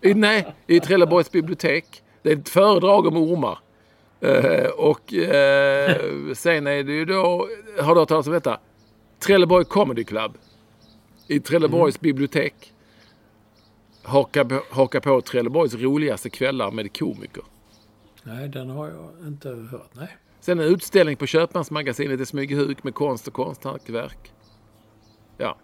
I, 0.00 0.14
nej, 0.14 0.54
i 0.66 0.80
Trelleborgs 0.80 1.30
bibliotek. 1.32 2.02
Det 2.22 2.32
är 2.32 2.36
ett 2.36 2.48
föredrag 2.48 3.06
om 3.06 3.16
ormar. 3.16 3.58
Eh, 4.20 4.70
och 4.70 5.14
eh, 5.14 5.96
sen 6.34 6.66
är 6.66 6.82
det 6.82 6.92
ju 6.92 7.04
då, 7.04 7.48
har 7.80 7.94
du 7.94 8.00
hört 8.00 8.08
talas 8.08 8.26
om 8.26 8.32
detta? 8.32 8.58
Trelleborg 9.18 9.64
Comedy 9.64 10.04
Club. 10.04 10.32
I 11.30 11.40
Trelleborgs 11.40 12.00
bibliotek. 12.00 12.72
Haka, 14.02 14.44
på- 14.44 14.62
haka 14.70 15.00
på 15.00 15.20
Trelleborgs 15.20 15.74
roligaste 15.74 16.30
kvällar 16.30 16.70
med 16.70 16.98
komiker. 16.98 17.42
Nej, 18.22 18.48
den 18.48 18.70
har 18.70 18.86
jag 18.88 19.26
inte 19.28 19.48
hört. 19.48 19.90
Nej. 19.92 20.16
Sen 20.40 20.58
en 20.58 20.64
utställning 20.64 21.16
på 21.16 21.26
Köpmansmagasinet 21.26 22.20
i 22.20 22.26
Smygehuk 22.26 22.84
med 22.84 22.94
konst 22.94 23.26
och 23.28 23.34
konsthantverk. 23.34 24.32
Ja. 25.38 25.56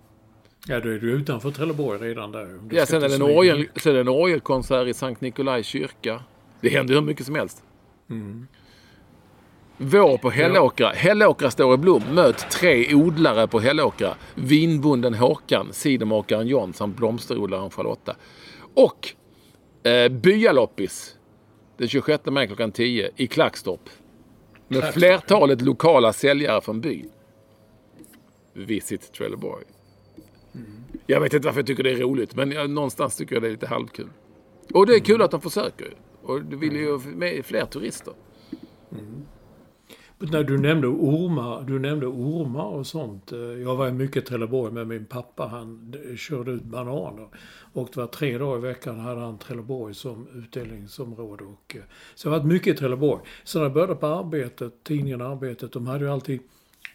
Ja, 0.69 0.81
då 0.81 0.89
är 0.89 0.99
du 0.99 1.13
utanför 1.13 1.51
Trelleborg 1.51 2.01
redan 2.01 2.33
där. 2.33 2.59
Ja, 2.71 2.87
sen 2.87 3.03
är, 3.03 3.15
en 3.15 3.23
orgel, 3.23 3.69
sen 3.77 3.91
är 3.93 3.95
det 3.95 4.01
en 4.01 4.09
orgelkonsert 4.09 4.89
i 4.89 4.95
Sankt 4.95 5.21
Nikolaj 5.21 5.63
kyrka. 5.63 6.23
Det 6.61 6.69
händer 6.69 6.95
hur 6.95 7.01
mycket 7.03 7.27
som 7.27 7.35
helst. 7.35 7.63
Vår 9.79 10.19
på 10.19 10.31
Hällåkra. 10.31 10.89
Hällåkra 10.89 11.51
står 11.51 11.75
i 11.75 11.77
blom. 11.77 12.03
Möt 12.13 12.51
tre 12.51 12.95
odlare 12.95 13.49
på 13.49 13.61
Hällåkra. 13.61 14.15
Vinbonden 14.35 15.15
Håkan, 15.15 15.69
cidermakaren 15.73 16.47
John 16.47 16.73
samt 16.73 16.97
blomsterodlaren 16.97 17.71
Charlotta. 17.71 18.17
Och 18.75 19.15
eh, 19.89 20.09
byaloppis 20.09 21.17
den 21.77 21.89
26 21.89 22.25
maj 22.25 22.47
klockan 22.47 22.73
10 22.73 23.11
i 23.17 23.27
Klackstorp. 23.27 23.91
Med 24.69 24.95
flertalet 24.95 25.61
lokala 25.61 26.13
säljare 26.13 26.61
från 26.61 26.81
byn. 26.81 27.11
Visit 28.53 29.13
Trelleborg. 29.13 29.65
Jag 31.07 31.21
vet 31.21 31.35
inte 31.35 31.47
varför 31.49 31.61
jag 31.61 31.67
tycker 31.67 31.83
det 31.83 31.91
är 31.91 31.97
roligt, 31.97 32.35
men 32.35 32.53
jag, 32.53 32.71
någonstans 32.71 33.17
tycker 33.17 33.35
jag 33.37 33.43
det 33.43 33.49
är 33.49 33.53
lite 33.53 33.67
halvkul. 33.67 34.09
Och 34.75 34.87
det 34.87 34.95
är 34.95 35.01
kul 35.01 35.23
att 35.23 35.31
de 35.31 35.41
försöker. 35.41 35.95
Och 36.23 36.45
du 36.45 36.57
vill 36.57 36.77
ju 36.77 36.91
ha 36.91 36.99
med 36.99 37.47
fler 37.47 37.65
turister. 37.65 38.15
När 40.19 40.45
du 40.45 40.59
nämnde 40.59 40.87
ormar, 40.87 41.65
du 41.67 41.79
nämnde 41.79 42.07
ormar 42.07 42.65
och 42.65 42.87
sånt. 42.87 43.33
Eh, 43.33 43.39
jag 43.39 43.77
var 43.77 43.91
mycket 43.91 44.23
i 44.23 44.27
Trelleborg 44.27 44.73
med 44.73 44.87
min 44.87 45.05
pappa. 45.05 45.47
Han 45.47 45.95
körde 46.17 46.51
ut 46.51 46.63
bananer. 46.63 47.29
Och 47.73 47.89
det 47.95 48.01
var 48.01 48.07
tre 48.07 48.39
dagar 48.39 48.59
i 48.59 48.61
veckan 48.61 49.01
hade 49.01 49.21
han 49.21 49.39
Trelleborg 49.39 49.95
som 49.95 50.27
utdelningsområde. 50.35 51.45
Och, 51.45 51.77
eh, 51.77 51.83
så 52.15 52.29
jag 52.29 52.33
har 52.33 52.39
varit 52.39 52.49
mycket 52.49 52.75
i 52.75 52.79
Trelleborg. 52.79 53.23
Så 53.45 53.59
när 53.59 53.65
jag 53.65 53.73
började 53.73 53.95
på 53.95 54.07
arbetet, 54.07 54.85
tidningen 54.85 55.21
Arbetet, 55.21 55.73
de 55.73 55.87
hade 55.87 56.05
ju 56.05 56.11
alltid 56.11 56.41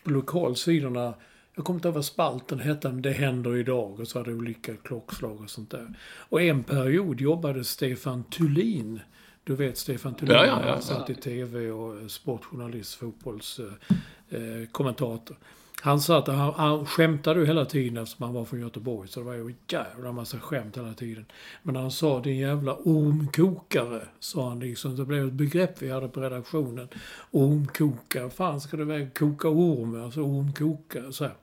på 0.03 0.09
lokalsidorna 0.09 1.13
jag 1.55 1.65
kommer 1.65 1.78
inte 1.78 1.88
ihåg 1.88 1.95
vad 1.95 2.05
spalten 2.05 2.59
hette, 2.59 2.89
men 2.89 3.01
det 3.01 3.11
händer 3.11 3.57
idag. 3.57 3.99
Och 3.99 4.07
så 4.07 4.19
hade 4.19 4.32
det 4.32 4.38
olika 4.38 4.76
klockslag 4.76 5.41
och 5.41 5.49
sånt 5.49 5.72
där. 5.72 5.93
Och 6.03 6.41
en 6.41 6.63
period 6.63 7.22
jobbade 7.22 7.63
Stefan 7.63 8.24
Thulin. 8.24 8.99
Du 9.44 9.56
vet 9.56 9.78
Stefan 9.78 10.16
Thulin, 10.16 10.36
Ja, 10.36 10.46
ja, 10.46 10.68
ja, 10.68 10.82
satt 10.82 11.10
i 11.10 11.16
tv 11.16 11.72
och 11.72 12.02
eh, 12.02 12.08
sportjournalist, 12.08 12.94
fotbollskommentator. 12.96 14.62
Eh, 14.62 14.68
kommentator. 14.72 15.38
han 15.82 16.02
satt, 16.02 16.28
han, 16.28 16.54
han 16.54 16.86
skämtade 16.86 17.39
ju 17.39 17.46
hela 17.46 17.66
tiden 17.66 17.98
eftersom 17.98 18.26
han 18.26 18.34
var 18.34 18.46
från 18.46 18.60
Göteborg. 18.60 19.10
Så 19.10 19.20
det 19.20 19.26
var 19.26 19.34
ju 19.34 19.42
en 19.42 19.56
jävla 19.68 20.12
massa 20.12 20.39
skämt 20.39 20.78
hela 20.78 20.94
tiden. 20.94 21.26
Men 21.64 21.76
han 21.76 21.92
sa 21.92 22.20
din 22.20 22.38
jävla 22.38 22.76
ormkokare, 22.76 24.02
sa 24.20 24.50
han 24.50 24.60
liksom. 24.60 24.96
Det 24.96 25.06
blev 25.06 25.28
ett 25.28 25.34
begrepp 25.34 25.82
vi 25.82 25.89
hade 25.92 26.08
på 26.08 26.22
redaktionen. 26.22 26.88
Ormkokare, 27.32 28.30
fan 28.30 28.62
ska 28.62 28.78
du 28.78 28.86
väl 28.86 29.10
koka 29.10 29.48
orm? 29.50 30.04
Alltså 30.04 30.22
ormkokare, 30.22 31.14
så 31.14 31.24
här. 31.24 31.34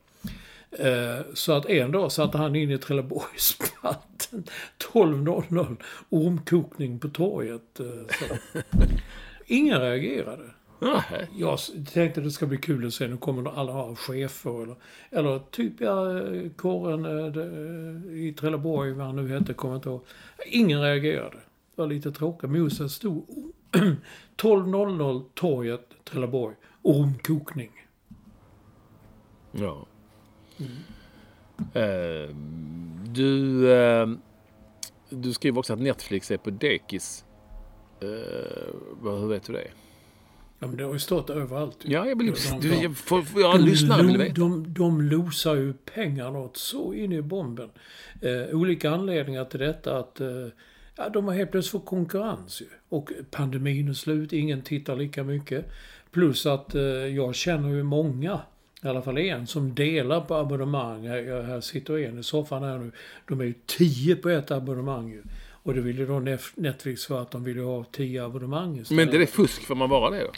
Eh, 0.71 1.21
Så 1.35 1.53
att 1.53 1.67
en 1.67 1.93
dag 1.93 2.13
satte 2.13 2.39
han 2.39 2.57
in 2.57 2.71
i 2.71 2.79
Trelleborgsspalten 2.79 4.45
12.00 4.93 5.77
ormkokning 6.09 6.99
på 6.99 7.09
torget. 7.09 7.81
eh, 7.81 7.87
Så. 8.19 8.35
Ingen 9.47 9.81
reagerade. 9.81 10.43
Jag 11.37 11.59
tänkte 11.93 12.21
det 12.21 12.31
ska 12.31 12.47
bli 12.47 12.57
kul 12.59 12.87
att 12.87 12.95
se. 12.95 13.09
Nu 13.09 13.17
kommer 13.17 13.59
alla 13.61 13.73
ha 13.73 13.95
chefer 13.97 14.63
eller, 14.63 14.77
eller 15.11 15.39
typ 15.51 15.73
ja, 15.81 16.05
kåren 16.57 17.05
eh, 17.05 18.19
i 18.19 18.33
Trelleborg, 18.33 18.93
vad 18.93 19.07
han 19.07 19.17
nu 19.17 19.29
hette, 19.29 19.55
kommer 19.55 19.77
inte 19.77 19.89
ihåg. 19.89 20.05
Ingen 20.47 20.81
reagerade. 20.81 21.37
Det 21.77 21.83
var 21.83 21.87
lite 21.87 22.13
tråkigt. 22.13 22.51
Moses 22.51 22.93
stod 22.93 23.27
12.00 24.37 25.25
torget 25.35 25.89
Trelleborg. 26.05 26.55
Ormkokning. 26.83 27.71
Ja. 29.53 29.87
Eh, 31.75 32.35
du, 33.05 33.71
eh, 33.73 34.09
du 35.11 35.33
skriver 35.33 35.59
också 35.59 35.73
att 35.73 35.79
Netflix 35.81 36.31
är 36.31 36.37
på 36.37 36.51
dekis. 36.51 37.25
Eh, 38.01 38.07
hur 39.03 39.29
vet 39.29 39.45
du 39.47 39.53
det? 39.53 39.69
Ja, 40.61 40.67
men 40.67 40.77
det 40.77 40.85
har 40.85 40.93
ju 40.93 40.99
stått 40.99 41.31
överallt. 41.31 41.77
ju. 41.85 41.93
Ja, 41.93 42.07
jag 42.07 42.19
vill... 42.19 42.27
De- 42.51 42.61
Du, 42.61 42.69
de- 42.71 42.83
jag, 42.83 42.97
får, 42.97 43.25
jag 43.37 43.61
lyssnar 43.61 44.03
vill 44.03 44.17
veta. 44.19 44.35
de, 44.41 44.75
de 44.75 45.01
losar 45.01 45.55
ju 45.55 45.73
pengar 45.73 46.31
något 46.31 46.57
så 46.57 46.95
in 46.95 47.13
i 47.13 47.23
bomben. 47.23 47.71
Eh, 48.23 48.57
olika 48.57 48.91
anledningar 48.91 49.45
till 49.45 49.61
detta 49.61 49.99
att 49.99 50.21
eh, 50.21 50.47
ja, 50.97 51.09
de 51.09 51.25
har 51.25 51.35
helt 51.35 51.51
plötsligt 51.51 51.73
fått 51.83 51.87
konkurrens 51.91 52.61
ju. 52.63 52.67
Och 52.89 53.11
pandemin 53.31 53.89
är 53.89 53.93
slut, 53.93 54.33
ingen 54.33 54.63
tittar 54.63 54.97
lika 54.97 55.25
mycket. 55.25 55.71
Plus 56.11 56.47
att 56.47 56.75
eh, 56.75 56.83
jag 56.83 57.35
känner 57.35 57.69
ju 57.69 57.83
många, 57.83 58.41
i 58.83 58.89
alla 58.89 59.03
fall 59.03 59.19
en, 59.19 59.47
som 59.47 59.75
delar 59.75 60.21
på 60.21 60.35
abonnemang. 60.35 61.07
Här, 61.09 61.17
jag- 61.17 61.43
här 61.43 61.61
sitter 61.61 61.99
en 61.99 62.19
i 62.19 62.23
soffan 62.23 62.63
här 62.63 62.79
nu. 62.79 62.91
De 63.29 63.41
är 63.41 63.45
ju 63.45 63.55
tio 63.67 64.17
på 64.17 64.29
ett 64.29 64.51
abonnemang 64.51 65.09
ju. 65.11 65.23
Och 65.63 65.75
det 65.75 65.81
ville 65.81 66.05
då 66.05 66.23
Netflix 66.55 67.07
för 67.07 67.23
att 67.23 67.31
de 67.31 67.45
ville 67.45 67.61
ha 67.63 67.85
tio 67.85 68.25
abonnemang 68.25 68.79
istället. 68.79 69.07
Men 69.07 69.15
det 69.19 69.23
är 69.23 69.27
fusk, 69.27 69.63
får 69.67 69.75
man 69.75 69.91
vara 69.91 70.11
det 70.11 70.21
då? 70.21 70.31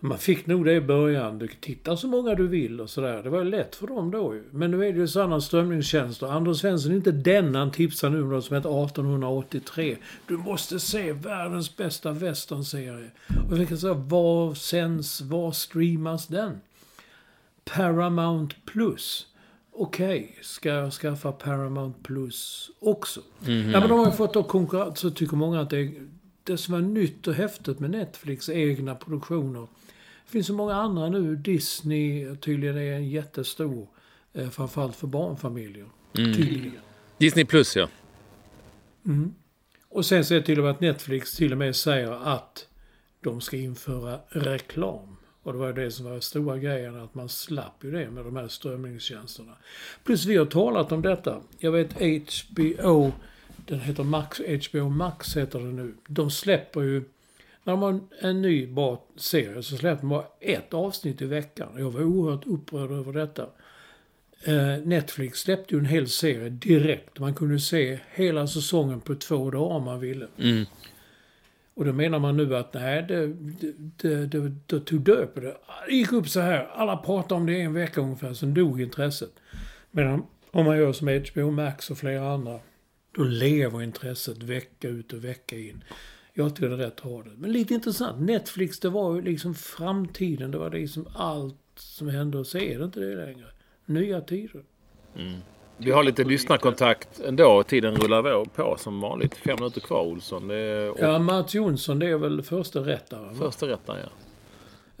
Man 0.00 0.18
fick 0.18 0.46
nog 0.46 0.64
det 0.64 0.72
i 0.72 0.80
början. 0.80 1.38
Du 1.38 1.48
kan 1.48 1.56
titta 1.60 1.96
så 1.96 2.06
många 2.08 2.34
du 2.34 2.46
vill 2.48 2.80
och 2.80 2.90
sådär. 2.90 3.22
Det 3.22 3.30
var 3.30 3.44
lätt 3.44 3.74
för 3.76 3.86
dem 3.86 4.10
då 4.10 4.34
ju. 4.34 4.44
Men 4.50 4.70
nu 4.70 4.76
är 4.88 4.92
det 4.92 4.98
ju 4.98 5.08
sådana 5.08 5.40
strömningstjänster. 5.40 6.26
Anders 6.26 6.58
Svensson 6.58 6.92
är 6.92 6.96
inte 6.96 7.12
den 7.12 7.54
han 7.54 7.70
tipsar 7.70 8.10
nu 8.10 8.22
om 8.22 8.28
något 8.30 8.44
som 8.44 8.56
heter 8.56 8.84
1883. 8.84 9.96
Du 10.26 10.36
måste 10.36 10.80
se 10.80 11.12
världens 11.12 11.76
bästa 11.76 12.12
westernserie. 12.12 13.10
Och 13.50 13.60
vi 13.60 13.66
kan 13.66 13.78
säga, 13.78 13.94
var 13.94 14.54
sänds, 14.54 15.20
var 15.20 15.52
streamas 15.52 16.26
den? 16.26 16.60
Paramount 17.70 18.56
Plus. 18.64 19.26
Okej, 19.72 20.38
ska 20.42 20.68
jag 20.68 20.92
skaffa 20.92 21.32
Paramount 21.32 21.98
Plus 22.02 22.70
också? 22.80 23.20
Ja, 23.40 23.80
men 23.80 23.88
de 23.88 23.98
har 23.98 24.06
ju 24.06 24.12
fått 24.12 24.34
då 24.34 24.42
konkurrens, 24.42 24.98
så 24.98 25.10
tycker 25.10 25.36
många 25.36 25.60
att 25.60 25.70
det 25.70 25.78
är 25.78 26.08
det 26.44 26.58
som 26.58 26.74
är 26.74 26.80
nytt 26.80 27.26
och 27.26 27.34
häftigt 27.34 27.78
med 27.78 27.90
Netflix 27.90 28.48
egna 28.48 28.94
produktioner. 28.94 29.68
Det 30.24 30.32
finns 30.32 30.46
så 30.46 30.52
många 30.52 30.74
andra 30.74 31.08
nu. 31.08 31.36
Disney 31.36 32.36
tydligen 32.36 32.76
är 32.76 32.92
en 32.92 33.08
jättestor. 33.08 33.88
Eh, 34.32 34.48
framförallt 34.48 34.96
för 34.96 35.06
barnfamiljer. 35.06 35.86
Tydligen. 36.12 36.72
Disney 37.18 37.44
plus 37.44 37.76
ja. 37.76 37.88
Och 39.88 40.06
sen 40.06 40.18
är 40.18 40.34
det 40.34 40.42
till 40.42 40.58
och 40.58 40.64
med 40.64 40.70
att 40.70 40.80
Netflix 40.80 41.36
till 41.36 41.52
och 41.52 41.58
med 41.58 41.76
säger 41.76 42.12
att 42.12 42.68
de 43.20 43.40
ska 43.40 43.56
införa 43.56 44.20
reklam. 44.28 45.17
Och 45.42 45.52
det 45.52 45.58
var 45.58 45.72
det 45.72 45.90
som 45.90 46.04
var 46.04 46.12
den 46.12 46.22
stora 46.22 46.58
grejen, 46.58 47.00
att 47.00 47.14
man 47.14 47.28
slapp 47.28 47.84
ju 47.84 47.90
det 47.90 48.10
med 48.10 48.24
de 48.24 48.36
här 48.36 48.48
strömningstjänsterna. 48.48 49.52
Plus 50.04 50.24
vi 50.24 50.36
har 50.36 50.46
talat 50.46 50.92
om 50.92 51.02
detta. 51.02 51.40
Jag 51.58 51.72
vet 51.72 51.92
HBO, 51.92 53.12
den 53.56 53.80
heter 53.80 54.02
Max, 54.02 54.40
HBO 54.40 54.88
Max 54.88 55.36
heter 55.36 55.58
den 55.58 55.76
nu. 55.76 55.94
De 56.06 56.30
släpper 56.30 56.80
ju, 56.80 57.02
när 57.64 57.72
de 57.72 57.82
har 57.82 58.00
en 58.20 58.42
ny 58.42 58.66
bra 58.66 59.04
serie 59.16 59.62
så 59.62 59.76
släpper 59.76 60.00
de 60.00 60.08
bara 60.08 60.26
ett 60.40 60.74
avsnitt 60.74 61.22
i 61.22 61.24
veckan. 61.24 61.68
Jag 61.76 61.90
var 61.90 62.02
oerhört 62.02 62.46
upprörd 62.46 62.90
över 62.90 63.12
detta. 63.12 63.46
Eh, 64.44 64.78
Netflix 64.84 65.38
släppte 65.38 65.74
ju 65.74 65.78
en 65.78 65.86
hel 65.86 66.08
serie 66.08 66.48
direkt. 66.48 67.18
Man 67.18 67.34
kunde 67.34 67.60
se 67.60 67.98
hela 68.14 68.46
säsongen 68.46 69.00
på 69.00 69.14
två 69.14 69.50
dagar 69.50 69.76
om 69.76 69.84
man 69.84 70.00
ville. 70.00 70.26
Mm. 70.38 70.64
Och 71.78 71.84
då 71.84 71.92
menar 71.92 72.18
man 72.18 72.36
nu 72.36 72.56
att 72.56 72.74
nej, 72.74 73.04
det, 73.08 73.26
det, 73.96 74.26
det, 74.26 74.52
det, 74.66 74.80
tog 74.80 75.00
död 75.00 75.34
på 75.34 75.40
det. 75.40 75.56
Det 75.86 75.94
gick 75.94 76.12
upp 76.12 76.28
så 76.28 76.40
här. 76.40 76.68
Alla 76.74 76.96
pratade 76.96 77.34
om 77.34 77.46
det 77.46 77.52
i 77.52 77.60
en 77.60 77.74
vecka 77.74 78.00
ungefär, 78.00 78.34
sen 78.34 78.54
dog 78.54 78.80
intresset. 78.80 79.32
Medan 79.90 80.26
om 80.50 80.64
man 80.64 80.78
gör 80.78 80.92
som 80.92 81.08
HBO 81.08 81.50
Max 81.50 81.90
och 81.90 81.98
flera 81.98 82.32
andra, 82.32 82.60
då 83.12 83.22
lever 83.22 83.82
intresset 83.82 84.42
vecka 84.42 84.88
ut 84.88 85.12
och 85.12 85.24
vecka 85.24 85.56
in. 85.56 85.84
Jag 86.32 86.56
tycker 86.56 86.68
det 86.68 86.74
är 86.74 86.78
rätt 86.78 86.94
att 86.94 87.00
ha 87.00 87.22
det. 87.22 87.30
Men 87.36 87.52
lite 87.52 87.74
intressant. 87.74 88.20
Netflix, 88.20 88.80
det 88.80 88.88
var 88.88 89.14
ju 89.14 89.22
liksom 89.22 89.54
framtiden. 89.54 90.50
Det 90.50 90.58
var 90.58 90.70
liksom 90.70 91.08
allt 91.14 91.56
som 91.74 92.08
hände 92.08 92.38
och 92.38 92.46
så 92.46 92.58
är 92.58 92.78
det 92.78 92.84
inte 92.84 93.00
det 93.00 93.26
längre. 93.26 93.46
Nya 93.86 94.20
tider. 94.20 94.62
Mm. 95.16 95.40
Vi 95.80 95.90
har 95.90 96.02
lite 96.02 96.24
lyssnarkontakt 96.24 97.20
ändå. 97.20 97.62
Tiden 97.62 97.96
rullar 97.96 98.44
på 98.44 98.76
som 98.78 99.00
vanligt. 99.00 99.34
Fem 99.34 99.56
minuter 99.58 99.80
kvar 99.80 100.02
Olsson. 100.02 100.50
Är 100.50 101.02
Ja, 101.02 101.18
Mats 101.18 101.54
Jonsson, 101.54 101.98
det 101.98 102.06
är 102.06 102.16
väl 102.16 102.42
första 102.42 102.80
rättaren. 102.80 103.34
första 103.34 103.68
rätten 103.68 103.96
ja. 104.02 104.08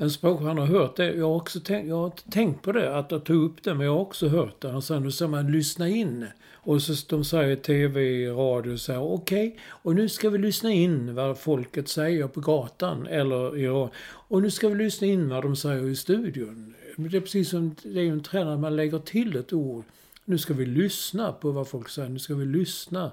En 0.00 0.10
språkman 0.10 0.58
har 0.58 0.66
hört 0.66 0.96
det. 0.96 1.12
Jag 1.12 1.28
har 1.28 1.36
också 1.36 1.60
tänkt, 1.60 1.88
jag 1.88 1.96
har 1.96 2.12
tänkt 2.30 2.62
på 2.62 2.72
det, 2.72 2.96
att 2.96 3.10
jag 3.10 3.24
tog 3.24 3.44
upp 3.44 3.62
det, 3.62 3.74
men 3.74 3.86
jag 3.86 3.92
har 3.92 4.00
också 4.00 4.28
hört 4.28 4.60
det. 4.60 4.68
Han 4.68 4.82
säger, 4.82 5.00
nu 5.00 5.10
ska 5.10 5.28
man 5.28 5.52
lyssna 5.52 5.88
in. 5.88 6.26
Och 6.52 6.82
så 6.82 7.16
de 7.16 7.24
säger 7.24 7.56
tv, 7.56 8.26
radio, 8.28 8.76
så 8.76 8.92
här, 8.92 9.02
okej, 9.02 9.58
och 9.68 9.94
nu 9.94 10.08
ska 10.08 10.30
vi 10.30 10.38
lyssna 10.38 10.72
in 10.72 11.14
vad 11.14 11.38
folket 11.38 11.88
säger 11.88 12.28
på 12.28 12.40
gatan 12.40 13.06
eller 13.06 13.56
i 13.56 13.66
radio. 13.66 13.90
Och 14.04 14.42
nu 14.42 14.50
ska 14.50 14.68
vi 14.68 14.74
lyssna 14.74 15.06
in 15.06 15.28
vad 15.28 15.42
de 15.42 15.56
säger 15.56 15.88
i 15.88 15.96
studion. 15.96 16.74
Det 16.96 17.16
är 17.16 17.20
precis 17.20 17.50
som, 17.50 17.74
det 17.82 18.00
är 18.00 18.04
ju 18.04 18.12
en 18.12 18.22
trend 18.22 18.50
att 18.50 18.60
man 18.60 18.76
lägger 18.76 18.98
till 18.98 19.36
ett 19.36 19.52
ord. 19.52 19.84
Nu 20.28 20.38
ska 20.38 20.54
vi 20.54 20.66
lyssna 20.66 21.32
på 21.32 21.50
vad 21.50 21.68
folk 21.68 21.88
säger, 21.88 22.08
nu 22.08 22.18
ska 22.18 22.34
vi 22.34 22.46
lyssna. 22.46 23.10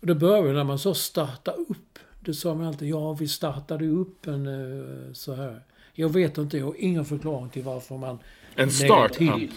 Och 0.00 0.06
det 0.06 0.14
började 0.14 0.52
när 0.52 0.64
man 0.64 0.78
så 0.78 0.94
starta 0.94 1.50
upp. 1.50 1.98
Det 2.20 2.34
sa 2.34 2.54
man 2.54 2.66
alltid, 2.66 2.88
ja 2.88 3.12
vi 3.12 3.28
startade 3.28 3.88
upp 3.88 4.26
en 4.26 4.46
eh, 4.46 5.12
så 5.12 5.34
här. 5.34 5.60
Jag 5.92 6.08
vet 6.08 6.38
inte, 6.38 6.58
jag 6.58 6.66
har 6.66 6.74
ingen 6.78 7.04
förklaring 7.04 7.48
till 7.48 7.62
varför 7.62 7.96
man 7.96 8.18
En 8.54 8.70
startup. 8.70 9.50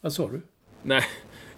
Vad 0.00 0.12
sa 0.12 0.28
du? 0.28 0.40
Nej, 0.82 1.04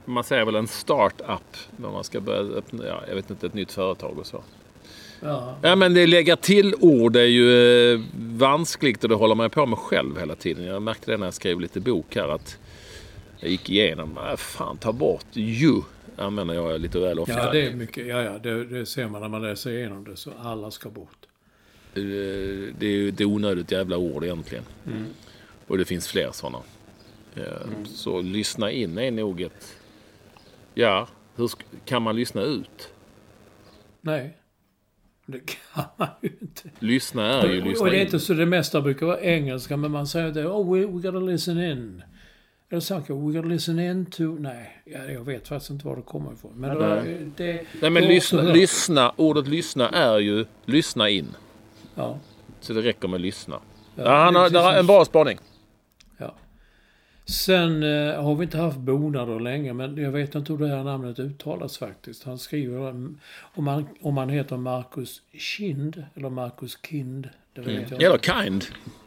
man 0.05 0.25
säger 0.25 0.45
väl 0.45 0.55
en 0.55 0.69
startup. 0.69 1.57
När 1.77 1.91
man 1.91 2.05
ska 2.05 2.21
börja 2.21 2.41
öppna, 2.41 2.87
ja, 2.87 3.03
jag 3.09 3.15
vet 3.15 3.31
inte, 3.31 3.47
ett 3.47 3.55
nytt 3.55 3.73
företag 3.73 4.19
och 4.19 4.27
så. 4.27 4.43
Ja, 5.21 5.57
Ja 5.63 5.77
men 5.77 5.95
det 5.95 6.07
lägga 6.07 6.37
till 6.37 6.75
ord 6.81 7.17
är 7.17 7.25
ju 7.25 7.93
eh, 7.93 8.01
vanskligt 8.17 9.03
och 9.03 9.09
det 9.09 9.15
håller 9.15 9.35
man 9.35 9.51
på 9.51 9.67
med 9.67 9.79
själv 9.79 10.19
hela 10.19 10.35
tiden. 10.35 10.65
Jag 10.65 10.83
märkte 10.83 11.11
det 11.11 11.17
när 11.17 11.27
jag 11.27 11.35
skrev 11.35 11.61
lite 11.61 11.81
bok 11.81 12.17
här 12.17 12.29
att 12.29 12.59
jag 13.41 13.51
gick 13.51 13.71
igenom. 13.71 14.19
Äh, 14.19 14.37
fan 14.37 14.77
ta 14.77 14.93
bort 14.93 15.27
ju. 15.33 15.81
Använder 16.17 16.55
jag 16.55 16.81
lite 16.81 16.99
väl 17.01 17.19
ofta. 17.19 17.33
ja 17.33 17.51
det 17.53 17.67
är 17.67 17.75
mycket. 17.75 18.07
Ja, 18.07 18.23
ja, 18.23 18.39
det, 18.39 18.65
det 18.65 18.87
ser 18.87 19.09
man 19.09 19.21
när 19.21 19.29
man 19.29 19.43
läser 19.43 19.71
igenom 19.71 20.05
det. 20.05 20.17
Så 20.17 20.31
alla 20.39 20.71
ska 20.71 20.91
bort. 20.91 21.27
Eh, 21.95 22.03
Det 22.79 22.87
är 22.87 22.91
ju 22.91 23.09
ett 23.09 23.21
onödigt 23.21 23.73
jävla 23.73 23.97
ord 23.97 24.25
egentligen. 24.25 24.65
Mm. 24.87 25.05
Och 25.67 25.79
det 25.79 25.85
finns 25.85 26.09
fler 26.09 26.31
sådana. 26.33 26.59
Eh, 27.37 27.43
Så 27.87 28.21
lyssna 28.21 28.71
in 28.71 28.99
är 28.99 29.11
nog 29.11 29.41
ett... 29.41 29.75
Ja, 30.75 31.09
hur 31.37 31.51
kan 31.85 32.03
man 32.03 32.17
lyssna 32.17 32.43
ut? 32.43 32.89
Nej. 34.01 34.37
Det 35.27 35.41
kan 35.47 35.85
man 35.97 36.09
ju 36.23 36.31
inte. 36.41 36.71
Lyssna 36.79 37.43
är 37.43 37.49
ju 37.53 37.61
Och 37.61 37.67
lyssna 37.69 37.87
det 37.87 37.97
är 37.97 38.01
in. 38.01 38.07
inte 38.07 38.21
så, 38.21 38.35
det 38.35 38.47
mesta 38.47 38.81
brukar 38.81 39.07
vara 39.07 39.21
engelska, 39.21 39.77
men 39.77 39.91
man 39.91 40.07
säger 40.07 40.31
det. 40.33 40.47
Oh, 40.47 40.75
we, 40.75 40.81
we 40.87 40.93
gotta 40.93 41.11
listen 41.21 41.59
in. 41.63 42.03
Eller 42.71 42.81
saker, 42.81 43.15
we 43.15 43.33
gotta 43.33 43.49
listen 43.49 43.79
in 43.79 44.07
to... 44.07 44.23
Nej, 44.39 44.83
ja, 44.85 44.99
jag 45.05 45.25
vet 45.25 45.49
faktiskt 45.49 45.71
inte 45.71 45.87
var 45.87 45.97
det 45.97 46.03
kommer 46.03 46.33
ifrån. 46.33 46.53
Men 46.57 46.79
det, 46.79 46.89
Nej. 47.03 47.31
det, 47.37 47.65
Nej 47.83 47.91
men 47.91 48.05
lyssna, 48.05 48.43
lyssna, 48.43 49.13
ordet 49.17 49.49
lyssna 49.49 49.89
är 49.89 50.19
ju 50.19 50.45
lyssna 50.65 51.09
in. 51.09 51.29
Ja. 51.95 52.19
Så 52.61 52.73
det 52.73 52.83
räcker 52.83 53.09
med 53.09 53.21
lyssna. 53.21 53.61
Ja, 53.97 54.17
han 54.25 54.35
det 54.35 54.41
är 54.41 54.43
har, 54.43 54.63
har 54.63 54.71
som- 54.73 54.79
en 54.81 54.87
bra 54.87 55.05
spaning. 55.05 55.39
Ja. 56.19 56.35
Sen 57.25 57.83
eh, 57.83 58.23
har 58.25 58.35
vi 58.35 58.45
inte 58.45 58.59
haft 58.59 58.79
bonader 58.79 59.41
länge, 59.41 59.73
men 59.73 59.97
jag 59.97 60.11
vet 60.11 60.35
inte 60.35 60.53
hur 60.53 60.59
det 60.59 60.69
här 60.69 60.85
namnet 60.85 61.19
uttalas 61.19 61.79
faktiskt. 61.79 62.25
Han 62.25 62.39
skriver 62.39 62.79
om, 63.55 63.67
han, 63.67 63.87
om 64.01 64.17
han 64.17 64.29
heter 64.29 64.57
Marcus 64.57 65.23
Kind 65.33 66.05
eller 66.15 66.31
Marcus 66.31 66.79
Kind. 66.89 67.29
Det 67.53 67.61
vet 67.61 67.91
jag 67.91 68.03
Eller. 68.03 68.19
Kind. 68.19 68.65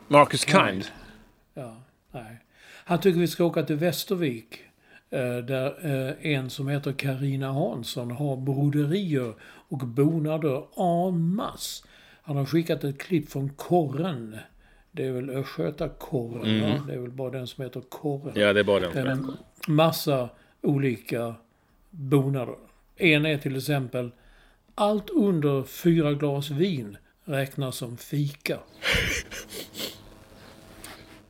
Marcus 0.07 0.45
Kind. 0.45 0.83
Ja, 1.53 1.75
nej. 2.11 2.37
Han 2.91 2.99
tycker 2.99 3.19
vi 3.19 3.27
ska 3.27 3.45
åka 3.45 3.63
till 3.63 3.75
Västervik. 3.75 4.59
eh, 5.09 5.37
Där 5.37 5.85
eh, 5.85 6.31
en 6.35 6.49
som 6.49 6.67
heter 6.67 6.91
Karina 6.93 7.51
Hansson 7.51 8.11
har 8.11 8.37
broderier 8.37 9.33
och 9.43 9.77
bonader 9.77 10.63
en 11.09 11.35
masse. 11.35 11.85
Han 12.21 12.37
har 12.37 12.45
skickat 12.45 12.83
ett 12.83 12.97
klipp 12.97 13.29
från 13.31 13.49
Korren. 13.49 14.37
Det 14.91 15.05
är 15.05 15.11
väl 15.11 15.29
Östgötakorren, 15.29 16.61
va? 16.61 16.83
Det 16.87 16.93
är 16.93 16.97
väl 16.99 17.11
bara 17.11 17.29
den 17.31 17.47
som 17.47 17.63
heter 17.63 17.81
Korren. 17.81 18.33
Ja, 18.35 18.53
det 18.53 18.59
är 18.59 18.63
bara 18.63 18.79
den 18.79 18.91
Det 18.93 18.99
är. 19.01 19.05
en 19.05 19.37
massa 19.67 20.29
olika 20.61 21.35
bonader. 21.89 22.55
En 22.95 23.25
är 23.25 23.37
till 23.37 23.57
exempel 23.57 24.11
allt 24.75 25.09
under 25.09 25.63
fyra 25.63 26.13
glas 26.13 26.49
vin 26.49 26.97
räknas 27.25 27.75
som 27.75 27.97
fika. 27.97 28.59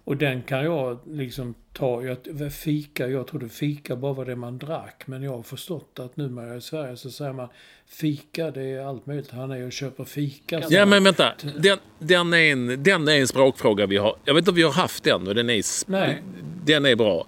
Och 0.03 0.17
den 0.17 0.41
kan 0.41 0.63
jag 0.63 0.99
liksom 1.07 1.55
ta. 1.73 2.03
Jag, 2.03 2.53
fika, 2.53 3.07
jag 3.07 3.27
trodde 3.27 3.49
fika 3.49 3.95
bara 3.95 4.13
var 4.13 4.25
det 4.25 4.35
man 4.35 4.57
drack. 4.57 5.03
Men 5.05 5.23
jag 5.23 5.31
har 5.31 5.43
förstått 5.43 5.99
att 5.99 6.17
numera 6.17 6.55
i 6.55 6.61
Sverige 6.61 6.97
så 6.97 7.11
säger 7.11 7.33
man 7.33 7.47
fika, 7.85 8.51
det 8.51 8.63
är 8.63 8.85
allt 8.85 9.05
möjligt. 9.05 9.31
Han 9.31 9.51
är 9.51 9.65
och 9.65 9.71
köper 9.71 10.03
fika. 10.03 10.63
Ja 10.69 10.85
men 10.85 11.03
vänta. 11.03 11.33
Den, 11.57 11.77
den, 11.99 12.33
är 12.33 12.51
en, 12.51 12.83
den 12.83 13.07
är 13.07 13.19
en 13.19 13.27
språkfråga 13.27 13.85
vi 13.85 13.97
har. 13.97 14.15
Jag 14.25 14.33
vet 14.33 14.41
inte 14.41 14.51
om 14.51 14.55
vi 14.55 14.63
har 14.63 14.71
haft 14.71 15.03
den 15.03 15.27
och 15.27 15.35
den 15.35 15.49
är, 15.49 15.91
Nej. 15.91 16.23
den 16.65 16.85
är 16.85 16.95
bra. 16.95 17.27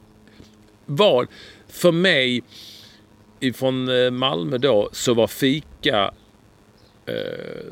Vad, 0.86 1.28
för 1.68 1.92
mig 1.92 2.44
ifrån 3.40 3.90
eh, 3.90 4.12
Malmö 4.12 4.58
då 4.58 4.90
så 4.92 5.14
var 5.14 5.28
fika 5.28 6.14
Eh, 7.06 7.66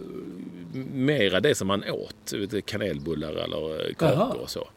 mera 0.94 1.40
det 1.40 1.56
som 1.56 1.68
man 1.68 1.84
åt. 1.90 2.34
Kanelbullar 2.66 3.32
eller 3.32 3.90
eh, 3.90 3.94
kakor 3.94 4.18
Jaha. 4.18 4.34
och 4.34 4.50
så. 4.50 4.68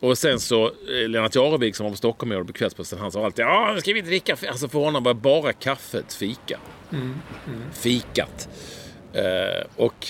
Och 0.00 0.18
sen 0.18 0.40
så 0.40 0.66
eh, 0.66 1.08
Lennart 1.08 1.34
Jarevik 1.34 1.76
som 1.76 1.84
var 1.84 1.90
på 1.90 1.96
Stockholm 1.96 2.32
i 2.32 2.36
år 2.36 2.44
på 2.44 2.52
Kvällsposten. 2.52 2.98
Han 2.98 3.12
sa 3.12 3.24
alltid 3.24 3.44
ja, 3.44 3.72
nu 3.74 3.80
ska 3.80 3.92
vi 3.92 4.00
dricka. 4.00 4.36
fi-" 4.36 4.46
Alltså 4.46 4.68
för 4.68 4.78
honom 4.78 5.02
var 5.04 5.14
bara 5.14 5.52
kaffet 5.52 6.12
fika. 6.14 6.58
Fikat. 7.72 8.48
Eh, 9.12 9.66
och 9.76 10.06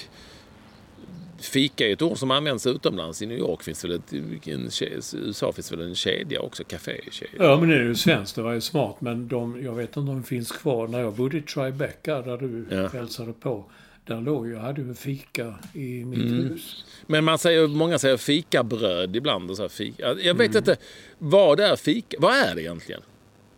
fika 1.40 1.88
är 1.88 1.92
ett 1.92 2.02
ord 2.02 2.18
som 2.18 2.30
används 2.30 2.66
utomlands. 2.66 3.22
I 3.22 3.26
New 3.26 3.38
York 3.38 3.62
finns 3.62 3.84
väl 3.84 3.92
ett, 3.92 4.12
en, 4.46 4.70
USA 5.12 5.52
finns 5.52 5.72
väl 5.72 5.80
en 5.80 5.94
kedja 5.94 6.40
också. 6.40 6.64
Cafékedja. 6.64 7.28
Ja, 7.38 7.60
men 7.60 7.68
det 7.68 7.74
är 7.76 7.82
ju 7.82 7.94
svenskt. 7.94 8.36
Det 8.36 8.42
var 8.42 8.52
ju 8.52 8.60
smart. 8.60 8.96
Men 9.00 9.28
de, 9.28 9.62
jag 9.64 9.72
vet 9.74 9.88
inte 9.88 10.00
om 10.00 10.06
de 10.06 10.22
finns 10.22 10.52
kvar. 10.52 10.88
När 10.88 11.00
jag 11.00 11.12
bodde 11.12 11.36
i 11.38 11.42
Tribeca, 11.42 12.22
där 12.22 12.36
du 12.36 12.66
Ja. 12.70 12.88
hälsade 12.88 13.32
på. 13.32 13.64
Där 14.06 14.20
låg 14.20 14.48
jag, 14.48 14.58
hade 14.58 14.80
ju 14.82 14.94
fika 14.94 15.54
i 15.72 16.04
mitt 16.04 16.18
Mm. 16.18 16.32
hus. 16.48 16.84
Men 17.06 17.24
man 17.24 17.38
säger, 17.38 17.66
många 17.68 17.98
säger 17.98 18.16
fikabröd 18.16 19.16
ibland. 19.16 19.50
Och 19.50 19.56
så 19.56 19.62
här 19.62 19.68
fika. 19.68 20.02
Jag 20.06 20.34
vet 20.34 20.50
Mm. 20.50 20.56
inte. 20.56 20.76
Vad 21.18 21.60
är 21.60 21.76
fika? 21.76 22.16
Vad 22.20 22.34
är 22.34 22.54
det 22.54 22.62
egentligen? 22.62 23.00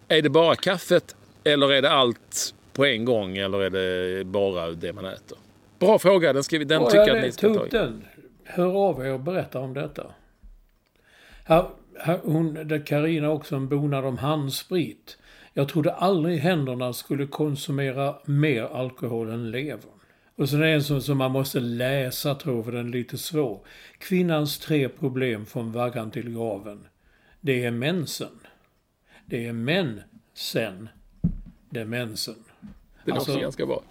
Är 0.08 0.22
det 0.22 0.30
bara 0.30 0.54
kaffet? 0.54 1.16
Eller 1.44 1.72
är 1.72 1.82
det 1.82 1.90
allt 1.90 2.54
på 2.72 2.84
en 2.86 3.04
gång? 3.04 3.36
Eller 3.36 3.62
är 3.62 3.70
det 3.70 4.24
bara 4.24 4.70
det 4.70 4.92
man 4.92 5.04
äter? 5.04 5.38
Bra 5.78 5.98
fråga. 5.98 6.32
Den, 6.32 6.44
ska 6.44 6.58
vi, 6.58 6.64
den 6.64 6.84
tycker 6.84 6.96
ja, 6.98 7.06
jag 7.06 7.16
att 7.18 7.24
ni 7.24 7.32
ska 7.32 7.54
ta 7.54 7.66
den. 7.66 8.04
Hör 8.44 8.88
av 8.88 9.06
er 9.06 9.12
och 9.12 9.20
berätta 9.20 9.58
om 9.60 9.74
detta. 9.74 10.06
Här, 11.44 11.68
här, 12.00 12.20
hon, 12.22 12.82
Carina 12.86 13.30
också 13.30 13.56
en 13.56 13.68
bonad 13.68 14.04
om 14.04 14.18
handsprit. 14.18 15.18
Jag 15.54 15.68
trodde 15.68 15.92
aldrig 15.92 16.38
händerna 16.38 16.92
skulle 16.92 17.26
konsumera 17.26 18.14
mer 18.24 18.62
alkohol 18.62 19.30
än 19.30 19.50
levern. 19.50 19.90
Och 20.38 20.48
sen 20.48 20.62
är 20.62 20.66
det 20.66 20.72
en 20.72 20.82
som, 20.84 21.00
som 21.02 21.18
man 21.18 21.30
måste 21.30 21.60
läsa 21.60 22.34
tror 22.34 22.56
jag, 22.56 22.64
för 22.64 22.72
den 22.72 22.86
är 22.88 22.92
lite 22.92 23.18
svår. 23.18 23.60
Kvinnans 23.98 24.58
tre 24.58 24.88
problem 24.88 25.46
från 25.46 25.72
vaggan 25.72 26.10
till 26.10 26.30
graven. 26.34 26.86
Det 27.40 27.64
är 27.64 27.70
mensen. 27.70 28.28
Det 29.26 29.46
är 29.46 29.52
män 29.52 30.00
sen. 30.34 30.88
Det 31.70 31.80
är 31.80 31.84
mensen. 31.84 32.34
Det 33.04 33.10
låter 33.10 33.20
Alltså- 33.20 33.40
ganska 33.40 33.66
bra. 33.66 33.82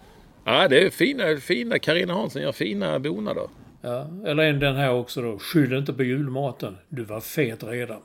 Ja, 0.44 0.68
det 0.68 0.86
är 0.86 0.90
fina. 0.90 1.36
fina. 1.36 1.78
Carina 1.78 2.14
Hansson 2.14 2.42
gör 2.42 2.52
fina 2.52 2.98
bonader. 2.98 3.48
Ja, 3.82 4.10
eller 4.26 4.42
en 4.42 4.58
den 4.58 4.76
här 4.76 4.92
också 4.92 5.22
då. 5.22 5.38
Skyll 5.38 5.72
inte 5.72 5.92
på 5.92 6.02
julmaten. 6.02 6.76
Du 6.88 7.04
var 7.04 7.20
fet 7.20 7.64
redan. 7.64 8.00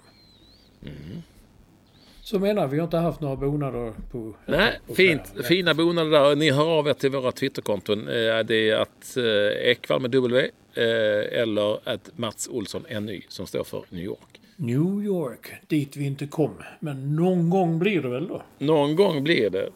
Så 2.25 2.39
menar 2.39 2.67
vi 2.67 2.77
har 2.77 2.83
inte 2.83 2.97
haft 2.97 3.21
några 3.21 3.35
bonader 3.35 3.93
på... 4.11 4.35
Nej, 4.45 4.79
på 4.87 4.95
fint. 4.95 5.21
flera- 5.33 5.43
Fina 5.47 5.73
bonader 5.73 6.11
där. 6.11 6.35
Ni 6.35 6.51
hör 6.51 6.65
av 6.79 6.87
er 6.87 6.93
till 6.93 7.09
våra 7.09 7.31
Twitterkonton. 7.31 7.99
Eh, 8.07 8.39
Det 8.45 8.69
är 8.69 8.75
att 8.75 9.17
eh, 9.17 9.69
Ekvall 9.71 10.01
med 10.01 10.11
W 10.11 10.49
eh, 10.73 11.41
eller 11.41 11.89
att 11.89 12.09
Mats 12.17 12.47
Olsson 12.51 12.85
NY 13.01 13.21
som 13.27 13.47
står 13.47 13.63
för 13.63 13.83
New 13.89 14.03
York. 14.03 14.41
New 14.55 15.03
York, 15.05 15.51
dit 15.67 15.97
vi 15.97 16.05
inte 16.05 16.27
kom. 16.27 16.51
Men 16.79 17.15
någon 17.15 17.49
gång 17.49 17.79
blir 17.79 18.01
det 18.01 18.09
väl 18.09 18.27
då? 18.27 18.41
Någon 18.57 18.95
gång 18.95 19.23
blir 19.23 19.49
det 19.49 19.69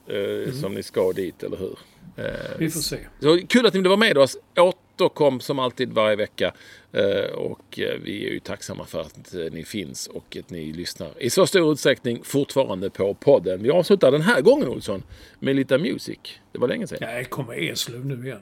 eh, 0.48 0.54
som 0.54 0.74
ni 0.74 0.84
ska 0.84 1.12
dit, 1.14 1.44
eller 1.44 1.58
hur? 1.58 1.78
Eh, 2.18 2.26
Vi 2.60 2.70
får 2.70 2.80
se. 2.80 2.98
Så 3.20 3.40
kul 3.48 3.66
att 3.66 3.74
ni 3.74 3.80
ville 3.80 3.90
vara 3.90 4.00
med 4.00 4.18
oss. 4.18 4.38
Återkom 5.02 5.40
som 5.40 5.60
alltid 5.60 5.94
varje 5.94 6.16
vecka. 6.16 6.54
Eh, 6.92 7.32
och 7.36 7.80
eh, 7.80 8.00
vi 8.04 8.28
är 8.28 8.32
ju 8.32 8.40
tacksamma 8.40 8.86
för 8.86 9.02
att 9.02 9.34
eh, 9.34 9.42
ni 9.52 9.64
finns 9.64 10.08
och 10.08 10.38
att 10.40 10.50
ni 10.50 10.74
lyssnar 10.74 11.24
i 11.24 11.30
så 11.30 11.48
stor 11.48 11.72
utsträckning 11.72 12.24
fortfarande 12.24 12.90
på 12.90 13.14
podden. 13.14 13.64
Vi 13.64 13.70
avslutar 13.70 14.12
den 14.12 14.22
här 14.22 14.42
gången 14.42 14.68
Olsson 14.68 15.04
med 15.40 15.56
lite 15.56 15.78
music. 15.78 16.20
Det 16.52 16.60
var 16.60 16.68
länge 16.68 16.88
sedan. 16.88 16.98
Nej, 17.02 17.26
kommer 17.26 17.72
Eslöv 17.72 18.06
nu 18.06 18.26
igen. 18.26 18.42